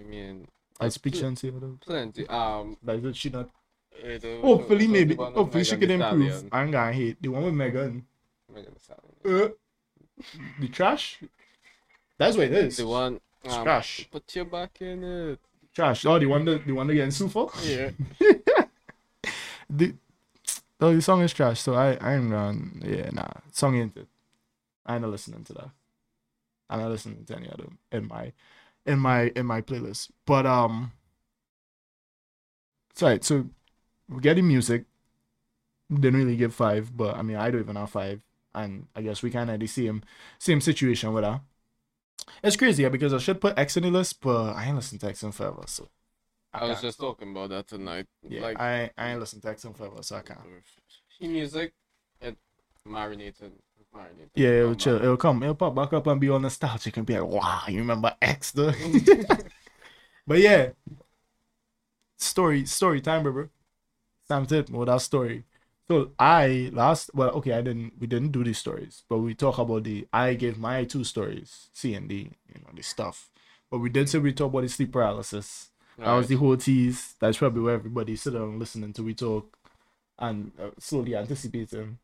I 0.00 0.02
mean, 0.04 0.46
That's 0.78 0.98
peak 0.98 1.14
pl- 1.14 1.22
Shenseea 1.22 1.60
though. 1.60 1.78
plenty. 1.84 2.26
Um, 2.28 2.76
That 2.84 2.96
is 2.96 3.04
it. 3.06 3.16
She 3.16 3.30
not. 3.30 3.50
eh, 4.02 4.18
the- 4.18 4.38
Hopefully, 4.40 4.86
the- 4.86 4.92
maybe. 4.92 5.14
the 5.14 5.24
Hopefully, 5.24 5.64
she 5.64 5.76
can 5.76 5.90
improve. 5.90 6.44
I'm 6.52 6.70
gonna 6.70 6.92
hate 6.92 7.20
the 7.20 7.28
one 7.30 7.42
with 7.44 7.54
Megan. 7.54 8.06
Megan 8.54 8.74
Uh, 9.24 9.48
the 10.60 10.68
trash. 10.68 11.20
That's 12.18 12.36
what 12.36 12.46
it 12.46 12.52
is. 12.52 12.76
The 12.76 12.86
one. 12.86 13.20
Um, 13.48 13.62
trash. 13.62 14.08
Put 14.10 14.34
your 14.34 14.44
back 14.44 14.82
in 14.82 15.04
it. 15.04 15.40
Trash. 15.74 16.04
Oh, 16.04 16.18
the 16.18 16.26
one 16.26 16.44
that 16.44 16.66
the 16.66 16.72
one 16.72 16.88
getting 16.88 17.10
sued 17.10 17.32
for. 17.32 17.50
Yeah. 17.62 17.90
the 19.70 19.94
oh, 20.80 20.94
the 20.94 21.00
song 21.00 21.22
is 21.22 21.32
trash. 21.32 21.60
So 21.60 21.74
I 21.74 21.96
I 22.00 22.14
ain't 22.16 22.30
gonna 22.30 22.66
yeah 22.84 23.10
nah 23.12 23.28
song 23.52 23.76
ain't 23.76 23.96
it. 23.96 24.08
I 24.84 24.94
ain't 24.94 25.02
not 25.02 25.10
listening 25.10 25.44
to 25.44 25.52
that. 25.54 25.70
I'm 26.68 26.80
not 26.80 26.90
listening 26.90 27.24
to 27.24 27.36
any 27.36 27.48
other 27.48 27.66
in 27.92 28.08
my 28.08 28.32
in 28.84 28.98
my 28.98 29.32
in 29.36 29.46
my 29.46 29.62
playlist. 29.62 30.10
But 30.26 30.46
um, 30.46 30.92
it's 32.90 33.02
alright. 33.02 33.24
So 33.24 33.48
we 34.08 34.20
get 34.20 34.34
the 34.34 34.42
music. 34.42 34.84
Didn't 35.92 36.18
really 36.18 36.36
give 36.36 36.54
five, 36.54 36.94
but 36.94 37.16
I 37.16 37.22
mean 37.22 37.36
I 37.36 37.50
don't 37.50 37.62
even 37.62 37.76
have 37.76 37.90
five, 37.90 38.20
and 38.54 38.88
I 38.94 39.00
guess 39.00 39.22
we 39.22 39.30
kind 39.30 39.50
of 39.50 39.60
the 39.60 39.66
same 39.66 40.02
same 40.38 40.60
situation 40.60 41.12
with 41.12 41.24
her. 41.24 41.40
It's 42.42 42.56
crazy 42.56 42.82
yeah, 42.82 42.88
because 42.88 43.12
I 43.12 43.18
should 43.18 43.40
put 43.40 43.58
X 43.58 43.76
in 43.76 43.82
the 43.82 43.90
list, 43.90 44.20
but 44.20 44.54
I 44.54 44.66
ain't 44.66 44.76
listened 44.76 45.00
to 45.00 45.08
X 45.08 45.22
in 45.22 45.32
forever, 45.32 45.62
so 45.66 45.88
I 46.52 46.64
was 46.64 46.80
just 46.80 46.98
talking 46.98 47.30
about 47.30 47.50
that 47.50 47.68
tonight. 47.68 48.06
yeah 48.28 48.40
like 48.40 48.60
I 48.60 48.90
I 48.96 49.10
ain't 49.10 49.20
listened 49.20 49.42
to 49.42 49.48
X 49.48 49.64
in 49.64 49.74
forever, 49.74 50.02
so 50.02 50.16
I 50.16 50.20
can't. 50.22 50.40
Music, 51.20 51.72
it 52.20 52.36
marinated, 52.84 53.52
marinated. 53.92 54.30
Yeah, 54.34 54.50
it'll 54.50 54.70
come 54.70 54.78
chill. 54.78 54.94
back. 54.94 55.02
It'll 55.02 55.16
come. 55.16 55.42
It'll 55.42 55.54
pop 55.54 55.74
back 55.74 55.92
up 55.92 56.06
and 56.06 56.20
be 56.20 56.28
all 56.30 56.38
nostalgic 56.38 56.96
and 56.96 57.06
be 57.06 57.18
like, 57.18 57.28
wow, 57.28 57.62
you 57.68 57.78
remember 57.78 58.14
X, 58.22 58.52
though? 58.52 58.72
but 60.26 60.38
yeah, 60.38 60.70
story, 62.16 62.64
story 62.66 63.00
time, 63.00 63.22
bro. 63.24 63.48
Time 64.28 64.46
tip 64.46 64.70
with 64.70 64.88
our 64.88 65.00
story. 65.00 65.44
So 65.90 66.12
I 66.18 66.70
last, 66.72 67.10
well, 67.14 67.30
okay, 67.30 67.52
I 67.52 67.62
didn't, 67.62 67.94
we 67.98 68.06
didn't 68.06 68.32
do 68.32 68.44
these 68.44 68.58
stories, 68.58 69.04
but 69.08 69.18
we 69.18 69.34
talk 69.34 69.58
about 69.58 69.84
the. 69.84 70.06
I 70.12 70.34
gave 70.34 70.58
my 70.58 70.84
two 70.84 71.02
stories, 71.04 71.70
C 71.72 71.94
and 71.94 72.08
D, 72.08 72.30
you 72.54 72.60
know, 72.60 72.70
the 72.74 72.82
stuff. 72.82 73.30
But 73.70 73.78
we 73.78 73.88
did 73.88 74.08
say 74.08 74.18
we 74.18 74.32
talk 74.32 74.50
about 74.52 74.62
the 74.62 74.68
sleep 74.68 74.92
paralysis. 74.92 75.70
That 76.04 76.12
was 76.12 76.28
the 76.28 76.36
whole 76.36 76.56
tease. 76.56 77.14
That's 77.20 77.38
probably 77.38 77.62
where 77.62 77.74
everybody 77.74 78.16
sit 78.16 78.34
down 78.34 78.58
listening 78.58 78.92
to 78.94 79.02
we 79.02 79.14
talk 79.14 79.56
and 80.18 80.52
uh, 80.60 80.70
slowly 80.78 81.16
anticipating. 81.16 81.98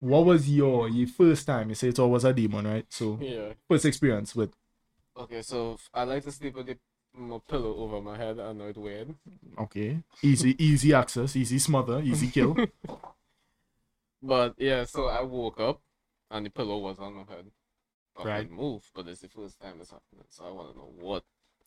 What 0.00 0.24
was 0.26 0.50
your 0.50 0.88
your 0.88 1.08
first 1.08 1.46
time? 1.46 1.68
You 1.68 1.74
say 1.74 1.88
it 1.88 1.98
all 1.98 2.10
was 2.10 2.24
a 2.24 2.32
demon, 2.32 2.66
right? 2.66 2.86
So 2.90 3.18
Yeah. 3.20 3.54
first 3.68 3.84
experience 3.84 4.34
with 4.34 4.52
Okay, 5.16 5.42
so 5.42 5.76
I 5.92 6.04
like 6.04 6.24
to 6.24 6.32
sleep 6.32 6.54
with 6.54 6.66
the 6.66 6.78
my 7.14 7.38
pillow 7.48 7.76
over 7.76 8.00
my 8.00 8.16
head. 8.16 8.38
I 8.40 8.52
know 8.52 8.66
it's 8.68 8.78
weird. 8.78 9.14
okay, 9.58 10.02
easy 10.22 10.54
easy 10.62 10.94
access, 10.94 11.36
easy 11.36 11.58
smother, 11.58 12.00
easy 12.02 12.28
kill. 12.28 12.60
But 14.22 14.54
yeah, 14.58 14.84
so 14.84 15.06
I 15.08 15.20
woke 15.20 15.60
up 15.60 15.82
and 16.30 16.46
the 16.46 16.50
pillow 16.50 16.78
was 16.78 16.98
on 16.98 17.12
my 17.14 17.24
head. 17.24 17.50
I 18.16 18.24
Right. 18.24 18.26
could 18.26 18.50
move, 18.50 18.90
but 18.94 19.08
it's 19.08 19.22
the 19.22 19.28
first 19.28 19.60
time 19.60 19.80
it's 19.80 19.90
happening, 19.90 20.26
so 20.30 20.46
I 20.46 20.50
want 20.52 20.72
to 20.72 20.78
know 20.78 20.92
what 20.96 21.24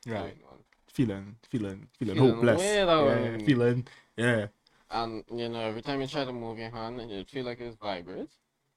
right, 0.07 0.33
going 0.33 0.43
on. 0.49 0.63
feeling 0.93 1.35
feeling 1.49 1.87
feeling 1.99 2.17
Feeling 2.17 2.17
hopeless. 2.17 2.53
weird, 2.53 2.89
Yeah, 2.99 3.31
um, 3.35 3.43
feeling 3.43 3.87
yeah. 4.17 4.47
And 4.89 5.23
you 5.29 5.47
know, 5.49 5.59
every 5.59 5.83
time 5.83 6.01
you 6.01 6.07
try 6.07 6.25
to 6.25 6.33
move 6.33 6.57
your 6.57 6.71
hand, 6.71 6.99
it 6.99 7.29
feel 7.29 7.45
like 7.45 7.59
it's 7.59 7.75
vibrate. 7.77 8.31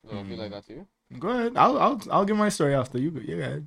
Do 0.06 0.18
I 0.18 0.22
feel 0.22 0.36
like 0.38 0.50
Mm. 0.50 0.52
that 0.52 0.66
too? 0.66 0.86
Go 1.18 1.28
ahead. 1.30 1.56
I'll 1.56 1.78
I'll 1.78 2.00
I'll 2.10 2.24
give 2.24 2.36
my 2.36 2.48
story 2.48 2.74
after 2.74 2.98
you. 2.98 3.10
go. 3.10 3.20
Yeah, 3.20 3.58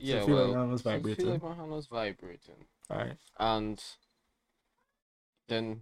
Yeah, 0.00 0.20
like 0.20 0.28
well, 0.28 0.54
hand 0.54 0.70
was 0.70 0.82
so 0.82 0.90
I 0.90 0.94
vibrating. 0.94 1.24
feel 1.24 1.32
like 1.32 1.42
my 1.42 1.54
hand 1.54 1.70
was 1.70 1.86
vibrating, 1.86 2.64
All 2.90 2.98
right. 2.98 3.16
and 3.38 3.82
then 5.48 5.80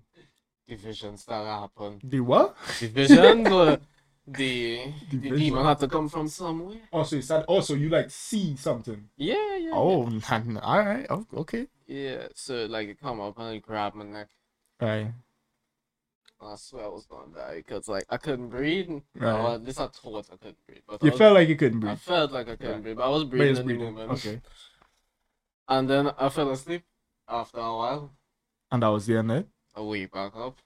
divisions 0.69 1.25
that 1.27 1.45
happen. 1.45 2.01
The 2.05 2.21
what? 2.21 2.57
The 2.81 2.89
vision, 2.89 3.43
the 3.45 3.81
the, 4.27 4.93
The 5.11 5.31
demon 5.31 5.65
had 5.65 5.79
to 5.81 5.89
come 5.89 6.09
from 6.09 6.29
somewhere. 6.29 6.79
Oh, 6.93 6.99
also, 6.99 7.17
you 7.17 7.23
said 7.23 7.45
also 7.45 7.75
oh, 7.75 7.77
you 7.77 7.89
like 7.91 8.11
see 8.11 8.57
something. 8.57 9.09
Yeah, 9.17 9.57
yeah. 9.57 9.71
Oh, 9.73 10.07
man. 10.07 10.59
all 10.63 10.79
right. 10.79 11.07
Oh, 11.11 11.27
okay. 11.37 11.67
Yeah, 11.87 12.29
so 12.35 12.65
like 12.67 12.89
it 12.89 13.01
come 13.01 13.21
up 13.21 13.39
and 13.39 13.57
it 13.57 13.63
grab 13.63 13.95
my 13.95 14.05
neck, 14.05 14.29
All 14.81 14.89
right. 14.89 15.13
I 16.47 16.57
swear 16.57 16.85
I 16.85 16.89
was 16.89 17.07
gonna 17.07 17.35
die 17.35 17.57
because 17.57 17.89
like 17.89 18.05
I 18.11 18.17
couldn't 18.17 18.49
breathe. 18.49 18.91
Right. 18.91 19.03
No, 19.21 19.55
at 19.55 19.65
least 19.65 19.81
I 19.81 19.87
thought 19.89 20.27
I 20.33 20.37
couldn't 20.37 20.67
breathe. 20.67 20.83
But 20.87 21.03
You 21.03 21.11
was- 21.11 21.19
felt 21.19 21.35
like 21.35 21.49
you 21.49 21.57
couldn't 21.57 21.81
breathe. 21.81 21.93
I 21.93 21.97
felt 21.97 22.33
like 22.33 22.49
I 22.49 22.57
couldn't 22.57 22.73
Yeah. 22.77 22.79
breathe, 22.81 22.97
but 22.97 23.07
I 23.07 23.09
was 23.09 23.25
breathing 23.25 23.71
in 23.71 23.79
the 23.79 23.85
moment. 23.91 24.13
Okay. 24.13 24.41
And 25.69 25.89
then 25.89 26.11
I 26.19 26.29
fell 26.29 26.51
asleep 26.51 26.83
after 27.29 27.59
a 27.59 27.77
while. 27.77 28.11
And 28.71 28.83
that 28.83 28.89
was 28.89 29.07
the 29.07 29.17
end, 29.17 29.31
eh? 29.31 29.43
I 29.75 29.81
wake 29.81 30.13
back 30.13 30.37
up. 30.37 30.59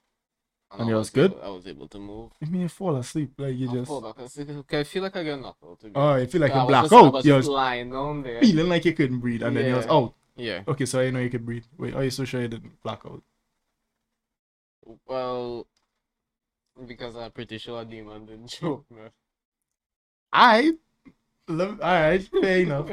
And 0.71 0.83
I 0.83 0.87
you 0.89 0.95
was 0.95 1.09
good? 1.09 1.31
Able, 1.31 1.41
I 1.43 1.49
was 1.49 1.65
able 1.65 1.87
to 1.87 1.97
move. 1.99 2.31
You 2.41 2.47
mean 2.47 2.61
you 2.61 2.69
fall 2.69 2.95
asleep? 2.97 3.31
Like 3.39 3.55
you 3.55 3.69
I 3.71 3.73
just. 3.73 3.87
fall 3.87 4.01
back 4.01 4.19
asleep. 4.19 4.49
Okay, 4.51 4.79
I 4.81 4.83
feel 4.83 5.01
like 5.01 5.15
I 5.15 5.23
get 5.23 5.39
knocked 5.41 5.63
out. 5.63 5.79
to 5.79 5.91
Oh, 5.95 6.15
you 6.15 6.27
feel 6.27 6.41
like 6.41 6.51
Yeah, 6.51 6.57
I 6.59 6.61
you 6.61 6.67
black 6.67 6.91
out. 6.93 7.13
was 7.13 7.25
You 7.25 7.31
just 7.31 7.47
was 7.47 7.47
lying 7.47 7.89
down 7.91 8.21
there. 8.23 8.39
feeling 8.41 8.69
like 8.69 8.85
you 8.85 8.93
couldn't 8.93 9.19
breathe, 9.19 9.41
and 9.41 9.55
then 9.57 9.65
you 9.67 9.75
was 9.75 9.87
out. 9.87 10.13
Yeah. 10.35 10.63
Okay, 10.67 10.85
so 10.85 10.99
I 10.99 11.09
know 11.09 11.19
you 11.19 11.29
could 11.29 11.45
breathe. 11.45 11.65
Wait, 11.77 11.95
are 11.95 12.03
you 12.03 12.11
so 12.11 12.23
sure 12.23 12.41
you 12.41 12.47
didn't 12.47 12.81
black 12.83 13.01
out? 13.05 13.23
Well, 15.07 15.67
because 16.87 17.15
I'm 17.15 17.31
pretty 17.31 17.57
sure 17.57 17.81
a 17.81 17.85
demon 17.85 18.25
didn't 18.25 18.47
choke 18.47 18.85
me. 18.91 19.01
I 20.31 20.73
love. 21.47 21.79
All 21.81 21.93
right, 21.93 22.23
fair 22.41 22.59
enough. 22.59 22.89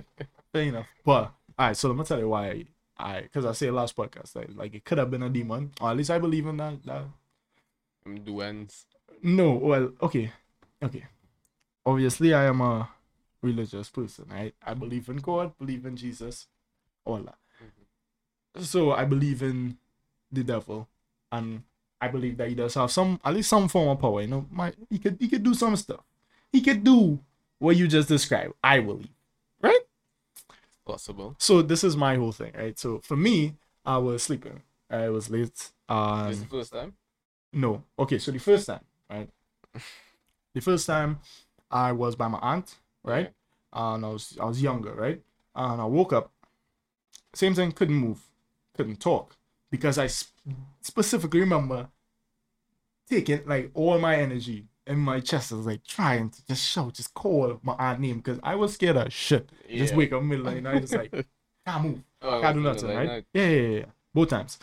fair 0.52 0.62
enough. 0.62 0.86
But 1.04 1.32
all 1.58 1.66
right, 1.68 1.76
so 1.76 1.88
let 1.88 1.98
me 1.98 2.04
tell 2.04 2.18
you 2.18 2.28
why. 2.28 2.64
I 2.98 3.20
because 3.20 3.44
I 3.44 3.52
say 3.52 3.70
last 3.70 3.94
podcast 3.94 4.34
like, 4.34 4.48
like 4.54 4.74
it 4.74 4.84
could 4.84 4.98
have 4.98 5.10
been 5.10 5.22
a 5.22 5.28
demon, 5.28 5.72
or 5.80 5.90
at 5.90 5.96
least 5.96 6.10
I 6.10 6.18
believe 6.18 6.46
in 6.46 6.56
that. 6.56 6.82
that. 6.84 7.04
I'm 8.06 8.18
duens. 8.18 8.84
No, 9.22 9.52
well, 9.52 9.92
okay, 10.00 10.32
okay. 10.82 11.04
Obviously, 11.84 12.32
I 12.32 12.44
am 12.44 12.60
a 12.60 12.88
religious 13.42 13.90
person. 13.90 14.26
Right? 14.30 14.54
I 14.64 14.74
believe 14.74 15.08
in 15.08 15.18
God, 15.18 15.52
believe 15.58 15.84
in 15.84 15.96
Jesus, 15.96 16.46
all 17.04 17.18
that. 17.18 17.38
Mm-hmm. 17.62 18.62
So 18.62 18.92
I 18.92 19.04
believe 19.04 19.42
in 19.42 19.76
the 20.32 20.44
devil, 20.44 20.88
and 21.30 21.64
I 22.08 22.12
believe 22.12 22.36
that 22.38 22.48
he 22.48 22.54
does 22.54 22.74
have 22.74 22.90
some, 22.90 23.20
at 23.24 23.34
least 23.34 23.48
some 23.50 23.68
form 23.68 23.88
of 23.88 24.00
power. 24.00 24.20
You 24.22 24.28
know, 24.28 24.46
my 24.50 24.72
he 24.90 24.98
could 24.98 25.16
he 25.20 25.28
could 25.28 25.42
do 25.42 25.54
some 25.54 25.76
stuff. 25.76 26.00
He 26.52 26.60
could 26.60 26.82
do 26.84 27.18
what 27.58 27.76
you 27.76 27.88
just 27.88 28.08
described. 28.08 28.54
I 28.62 28.80
believe, 28.80 29.08
right? 29.60 29.80
Possible. 30.84 31.34
So 31.38 31.62
this 31.62 31.82
is 31.82 31.96
my 31.96 32.16
whole 32.16 32.32
thing, 32.32 32.52
right? 32.56 32.78
So 32.78 33.00
for 33.00 33.16
me, 33.16 33.54
I 33.84 33.98
was 33.98 34.22
sleeping. 34.22 34.62
I 34.88 35.08
was 35.08 35.28
late. 35.30 35.52
This 35.54 35.72
Um, 35.88 36.30
is 36.30 36.40
the 36.40 36.46
first 36.46 36.72
time. 36.72 36.94
no. 37.52 37.82
Okay, 37.98 38.18
so 38.18 38.30
the 38.30 38.38
first 38.38 38.66
time, 38.66 38.84
right? 39.10 39.28
the 40.54 40.60
first 40.60 40.86
time 40.86 41.18
I 41.70 41.92
was 41.92 42.14
by 42.16 42.28
my 42.28 42.38
aunt, 42.38 42.76
right? 43.02 43.32
And 43.72 44.04
I 44.04 44.08
was 44.08 44.38
I 44.40 44.44
was 44.44 44.62
younger, 44.62 44.94
right? 44.94 45.20
And 45.54 45.80
I 45.80 45.84
woke 45.84 46.12
up. 46.12 46.30
Same 47.34 47.54
thing, 47.54 47.72
couldn't 47.72 47.94
move, 47.96 48.20
couldn't 48.76 49.00
talk 49.00 49.36
because 49.70 49.98
I 49.98 50.06
sp- 50.08 50.32
specifically 50.80 51.40
remember 51.40 51.88
taking 53.08 53.46
like 53.46 53.70
all 53.74 53.98
my 53.98 54.16
energy 54.16 54.66
in 54.86 54.98
my 54.98 55.20
chest. 55.20 55.52
I 55.52 55.56
was 55.56 55.66
like 55.66 55.84
trying 55.84 56.30
to 56.30 56.46
just 56.46 56.64
shout, 56.64 56.94
just 56.94 57.14
call 57.14 57.58
my 57.62 57.74
aunt 57.78 58.00
name 58.00 58.18
because 58.18 58.38
I 58.42 58.54
was 58.54 58.74
scared 58.74 58.96
of 58.96 59.12
shit. 59.12 59.48
Just 59.68 59.94
wake 59.94 60.12
up 60.12 60.22
middle 60.22 60.46
of 60.48 60.54
the 60.54 60.60
night, 60.60 60.80
just 60.82 60.94
like 60.94 61.10
can't 61.66 61.84
move. 61.84 62.02
Oh, 62.22 62.40
Can't 62.40 62.56
do 62.56 62.62
nothing, 62.62 62.88
like 62.88 63.08
right? 63.08 63.24
Yeah, 63.32 63.48
yeah, 63.48 63.60
yeah, 63.60 63.78
yeah. 63.78 63.84
Both 64.14 64.30
times. 64.30 64.58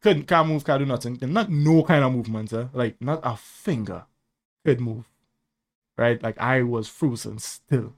Couldn't 0.00 0.26
can't 0.26 0.48
move, 0.48 0.64
can't 0.64 0.80
do 0.80 0.86
nothing. 0.86 1.18
Not 1.20 1.50
no 1.50 1.82
kind 1.84 2.04
of 2.04 2.12
movement, 2.12 2.52
eh? 2.52 2.66
like 2.72 3.00
not 3.00 3.20
a 3.22 3.36
finger 3.36 4.04
could 4.64 4.80
move. 4.80 5.04
Right? 5.96 6.22
Like 6.22 6.38
I 6.38 6.62
was 6.62 6.88
frozen 6.88 7.38
still. 7.38 7.94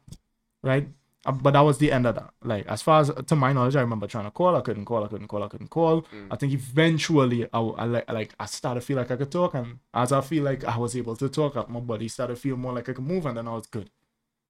Right? 0.63 0.89
Uh, 1.25 1.33
But 1.33 1.53
that 1.53 1.61
was 1.61 1.79
the 1.79 1.93
end 1.93 2.07
of 2.07 2.15
that. 2.17 2.35
Like 2.43 2.67
as 2.67 2.83
far 2.83 3.01
as 3.01 3.11
to 3.27 3.37
my 3.37 3.53
knowledge, 3.53 3.77
I 3.77 3.81
remember 3.81 4.07
trying 4.09 4.25
to 4.25 4.31
call, 4.31 4.57
I 4.57 4.61
couldn't 4.61 4.85
call, 4.87 5.05
I 5.05 5.09
couldn't 5.09 5.29
call, 5.29 5.43
I 5.45 5.49
couldn't 5.49 5.69
call. 5.71 6.03
Mm. 6.03 6.29
I 6.31 6.37
think 6.37 6.53
eventually 6.53 7.45
I, 7.53 7.61
I 7.61 7.85
like 8.13 8.35
I 8.41 8.47
started 8.47 8.81
to 8.81 8.87
feel 8.87 8.97
like 8.97 9.11
I 9.11 9.17
could 9.17 9.31
talk, 9.31 9.55
and 9.55 9.79
as 9.95 10.11
I 10.13 10.21
feel 10.21 10.43
like 10.45 10.65
I 10.65 10.77
was 10.79 10.97
able 10.97 11.15
to 11.17 11.29
talk, 11.29 11.57
uh, 11.57 11.65
my 11.69 11.81
body 11.81 12.09
started 12.09 12.35
to 12.35 12.41
feel 12.41 12.57
more 12.57 12.73
like 12.73 12.89
I 12.89 12.93
could 12.93 13.05
move, 13.07 13.27
and 13.27 13.37
then 13.37 13.47
I 13.49 13.55
was 13.55 13.67
good. 13.67 13.89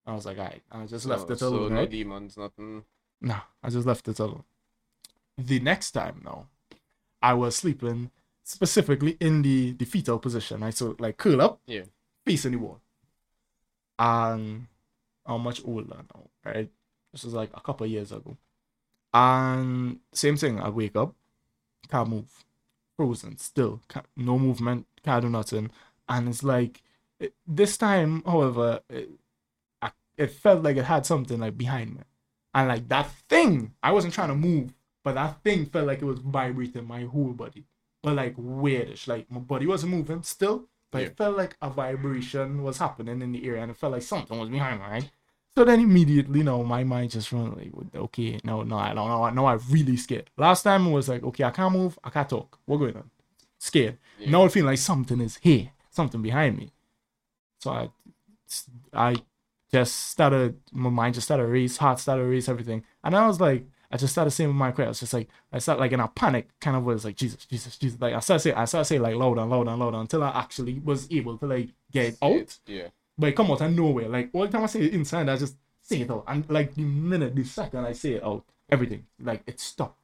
I 0.06 0.14
was 0.14 0.24
like, 0.26 0.38
alright, 0.38 0.62
I 0.72 0.86
just 0.86 1.06
left 1.06 1.26
Oh, 1.28 1.32
it 1.34 1.38
so 1.38 1.48
alone. 1.48 1.74
no 1.74 1.80
right? 1.80 1.90
demons, 1.90 2.36
nothing. 2.36 2.84
Nah, 3.20 3.40
I 3.62 3.68
just 3.70 3.86
left 3.86 4.08
it 4.08 4.18
alone. 4.18 4.42
The 5.38 5.60
next 5.60 5.92
time 5.92 6.22
now, 6.24 6.48
I 7.22 7.34
was 7.34 7.54
sleeping 7.56 8.10
specifically 8.42 9.16
in 9.20 9.42
the, 9.42 9.72
the 9.72 9.84
fetal 9.84 10.18
position. 10.18 10.60
right? 10.62 10.74
so 10.74 10.96
like 10.98 11.18
curl 11.18 11.40
up, 11.40 11.60
Yeah. 11.66 11.82
facing 12.26 12.52
the 12.52 12.58
wall. 12.58 12.80
And 13.98 14.66
I'm 15.26 15.42
much 15.42 15.62
older 15.64 15.96
now, 15.96 16.28
right? 16.44 16.70
This 17.12 17.24
was 17.24 17.34
like 17.34 17.50
a 17.54 17.60
couple 17.60 17.86
years 17.86 18.12
ago. 18.12 18.36
And 19.14 20.00
same 20.12 20.36
thing, 20.36 20.60
I 20.60 20.68
wake 20.70 20.96
up, 20.96 21.14
can't 21.88 22.08
move, 22.08 22.44
frozen, 22.96 23.36
still, 23.38 23.80
no 24.16 24.38
movement, 24.38 24.86
can't 25.04 25.22
do 25.22 25.28
nothing. 25.28 25.70
And 26.08 26.28
it's 26.28 26.42
like, 26.42 26.82
it, 27.20 27.34
this 27.46 27.76
time, 27.76 28.22
however, 28.24 28.80
it, 28.88 29.10
I, 29.82 29.90
it 30.16 30.28
felt 30.28 30.62
like 30.62 30.76
it 30.76 30.84
had 30.84 31.06
something 31.06 31.38
like 31.40 31.58
behind 31.58 31.94
me. 31.94 32.02
And 32.54 32.68
like 32.68 32.88
that 32.88 33.10
thing, 33.28 33.74
I 33.82 33.92
wasn't 33.92 34.14
trying 34.14 34.28
to 34.28 34.34
move, 34.34 34.72
but 35.04 35.14
that 35.14 35.42
thing 35.42 35.66
felt 35.66 35.86
like 35.86 36.02
it 36.02 36.06
was 36.06 36.18
vibrating 36.20 36.86
my 36.86 37.02
whole 37.04 37.32
body. 37.32 37.64
But 38.02 38.16
like 38.16 38.36
weirdish. 38.36 39.06
Like 39.08 39.30
my 39.30 39.40
body 39.40 39.66
wasn't 39.66 39.92
moving 39.92 40.22
still, 40.22 40.68
but 40.92 41.00
Yeah. 41.00 41.06
it 41.08 41.16
felt 41.16 41.36
like 41.36 41.56
a 41.60 41.68
vibration 41.68 42.62
was 42.62 42.78
happening 42.78 43.20
in 43.20 43.32
the 43.32 43.44
area 43.44 43.62
and 43.62 43.72
it 43.72 43.76
felt 43.76 43.94
like 43.94 44.02
something 44.02 44.38
was 44.38 44.48
behind 44.48 44.78
me, 44.80 44.86
right? 44.86 45.10
So 45.56 45.64
then 45.64 45.80
immediately, 45.80 46.42
no, 46.42 46.62
my 46.62 46.84
mind 46.84 47.10
just 47.10 47.32
run 47.32 47.52
like, 47.56 47.72
okay, 47.94 48.38
no, 48.44 48.62
no, 48.62 48.78
I 48.78 48.94
don't 48.94 49.08
know. 49.08 49.28
No, 49.30 49.46
I'm 49.46 49.60
really 49.70 49.96
scared. 49.96 50.30
Last 50.36 50.62
time 50.62 50.86
it 50.86 50.90
was 50.92 51.08
like, 51.08 51.22
okay, 51.24 51.44
I 51.44 51.50
can't 51.50 51.74
move, 51.74 51.98
I 52.04 52.10
can't 52.10 52.28
talk. 52.28 52.58
What 52.64 52.76
going 52.78 52.96
on? 52.96 53.10
Scared. 53.58 53.98
Yeah. 54.18 54.30
Now 54.30 54.44
I 54.44 54.48
feel 54.48 54.64
like 54.64 54.78
something 54.78 55.20
is 55.20 55.36
here, 55.42 55.70
something 55.90 56.22
behind 56.22 56.56
me. 56.56 56.72
So 57.58 57.70
I, 57.70 57.90
I 58.92 59.16
just 59.70 59.94
started, 60.10 60.58
my 60.72 60.90
mind 60.90 61.14
just 61.14 61.26
started 61.26 61.46
race, 61.46 61.76
heart 61.78 61.98
started 62.00 62.24
race, 62.24 62.48
everything. 62.48 62.84
And 63.04 63.16
I 63.16 63.26
was 63.26 63.40
like, 63.40 63.64
I 63.92 63.98
just 63.98 64.14
started 64.14 64.30
saying 64.30 64.48
with 64.48 64.56
my 64.56 64.70
prayer, 64.70 64.88
I 64.88 64.90
was 64.90 65.00
just 65.00 65.12
like, 65.12 65.28
I 65.52 65.58
started 65.58 65.80
like 65.80 65.92
in 65.92 66.00
a 66.00 66.08
panic 66.08 66.48
kind 66.60 66.76
of 66.76 66.84
was 66.84 67.04
like, 67.04 67.14
Jesus, 67.14 67.44
Jesus, 67.44 67.76
Jesus. 67.76 68.00
Like 68.00 68.14
I 68.14 68.20
started 68.20 68.40
saying, 68.40 68.56
I 68.56 68.64
started 68.64 68.86
saying 68.86 69.02
like 69.02 69.14
louder 69.14 69.42
and 69.42 69.50
louder 69.50 69.70
and 69.70 69.78
louder 69.78 69.98
until 69.98 70.24
I 70.24 70.30
actually 70.30 70.80
was 70.82 71.12
able 71.12 71.36
to 71.36 71.46
like 71.46 71.68
get 71.90 72.06
it 72.06 72.18
out. 72.22 72.56
Yeah. 72.66 72.88
But 73.18 73.28
it 73.28 73.36
come 73.36 73.50
out 73.50 73.60
of 73.60 73.70
nowhere. 73.70 74.08
Like 74.08 74.30
all 74.32 74.46
the 74.46 74.48
time 74.48 74.64
I 74.64 74.66
say 74.66 74.80
it 74.80 74.94
inside, 74.94 75.28
I 75.28 75.36
just 75.36 75.56
say 75.82 76.00
it 76.00 76.10
out. 76.10 76.24
And 76.26 76.48
like 76.48 76.74
the 76.74 76.84
minute, 76.84 77.36
the 77.36 77.44
second 77.44 77.84
I 77.84 77.92
say 77.92 78.14
it 78.14 78.24
out, 78.24 78.44
everything, 78.70 79.04
like 79.20 79.42
it 79.46 79.60
stopped. 79.60 79.98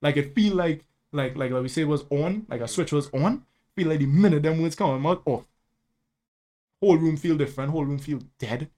Like 0.00 0.16
it 0.16 0.32
feel 0.32 0.54
like 0.54 0.84
like 1.10 1.36
like 1.36 1.50
like 1.50 1.62
we 1.62 1.68
say 1.68 1.82
it 1.82 1.88
was 1.88 2.04
on, 2.10 2.46
like 2.48 2.60
a 2.60 2.64
mm. 2.64 2.70
switch 2.70 2.92
was 2.92 3.10
on. 3.12 3.44
Feel 3.74 3.88
like 3.88 3.98
the 3.98 4.06
minute 4.06 4.44
them 4.44 4.62
words 4.62 4.76
come 4.76 5.04
out 5.04 5.22
off. 5.26 5.44
Whole 6.80 6.96
room 6.96 7.16
feel 7.16 7.36
different, 7.36 7.72
whole 7.72 7.84
room 7.84 7.98
feel 7.98 8.20
dead. 8.38 8.70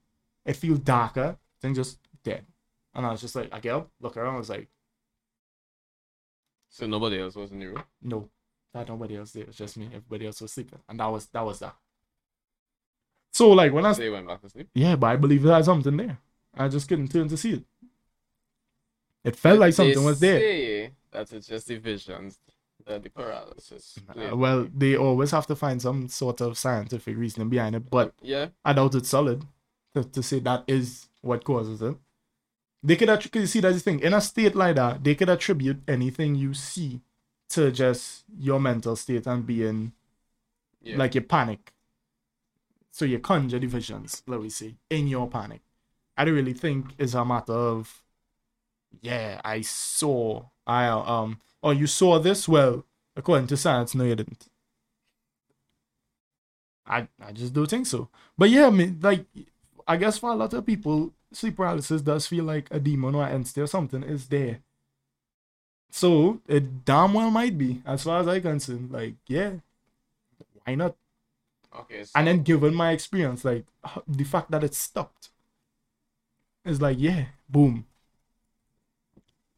It 0.47 0.57
feel 0.57 0.77
darker, 0.77 1.37
then 1.61 1.75
just 1.75 1.99
dead. 2.25 2.47
And 2.95 3.07
I 3.07 3.11
was 3.13 3.21
just 3.21 3.37
like, 3.37 3.49
I 3.53 3.61
get 3.61 3.75
up, 3.75 3.89
look 4.01 4.17
around, 4.17 4.35
I 4.35 4.39
was 4.39 4.51
like, 4.51 4.69
So 6.69 6.87
nobody 6.87 7.21
else 7.21 7.35
was 7.37 7.51
in 7.53 7.59
the 7.61 7.67
room. 7.67 7.85
no, 8.03 8.29
that 8.73 8.89
nobody 8.89 9.17
else 9.17 9.33
there. 9.33 9.43
It 9.43 9.49
was 9.49 9.57
just 9.57 9.77
me. 9.77 9.87
Everybody 9.87 10.27
else 10.27 10.41
was 10.41 10.53
sleeping. 10.53 10.79
And 10.89 10.99
that 11.01 11.07
was 11.07 11.27
that 11.27 11.45
was 11.45 11.59
that. 11.61 11.75
So 13.33 13.51
like 13.51 13.73
when 13.73 13.87
I 13.87 13.93
you 13.95 14.13
went 14.13 14.27
back 14.29 14.41
to 14.43 14.49
sleep. 14.51 14.69
Yeah, 14.75 14.97
but 14.97 15.07
I 15.09 15.17
believe 15.17 15.43
there 15.43 15.55
had 15.55 15.65
something 15.65 15.97
there. 15.97 16.19
I 16.55 16.69
just 16.69 16.89
couldn't 16.89 17.09
turn 17.09 17.29
to 17.29 17.37
see 17.37 17.53
it. 17.55 17.65
It 19.25 19.37
felt 19.37 19.59
like 19.61 19.75
something 19.75 19.99
They 19.99 20.05
was 20.05 20.21
there. 20.21 20.39
Say 20.39 20.93
that 21.13 21.33
it's 21.33 21.47
just 21.47 21.67
the 21.69 21.77
visions, 21.77 22.39
the 22.87 23.01
paralysis. 23.15 23.99
Uh, 24.09 24.37
well, 24.37 24.67
they 24.75 24.97
always 24.97 25.31
have 25.33 25.47
to 25.49 25.57
find 25.57 25.81
some 25.81 26.09
sort 26.09 26.41
of 26.41 26.57
scientific 26.57 27.17
reasoning 27.17 27.49
behind 27.51 27.77
it, 27.77 27.89
but 27.91 28.15
yeah, 28.23 28.49
I 28.65 28.73
doubt 28.73 28.95
it's 28.95 29.09
solid 29.11 29.45
to, 29.95 30.05
to 30.05 30.23
say 30.23 30.41
that 30.41 30.65
is 30.67 31.09
what 31.21 31.45
causes 31.45 31.83
it. 31.83 31.97
They 32.83 32.97
could 32.97 33.11
attribute, 33.11 33.49
see 33.49 33.61
that's 33.61 33.77
the 33.77 33.81
thing. 33.81 34.01
In 34.01 34.15
a 34.15 34.21
state 34.21 34.55
like 34.55 34.77
that, 34.77 35.05
they 35.05 35.15
could 35.15 35.29
attribute 35.29 35.83
anything 35.87 36.35
you 36.35 36.55
see 36.55 37.01
to 37.51 37.71
just 37.71 38.25
your 38.39 38.59
mental 38.59 38.97
state 38.97 39.27
and 39.27 39.47
being 39.47 39.93
yeah. 40.81 40.97
like 40.97 41.15
you 41.15 41.21
panic. 41.21 41.73
So 42.91 43.05
you 43.05 43.19
conjure 43.19 43.59
the 43.59 43.67
visions, 43.67 44.23
let 44.27 44.41
me 44.41 44.49
say, 44.49 44.77
in 44.89 45.09
your 45.09 45.29
panic. 45.29 45.61
I 46.17 46.25
don't 46.25 46.35
really 46.35 46.55
think 46.55 46.87
it's 46.99 47.15
a 47.15 47.25
matter 47.25 47.53
of, 47.53 48.03
yeah, 49.01 49.41
I 49.45 49.61
saw, 49.61 50.45
I 50.67 50.87
um, 50.87 51.39
oh, 51.63 51.71
you 51.71 51.87
saw 51.87 52.19
this? 52.19 52.49
Well, 52.49 52.85
according 53.15 53.47
to 53.49 53.57
science, 53.57 53.95
no, 53.95 54.05
you 54.05 54.17
didn't. 54.17 54.49
I 56.87 57.09
I 57.25 57.33
just 57.33 57.53
don't 57.53 57.71
think 57.71 57.87
so. 57.87 58.09
But 58.37 58.51
yeah, 58.51 58.67
I 58.67 58.71
mean, 58.71 58.99
like, 59.01 59.25
I 59.87 59.97
guess 59.97 60.19
for 60.19 60.31
a 60.31 60.35
lot 60.35 60.53
of 60.53 60.67
people, 60.67 61.13
sleep 61.33 61.57
paralysis 61.57 62.03
does 62.03 62.27
feel 62.27 62.45
like 62.45 62.69
a 62.71 62.81
demon 62.81 63.15
or 63.15 63.25
an 63.25 63.33
entity 63.33 63.61
or 63.61 63.67
something 63.67 64.03
is 64.03 64.29
there. 64.29 64.61
So 65.91 66.41
it 66.49 66.85
damn 66.85 67.15
well 67.15 67.31
might 67.31 67.57
be, 67.59 67.83
as 67.87 68.03
far 68.05 68.21
as 68.21 68.29
I'm 68.29 68.43
concerned. 68.43 68.91
Like, 68.91 69.15
yeah, 69.27 69.55
why 70.65 70.75
not? 70.75 70.97
okay. 71.73 72.05
So 72.05 72.15
And 72.15 72.27
then 72.29 72.43
given 72.43 72.75
my 72.75 72.93
experience, 72.93 73.45
like 73.45 73.67
the 74.07 74.25
fact 74.25 74.51
that 74.53 74.65
it 74.65 74.75
stopped, 74.75 75.31
it's 76.65 76.81
like 76.81 76.97
yeah, 76.99 77.27
boom. 77.49 77.87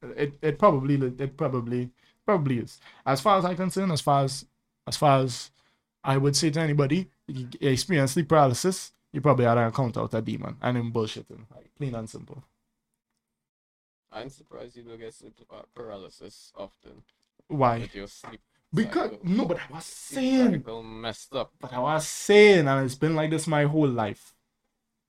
It 0.02 0.34
it 0.42 0.58
probably 0.58 0.94
it 1.18 1.36
probably 1.36 1.90
probably 2.26 2.58
is. 2.58 2.80
As 3.06 3.20
far 3.20 3.38
as 3.38 3.44
I'm 3.44 3.56
concerned, 3.56 3.92
as 3.92 4.00
far 4.00 4.24
as 4.24 4.44
as 4.86 4.96
far 4.96 5.20
as 5.20 5.50
I 6.04 6.18
would 6.18 6.36
say 6.36 6.50
to 6.50 6.60
anybody, 6.60 7.10
experience 7.60 8.12
sleep 8.12 8.28
paralysis, 8.28 8.92
you 9.12 9.20
probably 9.20 9.44
had 9.44 9.58
an 9.58 9.66
encounter 9.66 10.02
with 10.02 10.14
a 10.14 10.22
demon 10.22 10.56
and 10.62 10.76
him 10.76 10.92
bullshitting. 10.92 11.44
Like 11.54 11.70
plain 11.78 11.94
and 11.94 12.08
simple. 12.08 12.42
I'm 14.10 14.28
surprised 14.28 14.76
you 14.76 14.82
don't 14.82 14.98
get 14.98 15.14
sleep 15.14 15.34
paralysis 15.74 16.52
often. 16.56 17.02
Why? 17.48 17.78
With 17.78 17.94
your 17.94 18.06
sleep 18.08 18.40
Because 18.72 19.10
cycle. 19.10 19.20
no, 19.24 19.44
but 19.46 19.58
I 19.58 19.74
was 19.74 19.84
saying, 19.84 20.64
messed 21.00 21.34
up. 21.34 21.52
but 21.60 21.72
I 21.72 21.78
was 21.78 22.06
saying, 22.06 22.66
and 22.68 22.84
it's 22.84 22.94
been 22.94 23.14
like 23.14 23.30
this 23.30 23.46
my 23.46 23.64
whole 23.64 23.88
life. 23.88 24.34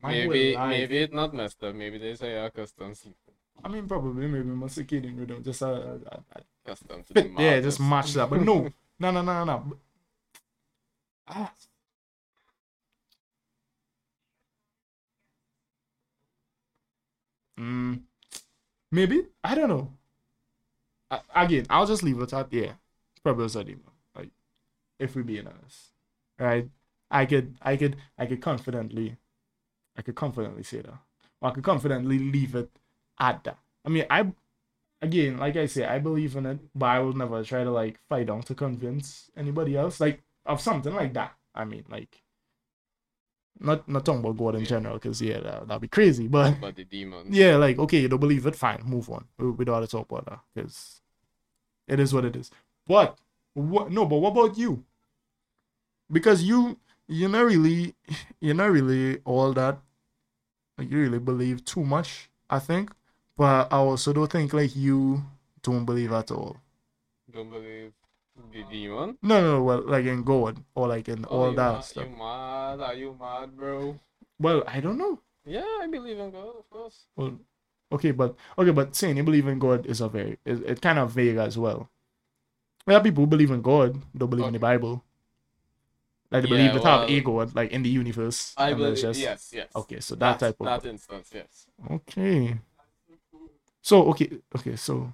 My 0.01 0.11
maybe 0.11 0.53
whole 0.53 0.63
life. 0.63 0.69
maybe 0.69 0.97
it's 0.99 1.13
not 1.13 1.33
messed 1.33 1.63
up. 1.63 1.75
Maybe 1.75 1.97
they 1.97 2.15
say 2.15 2.31
you're 2.31 2.45
accustomed 2.45 2.97
sleeping. 2.97 3.17
I 3.63 3.67
mean, 3.69 3.87
probably 3.87 4.27
maybe 4.27 4.45
my 4.45 4.67
circadian 4.67 5.17
rhythm 5.19 5.43
just 5.43 5.61
uh, 5.63 5.67
uh, 5.71 5.97
uh, 6.11 6.39
Accustomed 6.65 7.05
to 7.07 7.13
the 7.13 7.31
yeah, 7.37 7.59
just 7.61 7.79
match 7.79 8.13
that. 8.13 8.29
But 8.29 8.41
no, 8.49 8.69
no, 8.99 9.11
no, 9.11 9.21
no, 9.21 9.21
no, 9.21 9.43
no. 9.45 9.63
But- 9.67 9.77
Ah. 11.25 11.53
Mm, 17.63 18.01
maybe 18.91 19.23
I 19.43 19.55
don't 19.55 19.69
know. 19.69 19.93
I, 21.09 21.19
again, 21.35 21.65
I'll 21.69 21.85
just 21.85 22.03
leave 22.03 22.19
it 22.19 22.33
at 22.33 22.51
yeah. 22.51 22.73
Probably 23.23 23.43
was 23.43 23.55
a 23.55 23.63
demon. 23.63 23.83
Like, 24.15 24.31
if 24.99 25.15
we're 25.15 25.23
being 25.23 25.47
honest, 25.47 25.91
right? 26.37 26.67
I 27.09 27.25
could, 27.25 27.55
I 27.61 27.77
could, 27.77 27.95
I 28.17 28.25
could 28.25 28.41
confidently, 28.41 29.15
I 29.97 30.01
could 30.01 30.15
confidently 30.15 30.63
say 30.63 30.81
that. 30.81 30.97
Or 31.41 31.49
I 31.49 31.53
could 31.53 31.63
confidently 31.63 32.19
leave 32.19 32.55
it 32.55 32.69
at 33.19 33.43
that. 33.45 33.59
I 33.85 33.89
mean, 33.89 34.05
I 34.09 34.31
again, 35.01 35.37
like 35.37 35.55
I 35.55 35.67
say, 35.67 35.85
I 35.85 35.99
believe 35.99 36.35
in 36.35 36.45
it, 36.45 36.59
but 36.75 36.87
I 36.87 36.99
will 36.99 37.13
never 37.13 37.43
try 37.43 37.63
to 37.63 37.71
like 37.71 37.99
fight 38.09 38.29
on 38.29 38.41
to 38.43 38.55
convince 38.55 39.29
anybody 39.37 39.77
else, 39.77 40.01
like 40.01 40.21
of 40.45 40.59
something 40.59 40.93
like 40.93 41.13
that. 41.13 41.33
I 41.55 41.65
mean, 41.65 41.85
like 41.89 42.23
not 43.59 43.87
not 43.87 44.05
talking 44.05 44.21
about 44.21 44.37
God 44.37 44.55
in 44.55 44.61
Yeah. 44.61 44.67
general, 44.67 44.95
because 44.95 45.21
yeah, 45.21 45.39
that, 45.39 45.67
that'd 45.67 45.81
be 45.81 45.87
crazy. 45.87 46.27
But 46.27 46.59
But 46.59 46.75
the 46.75 46.83
demons. 46.85 47.35
yeah, 47.35 47.55
like 47.57 47.79
okay, 47.79 47.99
you 48.01 48.07
don't 48.07 48.19
believe 48.19 48.45
it, 48.45 48.55
fine, 48.55 48.81
move 48.83 49.09
on. 49.09 49.25
We, 49.37 49.51
we 49.51 49.65
don't 49.65 49.75
have 49.75 49.83
to 49.89 49.89
talk 49.97 50.11
about 50.11 50.25
that 50.25 50.39
because 50.53 51.01
it 51.87 51.99
is 51.99 52.13
what 52.13 52.25
it 52.25 52.35
is. 52.35 52.51
But 52.87 53.17
what? 53.53 53.91
No, 53.91 54.05
but 54.05 54.17
what 54.17 54.31
about 54.31 54.57
you? 54.57 54.83
Because 56.11 56.43
you 56.43 56.77
you're 57.07 57.29
not 57.29 57.45
really 57.45 57.95
you're 58.39 58.55
not 58.55 58.71
really 58.71 59.19
all 59.25 59.53
that. 59.53 59.77
Like 60.77 60.89
you 60.89 60.99
really 60.99 61.19
believe 61.19 61.63
too 61.65 61.83
much, 61.83 62.29
I 62.49 62.59
think. 62.59 62.91
But 63.37 63.71
I 63.71 63.77
also 63.77 64.13
don't 64.13 64.31
think 64.31 64.53
like 64.53 64.75
you 64.75 65.23
don't 65.61 65.85
believe 65.85 66.11
at 66.11 66.31
all. 66.31 66.57
Don't 67.31 67.49
believe 67.49 67.93
the 68.51 68.63
demon. 68.71 69.17
No, 69.21 69.41
no, 69.41 69.57
no, 69.57 69.63
well, 69.63 69.81
like 69.85 70.05
in 70.05 70.23
God 70.23 70.63
or 70.75 70.87
like 70.87 71.07
in 71.09 71.25
Oh, 71.25 71.37
all 71.39 71.53
that 71.53 71.73
mad, 71.73 71.83
stuff. 71.85 72.07
You 72.09 72.15
mad? 72.17 72.81
Are 72.81 72.93
you 72.93 73.15
mad, 73.19 73.55
bro? 73.57 73.99
Well, 74.39 74.63
I 74.67 74.79
don't 74.79 74.97
know. 74.97 75.19
Yeah, 75.45 75.65
I 75.81 75.87
believe 75.87 76.17
in 76.19 76.31
God, 76.31 76.55
of 76.57 76.69
course. 76.69 77.05
Well, 77.15 77.37
okay, 77.91 78.11
but 78.11 78.35
okay, 78.57 78.71
but 78.71 78.95
saying 78.95 79.17
you 79.17 79.23
believe 79.23 79.47
in 79.47 79.59
God 79.59 79.85
is 79.85 80.01
a 80.01 80.09
very 80.09 80.37
it, 80.45 80.63
it 80.63 80.81
kind 80.81 80.99
of 80.99 81.11
vague 81.11 81.37
as 81.37 81.57
well. 81.57 81.89
There 82.85 82.97
are 82.97 83.03
people 83.03 83.23
who 83.23 83.27
believe 83.27 83.51
in 83.51 83.61
God, 83.61 84.01
don't 84.17 84.29
believe 84.29 84.47
in 84.47 84.53
the 84.53 84.59
Bible. 84.59 85.03
Like 86.31 86.43
they 86.43 86.49
Yeah, 86.49 86.55
believe 86.55 86.73
they 86.83 86.89
have 86.89 87.09
a 87.09 87.13
well, 87.13 87.21
God, 87.45 87.55
like 87.55 87.71
in 87.71 87.83
the 87.83 87.89
universe. 87.89 88.53
I 88.57 88.73
believe. 88.73 88.97
just- 88.97 89.19
Yes, 89.19 89.51
yes. 89.53 89.67
Okay, 89.75 89.99
so 89.99 90.15
that 90.15 90.39
type 90.39 90.55
of 90.59 90.65
that 90.65 90.85
instance, 90.89 91.29
yes. 91.33 91.67
okay. 91.91 92.57
So 93.81 94.03
okay, 94.09 94.39
okay, 94.55 94.75
so 94.75 95.13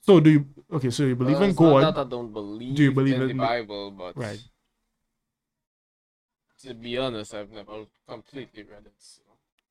so 0.00 0.20
do 0.20 0.30
you 0.30 0.46
okay? 0.72 0.90
So 0.90 1.04
you 1.04 1.16
believe 1.16 1.36
Well, 1.36 1.44
in 1.44 1.50
it's 1.50 1.60
not 1.60 1.80
God, 1.80 1.94
that 1.94 2.00
I 2.00 2.08
don't 2.08 2.32
believe. 2.32 2.76
Do 2.76 2.82
you 2.82 2.92
believe 2.92 3.16
in 3.16 3.30
in 3.30 3.36
the 3.36 3.42
Bible? 3.42 3.90
But 3.90 4.16
right? 4.16 4.42
to 6.62 6.74
be 6.74 6.98
honest, 6.98 7.34
I've 7.34 7.50
never 7.50 7.86
completely 8.08 8.62
read 8.62 8.86
it. 8.86 8.94
So. 8.98 9.22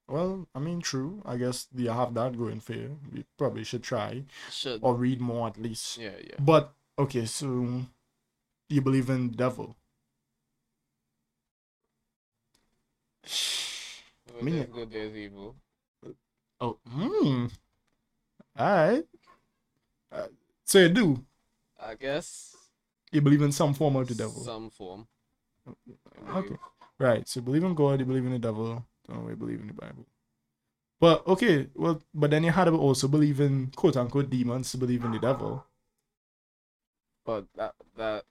Well, 0.07 0.47
I 0.53 0.59
mean, 0.59 0.81
true. 0.81 1.21
I 1.25 1.37
guess 1.37 1.67
you 1.75 1.89
have 1.89 2.13
that 2.13 2.37
going 2.37 2.59
for 2.59 2.73
you. 2.73 2.99
You 3.11 3.23
probably 3.37 3.63
should 3.63 3.83
try 3.83 4.23
Should. 4.51 4.81
or 4.83 4.95
read 4.95 5.19
more 5.19 5.47
at 5.47 5.57
least. 5.57 5.97
Yeah, 5.97 6.11
yeah. 6.23 6.35
But 6.39 6.73
okay, 6.99 7.25
so 7.25 7.81
you 8.69 8.81
believe 8.81 9.09
in 9.09 9.29
devil? 9.29 9.75
Well, 14.33 14.43
mean- 14.43 14.55
there's 14.55 14.69
good, 14.69 14.91
there's 14.91 15.15
evil. 15.15 15.55
Oh, 16.61 16.77
hmm. 16.89 17.47
All 18.57 18.65
right. 18.65 19.03
Uh, 20.11 20.27
so 20.65 20.79
you 20.79 20.89
do. 20.89 21.25
I 21.81 21.95
guess. 21.95 22.55
You 23.11 23.21
believe 23.21 23.41
in 23.41 23.51
some 23.51 23.73
form 23.73 23.95
of 23.95 24.07
the 24.07 24.15
devil. 24.15 24.43
Some 24.43 24.69
form. 24.69 25.07
Okay. 26.35 26.55
Right. 26.99 27.27
So 27.27 27.39
you 27.39 27.43
believe 27.45 27.63
in 27.63 27.75
God. 27.75 27.99
You 27.99 28.05
believe 28.05 28.25
in 28.25 28.31
the 28.31 28.39
devil. 28.39 28.83
Don't 29.07 29.23
really 29.23 29.35
believe 29.35 29.61
in 29.61 29.67
the 29.67 29.73
Bible. 29.73 30.05
But 30.99 31.27
okay, 31.27 31.67
well, 31.75 32.01
but 32.13 32.31
then 32.31 32.43
you 32.43 32.51
had 32.51 32.65
to 32.65 32.77
also 32.77 33.07
believe 33.07 33.39
in 33.39 33.71
quote 33.75 33.97
unquote 33.97 34.29
demons 34.29 34.71
to 34.71 34.77
believe 34.77 35.03
in 35.03 35.11
the 35.11 35.19
devil. 35.19 35.65
But 37.25 37.45
that 37.55 37.75
that 37.97 38.23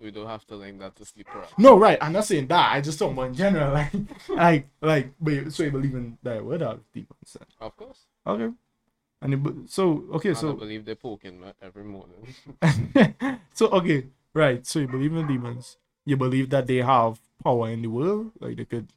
we 0.00 0.10
don't 0.10 0.28
have 0.28 0.46
to 0.46 0.54
link 0.54 0.78
that 0.78 0.94
to 0.96 1.04
sleep. 1.04 1.26
No, 1.58 1.76
right. 1.76 1.98
I'm 2.00 2.12
not 2.12 2.24
saying 2.24 2.46
that. 2.48 2.72
I 2.72 2.80
just 2.80 2.98
talking 2.98 3.14
about 3.14 3.28
in 3.28 3.34
general, 3.34 3.72
like, 3.74 3.92
like, 4.28 4.68
like. 4.80 5.12
But 5.20 5.52
so 5.52 5.64
you 5.64 5.70
believe 5.70 5.94
in 5.94 6.18
that 6.22 6.44
word 6.44 6.62
of 6.62 6.80
demons? 6.92 7.32
then. 7.34 7.46
Of 7.60 7.76
course. 7.76 8.04
Okay. 8.26 8.54
And 9.20 9.42
be- 9.42 9.66
so 9.66 10.04
okay, 10.14 10.30
I 10.30 10.34
so 10.34 10.52
believe 10.52 10.84
they 10.84 10.94
poke 10.94 11.24
in 11.24 11.40
me 11.40 11.48
every 11.60 11.84
morning. 11.84 12.34
so 13.52 13.68
okay, 13.70 14.06
right. 14.34 14.64
So 14.66 14.78
you 14.80 14.88
believe 14.88 15.14
in 15.14 15.26
demons. 15.26 15.76
You 16.04 16.16
believe 16.16 16.50
that 16.50 16.66
they 16.66 16.76
have 16.76 17.20
power 17.42 17.68
in 17.70 17.82
the 17.82 17.88
world, 17.88 18.32
like 18.40 18.56
they 18.56 18.64
could 18.64 18.88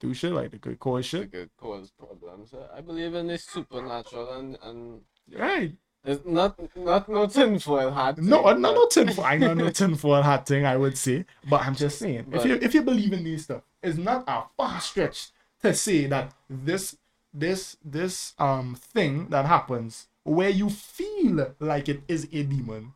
do 0.00 0.12
shit, 0.14 0.32
like 0.32 0.50
they 0.50 0.58
could 0.58 0.78
cause 0.78 1.10
They 1.10 1.20
shit. 1.20 1.32
could 1.32 1.50
cause 1.56 1.90
problems. 1.98 2.52
I 2.74 2.80
believe 2.80 3.14
in 3.14 3.28
the 3.28 3.38
supernatural 3.38 4.32
and 4.34 4.58
and 4.62 5.00
Right. 5.34 5.72
it's 6.04 6.24
not 6.26 6.58
not 6.76 7.08
no 7.08 7.26
tinfoil 7.26 7.90
hat. 7.92 8.18
No, 8.18 8.42
thing, 8.42 8.60
no, 8.60 8.68
but- 8.68 8.74
no 8.74 8.86
tinfoil. 8.88 9.24
I 9.24 9.36
know 9.38 9.54
no 9.54 9.70
tinfoil 9.70 10.22
hat 10.22 10.46
thing. 10.46 10.66
I 10.66 10.76
would 10.76 10.98
say, 10.98 11.24
but 11.48 11.62
I'm 11.62 11.74
just 11.74 11.98
saying, 11.98 12.26
if 12.32 12.44
you 12.44 12.54
if 12.60 12.74
you 12.74 12.82
believe 12.82 13.12
in 13.12 13.24
these 13.24 13.44
stuff, 13.44 13.62
it's 13.82 13.96
not 13.98 14.24
a 14.28 14.42
far 14.56 14.80
stretch 14.80 15.30
to 15.62 15.72
say 15.74 16.06
that 16.08 16.34
this 16.50 16.96
this 17.34 17.76
this 17.84 18.34
um 18.38 18.74
thing 18.74 19.28
that 19.30 19.46
happens 19.46 20.08
where 20.24 20.50
you 20.50 20.68
feel 20.70 21.54
like 21.58 21.88
it 21.88 22.02
is 22.08 22.24
a 22.32 22.42
demon. 22.42 22.92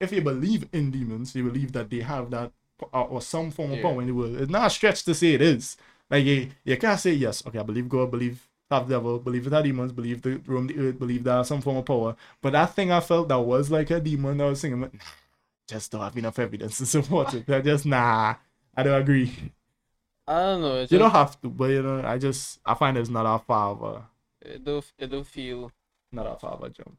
If 0.00 0.12
you 0.12 0.22
believe 0.22 0.68
in 0.72 0.90
demons, 0.90 1.34
you 1.34 1.44
believe 1.44 1.72
that 1.72 1.90
they 1.90 2.00
have 2.00 2.30
that 2.30 2.52
uh, 2.94 3.02
or 3.02 3.20
some 3.20 3.50
form 3.50 3.72
of 3.72 3.78
Yeah. 3.78 3.82
power 3.82 4.00
in 4.00 4.08
the 4.08 4.14
world. 4.14 4.36
It's 4.36 4.50
not 4.50 4.66
a 4.66 4.70
stretch 4.70 5.04
to 5.04 5.14
say 5.14 5.34
it 5.34 5.42
is. 5.42 5.76
Like 6.08 6.24
you, 6.24 6.50
you 6.64 6.76
can't 6.76 6.98
say 6.98 7.12
yes. 7.12 7.46
Okay, 7.46 7.58
I 7.58 7.62
believe 7.62 7.88
God, 7.88 8.10
believe 8.10 8.46
have 8.70 8.88
devil, 8.88 9.18
believe 9.18 9.50
that 9.50 9.64
demons, 9.64 9.92
believe 9.92 10.22
the 10.22 10.40
roam 10.46 10.66
the 10.68 10.78
earth, 10.78 10.98
believe 10.98 11.24
that 11.24 11.44
some 11.46 11.60
form 11.60 11.78
of 11.78 11.84
power. 11.84 12.16
But 12.40 12.52
that 12.52 12.74
thing 12.74 12.92
I 12.92 13.00
felt 13.00 13.28
that 13.28 13.40
was 13.40 13.70
like 13.70 13.90
a 13.90 14.00
demon, 14.00 14.40
I 14.40 14.46
was 14.46 14.60
thinking, 14.62 14.80
nah, 14.80 14.88
just 15.68 15.90
don't 15.92 16.00
have 16.02 16.16
enough 16.16 16.38
evidence 16.38 16.78
to 16.78 16.86
support 16.86 17.34
it. 17.34 17.48
I 17.50 17.60
just 17.60 17.84
nah, 17.86 18.36
I 18.76 18.82
don't 18.82 19.00
agree. 19.00 19.32
I 20.30 20.42
don't 20.42 20.60
know. 20.60 20.76
It 20.76 20.92
You 20.92 20.98
don't 20.98 21.10
have 21.10 21.40
to, 21.40 21.48
but 21.48 21.70
you 21.70 21.82
know, 21.82 22.02
I 22.06 22.18
just 22.18 22.60
I 22.64 22.74
find 22.74 22.96
it's 22.96 23.10
not 23.10 23.24
that 23.24 23.46
far 23.46 23.70
of 23.72 23.82
a 23.82 24.04
it 24.42 24.64
do 24.64 24.82
it 24.98 25.10
do 25.10 25.24
feel. 25.24 25.72
not 26.12 26.24
that 26.24 26.40
far 26.40 26.52
of 26.52 26.62
a 26.62 26.70
jump. 26.70 26.96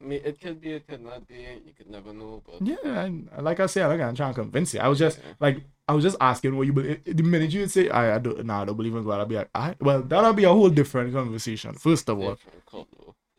I 0.00 0.04
mean, 0.04 0.20
it 0.24 0.40
could 0.40 0.60
be, 0.60 0.72
it 0.72 0.86
could 0.86 1.02
not 1.02 1.26
be. 1.26 1.36
You 1.64 1.72
could 1.76 1.88
never 1.88 2.12
know. 2.12 2.42
But 2.44 2.66
Yeah, 2.66 3.04
and 3.04 3.30
like 3.40 3.60
I 3.60 3.66
said, 3.66 3.84
I'm 3.84 3.90
not 3.90 4.04
gonna 4.04 4.16
try 4.16 4.26
and 4.26 4.34
convince 4.34 4.74
you. 4.74 4.80
I 4.80 4.88
was 4.88 4.98
just 4.98 5.18
Yeah. 5.18 5.34
like 5.40 5.62
I 5.88 5.92
was 5.94 6.02
just 6.04 6.16
asking 6.20 6.56
what 6.56 6.66
you 6.66 6.72
believe. 6.72 7.02
The 7.04 7.22
minute 7.22 7.52
you 7.52 7.60
would 7.60 7.70
say 7.70 7.88
I, 7.88 8.16
I 8.16 8.18
don't 8.18 8.44
nah, 8.44 8.62
I 8.62 8.64
don't 8.66 8.76
believe 8.76 8.94
in 8.96 9.04
God, 9.04 9.20
I'll 9.20 9.26
be 9.26 9.36
like, 9.36 9.50
I 9.54 9.74
well 9.80 10.02
that'll 10.02 10.32
be 10.34 10.44
a 10.44 10.48
whole 10.52 10.68
different 10.68 11.14
conversation. 11.14 11.74
First 11.74 12.08
of 12.10 12.18
all. 12.18 12.36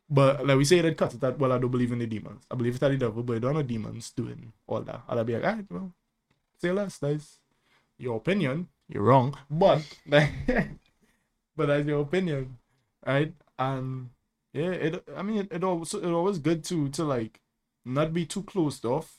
But 0.09 0.47
like 0.47 0.57
we 0.57 0.63
say 0.65 0.79
that 0.81 0.97
cut 0.97 1.13
it 1.13 1.19
that 1.19 1.37
well 1.37 1.51
I 1.51 1.57
don't 1.59 1.69
believe 1.71 1.91
in 1.91 1.99
the 1.99 2.07
demons. 2.07 2.45
I 2.49 2.55
believe 2.55 2.73
it's 2.75 2.79
the 2.79 2.95
devil, 2.95 3.23
but 3.23 3.35
I 3.35 3.39
don't 3.39 3.53
know 3.53 3.61
demons 3.63 4.11
doing 4.11 4.53
all 4.65 4.81
that. 4.81 5.01
I'll 5.07 5.23
be 5.23 5.33
like, 5.33 5.43
alright, 5.43 5.65
well, 5.69 5.91
say 6.61 6.71
less, 6.71 6.97
that's 6.97 7.39
your 7.97 8.17
opinion. 8.17 8.67
You're 8.87 9.03
wrong. 9.03 9.37
But 9.49 9.81
but 10.07 11.65
that's 11.67 11.87
your 11.87 12.01
opinion. 12.01 12.57
Right? 13.05 13.33
And 13.59 14.09
yeah, 14.53 14.71
it 14.71 15.03
I 15.15 15.21
mean 15.21 15.39
it, 15.39 15.47
it 15.51 15.63
always 15.63 15.93
it 15.93 16.05
always 16.05 16.39
good 16.39 16.63
to 16.65 16.89
to 16.89 17.03
like 17.03 17.39
not 17.85 18.13
be 18.13 18.25
too 18.25 18.43
closed 18.43 18.85
off 18.85 19.17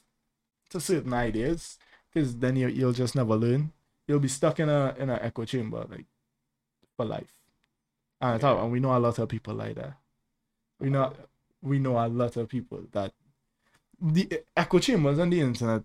to 0.70 0.80
certain 0.80 1.12
ideas. 1.14 1.78
Cause 2.14 2.38
then 2.38 2.56
you 2.56 2.68
you'll 2.68 2.92
just 2.92 3.14
never 3.14 3.36
learn. 3.36 3.72
You'll 4.06 4.20
be 4.20 4.28
stuck 4.28 4.58
in 4.60 4.68
a 4.68 4.94
in 4.98 5.10
an 5.10 5.18
echo 5.20 5.44
chamber 5.44 5.84
like 5.88 6.06
for 6.96 7.04
life. 7.04 7.34
And, 8.20 8.34
I 8.34 8.38
thought, 8.38 8.56
Yeah. 8.56 8.62
and 8.64 8.72
we 8.72 8.80
know 8.80 8.96
a 8.96 8.98
lot 8.98 9.18
of 9.18 9.28
people 9.28 9.54
like 9.54 9.76
that. 9.76 9.94
We 10.80 10.90
know 10.90 11.04
uh, 11.04 11.12
we 11.62 11.78
know 11.78 11.98
a 11.98 12.08
lot 12.08 12.36
of 12.36 12.48
people 12.48 12.84
that 12.92 13.12
the 14.00 14.42
echo 14.56 14.78
chambers 14.78 15.18
on 15.18 15.30
the 15.30 15.40
internet 15.40 15.82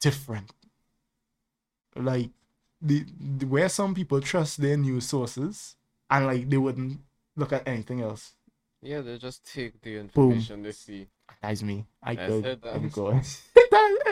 different. 0.00 0.50
Like 1.96 2.30
the, 2.80 3.04
the 3.38 3.46
where 3.46 3.68
some 3.68 3.94
people 3.94 4.20
trust 4.20 4.60
their 4.60 4.76
news 4.76 5.06
sources 5.06 5.76
and 6.10 6.26
like 6.26 6.48
they 6.50 6.56
wouldn't 6.56 7.00
look 7.36 7.52
at 7.52 7.66
anything 7.66 8.00
else. 8.00 8.32
Yeah, 8.80 9.00
they 9.00 9.16
just 9.18 9.46
take 9.52 9.80
the 9.82 9.96
information 9.98 10.62
they 10.62 10.72
see. 10.72 11.06
That's 11.40 11.62
me. 11.62 11.86
I 12.02 12.12
I 12.12 12.14
go. 12.14 12.42
said 12.42 12.62
that. 12.62 12.74
I'm 12.74 12.88
going. 12.88 13.22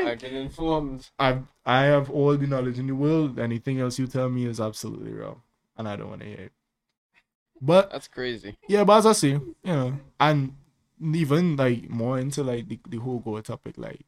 I've 0.06 0.18
been 0.20 0.34
informed. 0.36 1.08
I've 1.18 1.42
I 1.66 1.82
have 1.84 2.10
all 2.10 2.36
the 2.36 2.46
knowledge 2.46 2.78
in 2.78 2.86
the 2.86 2.94
world. 2.94 3.38
Anything 3.38 3.80
else 3.80 3.98
you 3.98 4.06
tell 4.06 4.28
me 4.28 4.46
is 4.46 4.60
absolutely 4.60 5.12
wrong, 5.12 5.42
and 5.76 5.88
I 5.88 5.96
don't 5.96 6.08
want 6.08 6.20
to 6.22 6.26
hear 6.26 6.38
it. 6.38 6.52
But 7.60 7.90
That's 7.90 8.08
crazy. 8.08 8.56
yeah, 8.68 8.84
but 8.84 8.98
as 8.98 9.06
I 9.06 9.12
say, 9.12 9.28
you 9.28 9.42
know, 9.64 9.98
and 10.18 10.54
even 11.02 11.56
like 11.56 11.90
more 11.90 12.18
into 12.18 12.42
like 12.42 12.68
the, 12.68 12.78
the 12.88 12.96
whole 12.98 13.18
go 13.18 13.40
topic, 13.40 13.74
like 13.76 14.00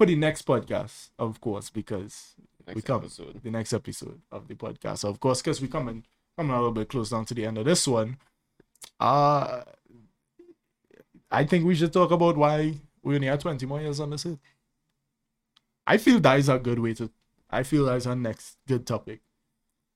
for 0.00 0.06
the 0.06 0.16
next 0.16 0.46
podcast, 0.46 1.10
of 1.18 1.42
course, 1.42 1.68
because 1.68 2.34
Next 2.66 2.74
we 2.76 2.80
come 2.80 3.02
episode. 3.02 3.38
the 3.42 3.50
next 3.50 3.74
episode 3.74 4.18
of 4.32 4.48
the 4.48 4.54
podcast, 4.54 5.04
of 5.04 5.20
course, 5.20 5.42
because 5.42 5.60
we 5.60 5.68
coming 5.68 6.04
coming 6.38 6.52
a 6.52 6.56
little 6.56 6.72
bit 6.72 6.88
close 6.88 7.10
down 7.10 7.26
to 7.26 7.34
the 7.34 7.44
end 7.44 7.58
of 7.58 7.66
this 7.66 7.86
one. 7.86 8.16
Uh 8.98 9.60
I 11.30 11.44
think 11.44 11.66
we 11.66 11.74
should 11.74 11.92
talk 11.92 12.12
about 12.12 12.38
why 12.38 12.76
we 13.02 13.14
only 13.14 13.26
have 13.26 13.40
twenty 13.40 13.66
more 13.66 13.78
years 13.82 14.00
on 14.00 14.08
this. 14.08 14.24
earth. 14.24 14.38
I 15.86 15.98
feel 15.98 16.18
that 16.20 16.38
is 16.38 16.48
a 16.48 16.58
good 16.58 16.78
way 16.78 16.94
to. 16.94 17.10
I 17.50 17.62
feel 17.62 17.84
that 17.84 17.96
is 17.96 18.06
our 18.06 18.16
next 18.16 18.56
good 18.66 18.86
topic. 18.86 19.20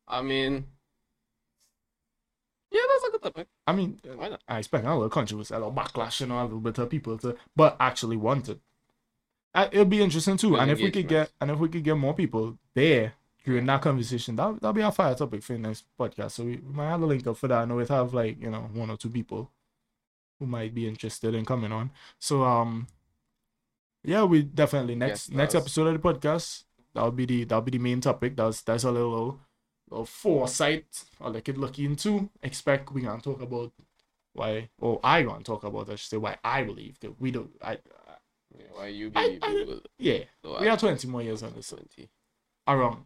I 0.07 0.21
mean, 0.21 0.67
yeah, 2.71 2.83
that's 2.91 3.05
a 3.05 3.11
good 3.13 3.23
topic. 3.23 3.49
I 3.67 3.73
mean, 3.73 4.01
Why 4.17 4.29
not? 4.29 4.43
I 4.47 4.59
expect 4.59 4.85
a 4.85 4.93
little 4.93 5.09
controversy, 5.09 5.55
a 5.55 5.59
little 5.59 5.73
backlash, 5.73 6.21
you 6.21 6.27
know, 6.27 6.43
a 6.43 6.45
little 6.45 6.61
bit 6.61 6.77
of 6.77 6.91
people 6.91 7.17
to, 7.19 7.37
but 7.57 7.79
actually 7.81 8.19
want 8.19 8.51
it. 8.51 8.61
It'll 9.55 9.85
be 9.85 10.03
interesting 10.03 10.37
too, 10.37 10.57
and 10.57 10.71
if 10.71 10.81
we 10.81 10.91
could 10.91 11.09
get, 11.09 11.31
and 11.41 11.51
if 11.51 11.59
we 11.59 11.69
could 11.69 11.85
get 11.85 11.97
more 11.97 12.15
people 12.15 12.59
there 12.75 13.15
during 13.45 13.67
that 13.67 13.83
conversation, 13.83 14.37
that 14.37 14.55
that'll 14.61 14.73
be 14.73 14.83
our 14.83 14.93
fire 14.93 15.15
topic 15.15 15.43
for 15.43 15.53
the 15.53 15.59
next 15.61 15.85
podcast. 15.99 16.33
So 16.33 16.45
we, 16.45 16.57
we 16.57 16.73
might 16.73 16.89
have 16.91 17.03
a 17.03 17.07
link 17.07 17.27
up 17.27 17.37
for 17.37 17.49
that. 17.49 17.59
I 17.63 17.65
know 17.65 17.79
it 17.79 17.89
have 17.89 18.13
like 18.15 18.41
you 18.41 18.51
know 18.51 18.69
one 18.73 18.91
or 18.91 18.97
two 18.97 19.11
people 19.11 19.51
who 20.41 20.47
might 20.47 20.75
be 20.75 20.89
interested 20.89 21.35
in 21.35 21.45
coming 21.45 21.73
on. 21.73 21.91
So 22.19 22.43
um, 22.43 22.89
yeah, 24.03 24.25
we 24.25 24.43
definitely 24.43 24.95
next 24.97 25.29
Yes, 25.29 25.37
next 25.37 25.55
episode 25.55 25.87
of 25.89 26.03
the 26.03 26.13
podcast. 26.13 26.65
That'll 26.95 27.11
be 27.13 27.27
the 27.27 27.45
that'll 27.45 27.63
be 27.63 27.73
the 27.73 27.79
main 27.79 28.01
topic. 28.01 28.37
That's 28.37 28.63
that's 28.63 28.85
a 28.85 28.91
little 28.91 29.41
little 29.91 30.07
foresight 30.07 31.05
or 31.21 31.31
like 31.31 31.49
it 31.49 31.57
look 31.59 31.79
into. 31.79 32.29
Expect 32.43 32.93
we 32.93 33.03
gonna 33.03 33.21
talk 33.21 33.41
about 33.43 33.73
why 34.33 34.69
or 34.79 35.01
I 35.05 35.23
gonna 35.23 35.45
talk 35.45 35.65
about 35.65 35.89
I 35.91 35.95
should 35.97 36.11
say 36.11 36.17
why 36.17 36.37
I 36.45 36.63
believe 36.65 36.99
that 37.01 37.21
we 37.21 37.31
don't 37.31 37.51
I, 37.63 37.73
I 37.75 37.79
Yeah, 38.59 38.65
why 38.73 38.87
you 38.89 39.11
I- 39.15 39.39
I- 39.43 39.81
yeah. 39.99 40.25
So 40.43 40.61
we 40.61 40.67
I- 40.67 40.71
have 40.71 40.81
twenty 40.81 41.09
more 41.09 41.23
years 41.23 41.43
on 41.43 41.53
this 41.55 41.69
20. 41.71 42.09
around. 42.69 43.05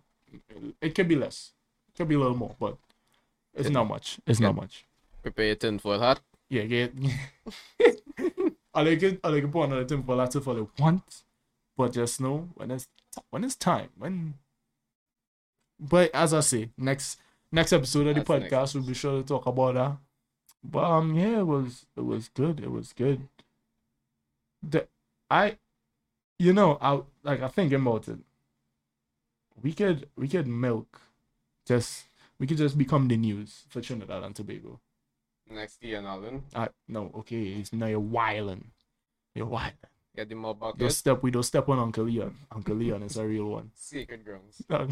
It 0.80 0.94
could 0.94 1.09
be 1.09 1.16
less. 1.16 1.53
It 1.88 1.96
could 1.96 2.09
be 2.09 2.14
a 2.14 2.18
little 2.18 2.36
more 2.36 2.55
but 2.59 2.76
it's 3.55 3.68
Yeah. 3.68 3.74
not 3.74 3.88
much. 3.88 4.20
It's 4.26 4.40
not 4.40 4.55
much. 4.55 4.84
Prepare 5.22 5.46
your 5.46 5.55
tinfoil 5.57 6.01
hat. 6.01 6.20
yeah 6.51 6.62
get 6.64 6.94
I 8.74 8.82
like 8.82 9.03
it 9.03 9.20
I 9.24 9.28
like 9.28 9.44
it 9.44 9.51
put 9.53 9.64
another 9.64 10.03
for 10.03 10.14
lots 10.16 10.34
of 10.36 10.44
for 10.44 10.55
the 10.55 10.66
want 10.78 11.22
but 11.76 11.92
just 11.92 12.20
know 12.20 12.49
when 12.55 12.70
it's 12.70 12.86
when 13.30 13.44
it's 13.44 13.57
time 13.57 13.90
when 13.99 14.34
but 15.80 16.11
as 16.14 16.32
I 16.32 16.40
say 16.40 16.70
next 16.78 17.18
next 17.53 17.72
episode 17.72 18.07
of 18.07 18.14
the 18.14 18.22
That's 18.22 18.28
the 18.28 18.57
podcast 18.57 18.74
we'll 18.74 18.84
be 18.84 18.94
sure 18.94 19.20
to 19.20 19.26
talk 19.26 19.46
about 19.46 19.74
that. 19.74 19.96
But 20.64 20.84
um 20.84 21.14
yeah 21.14 21.40
it 21.40 21.46
was 21.46 21.86
it 21.96 22.05
was 22.05 22.28
good. 22.28 22.61
It 22.61 22.70
was 22.70 22.92
good. 22.92 23.28
The 24.62 24.86
I 25.30 25.58
you 26.38 26.52
know 26.52 26.78
I 26.80 27.00
like 27.22 27.42
I 27.42 27.48
thinking 27.48 27.80
about 27.80 28.08
it 28.08 28.18
we 29.62 29.72
could 29.72 30.08
we 30.16 30.28
could 30.28 30.46
milk 30.46 31.00
just 31.66 32.04
we 32.38 32.46
could 32.46 32.58
just 32.58 32.78
become 32.78 33.08
the 33.08 33.16
news 33.16 33.64
for 33.68 33.80
Trinidad 33.80 34.22
and 34.22 34.34
Tobago 34.34 34.80
Next 35.50 35.82
year, 35.82 36.02
Allen. 36.04 36.42
I 36.54 36.68
no, 36.88 37.10
okay, 37.20 37.42
it's 37.42 37.72
now 37.72 37.86
you're 37.86 38.00
wilding. 38.00 38.70
You're 39.34 39.46
wilding. 39.46 39.78
Get 40.14 40.28
the 40.28 40.34
mob 40.34 40.60
Don't 40.60 40.78
bucket. 40.78 40.92
step 40.92 41.22
we 41.22 41.30
don't 41.30 41.42
step 41.42 41.68
on 41.68 41.78
Uncle 41.78 42.04
Leon. 42.04 42.36
Uncle 42.52 42.76
Leon 42.76 43.02
is 43.02 43.16
a 43.16 43.26
real 43.26 43.46
one. 43.46 43.70
Sacred 43.74 44.24
grounds. 44.24 44.62
but 44.68 44.90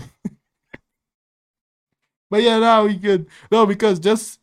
yeah, 2.43 2.59
now 2.59 2.85
we 2.85 2.99
could 2.99 3.27
no 3.51 3.67
because 3.67 3.99
just 3.99 4.41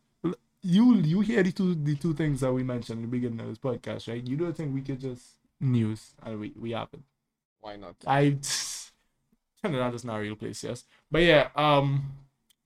you 0.62 0.94
you 0.96 1.20
hear 1.20 1.42
the 1.42 1.52
two 1.52 1.74
the 1.74 1.96
two 1.96 2.14
things 2.14 2.40
that 2.40 2.52
we 2.52 2.62
mentioned 2.62 3.02
in 3.02 3.10
the 3.10 3.10
beginning 3.10 3.40
of 3.40 3.48
this 3.48 3.58
podcast, 3.58 4.08
right? 4.08 4.24
You 4.24 4.36
don't 4.36 4.56
think 4.56 4.72
we 4.72 4.82
could 4.82 5.00
just 5.00 5.22
news 5.60 6.14
and 6.22 6.40
we 6.40 6.52
we 6.58 6.70
have 6.72 6.88
it. 6.92 7.00
Why 7.60 7.76
not? 7.76 7.96
I 8.06 8.36
Trinidad 9.60 9.94
is 9.94 10.04
not 10.04 10.16
a 10.18 10.20
real 10.20 10.36
place, 10.36 10.62
yes. 10.64 10.84
But 11.10 11.22
yeah, 11.22 11.48
um 11.56 12.12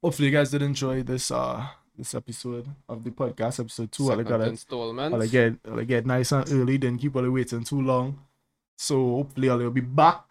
hopefully 0.03 0.29
you 0.29 0.35
guys 0.35 0.51
did 0.51 0.63
enjoy 0.63 1.03
this 1.03 1.31
uh 1.31 1.67
this 1.97 2.15
episode 2.15 2.67
of 2.89 3.03
the 3.05 3.11
podcast, 3.11 3.61
episode 3.61 3.91
two. 3.93 4.07
I 4.07 4.17
Second 4.17 4.29
got 4.29 4.41
it. 4.43 4.49
installment. 4.49 5.15
I'll 5.15 5.27
get 5.29 5.55
I'll 5.69 5.85
get 5.85 6.07
nice 6.07 6.33
and 6.33 6.51
early, 6.53 6.79
didn't 6.79 6.99
keep 7.01 7.15
all 7.17 7.31
waiting 7.31 7.65
too 7.65 7.81
long. 7.81 8.19
So 8.77 8.95
hopefully 9.17 9.51
I'll 9.51 9.71
be 9.71 9.81
back 9.81 10.23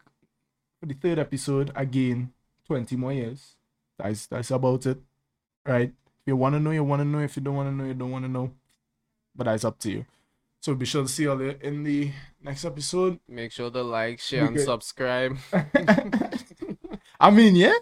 for 0.80 0.86
the 0.86 0.94
third 0.94 1.20
episode 1.20 1.72
again. 1.76 2.32
Twenty 2.66 2.96
more 2.96 3.14
years. 3.14 3.56
That's 3.98 4.28
that's 4.28 4.52
about 4.52 4.86
it. 4.86 4.98
Right? 5.66 5.90
If 6.22 6.28
you 6.28 6.36
wanna 6.36 6.60
know, 6.60 6.72
you 6.72 6.84
wanna 6.84 7.06
know. 7.06 7.20
If 7.20 7.36
you 7.38 7.44
don't 7.44 7.56
wanna 7.56 7.72
know, 7.72 7.86
you 7.86 7.94
don't 7.94 8.12
wanna 8.12 8.28
know. 8.28 8.52
But 9.36 9.46
that's 9.46 9.64
up 9.66 9.80
to 9.80 9.92
you. 9.92 10.06
So 10.60 10.76
be 10.76 10.86
sure 10.86 11.04
to 11.04 11.08
see 11.08 11.24
you 11.24 11.32
in 11.62 11.84
the 11.84 12.12
next 12.42 12.66
episode. 12.66 13.20
Make 13.28 13.52
sure 13.52 13.70
to 13.70 13.84
like, 13.84 14.20
share, 14.20 14.46
and 14.46 14.60
subscribe. 14.60 15.38
I 17.20 17.32
mean, 17.32 17.56
yeah, 17.56 17.74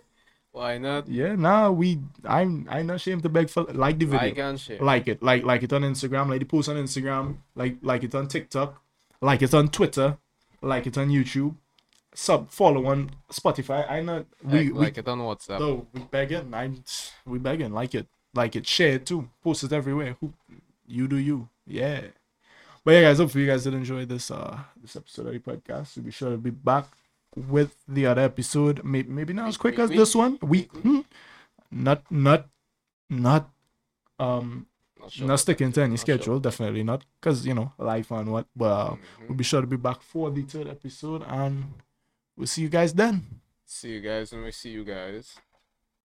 Why 0.52 0.78
not? 0.78 1.08
yeah. 1.08 1.36
Nah, 1.36 1.72
we. 1.72 2.00
I'm. 2.24 2.68
I'm 2.70 2.88
not 2.88 2.98
ashamed 2.98 3.24
to 3.24 3.30
beg 3.30 3.50
for 3.50 3.64
like 3.64 4.00
the 4.00 4.06
video. 4.06 4.28
Like 4.28 4.38
and 4.38 4.60
share. 4.60 4.80
like 4.80 5.08
it 5.08 5.24
like 5.24 5.44
like 5.44 5.64
it 5.64 5.74
on 5.74 5.82
instagram 5.82 6.30
like 6.30 6.40
the 6.40 6.46
post 6.46 6.70
on 6.70 6.76
instagram 6.76 7.38
like 7.56 7.78
like 7.82 8.04
it 8.04 8.14
on 8.16 8.28
tiktok 8.28 8.82
like 9.22 9.42
it 9.42 9.54
on 9.54 9.70
twitter 9.70 10.18
like 10.62 10.88
it 10.88 10.98
on 10.98 11.10
youtube 11.10 11.56
sub 12.14 12.50
follow 12.50 12.86
on 12.88 13.12
spotify 13.32 13.90
i 13.90 14.00
not 14.02 14.26
we, 14.44 14.52
like, 14.52 14.68
we 14.68 14.80
like 14.80 14.98
it 14.98 15.08
on 15.08 15.20
WhatsApp. 15.20 15.60
no 15.60 15.88
we 15.94 16.02
begging 16.02 16.54
i'm 16.54 16.84
we 17.26 17.38
begging 17.40 17.74
like 17.74 17.94
it 17.94 18.08
like 18.34 18.56
it 18.56 18.66
share 18.66 18.94
it 18.94 19.06
too 19.06 19.30
post 19.44 19.64
it 19.64 19.74
everywhere 19.74 20.16
Who, 20.22 20.34
you 20.88 21.08
do 21.08 21.18
you 21.18 21.50
yeah 21.68 22.02
but 22.86 22.92
yeah 22.94 23.02
guys 23.02 23.18
hopefully 23.18 23.44
you 23.44 23.50
guys 23.50 23.64
did 23.66 23.74
enjoy 23.74 24.06
this 24.06 24.32
uh 24.32 24.58
this 24.82 24.96
episode 24.96 25.28
of 25.28 25.34
the 25.34 25.40
podcast 25.40 25.88
so 25.88 26.02
be 26.02 26.12
sure 26.12 26.32
to 26.32 26.38
be 26.38 26.52
back 26.52 26.86
with 27.36 27.76
the 27.88 28.06
other 28.06 28.22
episode 28.22 28.82
maybe, 28.86 29.10
maybe 29.10 29.34
not 29.34 29.50
as 29.50 29.58
quick 29.58 29.78
as 29.80 29.90
this 29.90 30.16
one 30.16 30.38
week 30.42 30.72
hmm, 30.72 31.02
not 31.72 32.04
not 32.12 32.48
not 33.10 33.50
um 34.20 34.68
Not 35.00 35.12
sure 35.12 35.28
not 35.28 35.40
sticking 35.40 35.72
to 35.74 35.82
any 35.82 35.90
Not 35.92 36.00
sure. 36.00 36.16
schedule, 36.18 36.40
definitely 36.40 36.84
not, 36.84 37.04
because 37.20 37.46
you 37.46 37.54
know 37.54 37.74
life 37.78 38.10
and 38.12 38.32
what. 38.32 38.48
But 38.56 38.72
uh, 38.72 38.92
Mhm. 38.96 39.00
we'll 39.28 39.38
be 39.38 39.44
sure 39.44 39.62
to 39.62 39.68
be 39.68 39.76
back 39.78 40.02
for 40.02 40.32
the 40.32 40.42
third 40.42 40.68
episode, 40.68 41.22
and 41.28 41.74
we'll 42.38 42.48
see 42.48 42.64
you 42.64 42.70
guys 42.70 42.94
then. 42.94 43.42
See 43.66 43.92
you 43.96 44.02
guys 44.02 44.32
when 44.32 44.42
we 44.44 44.52
see 44.52 44.72
you 44.72 44.84
guys. 44.84 45.36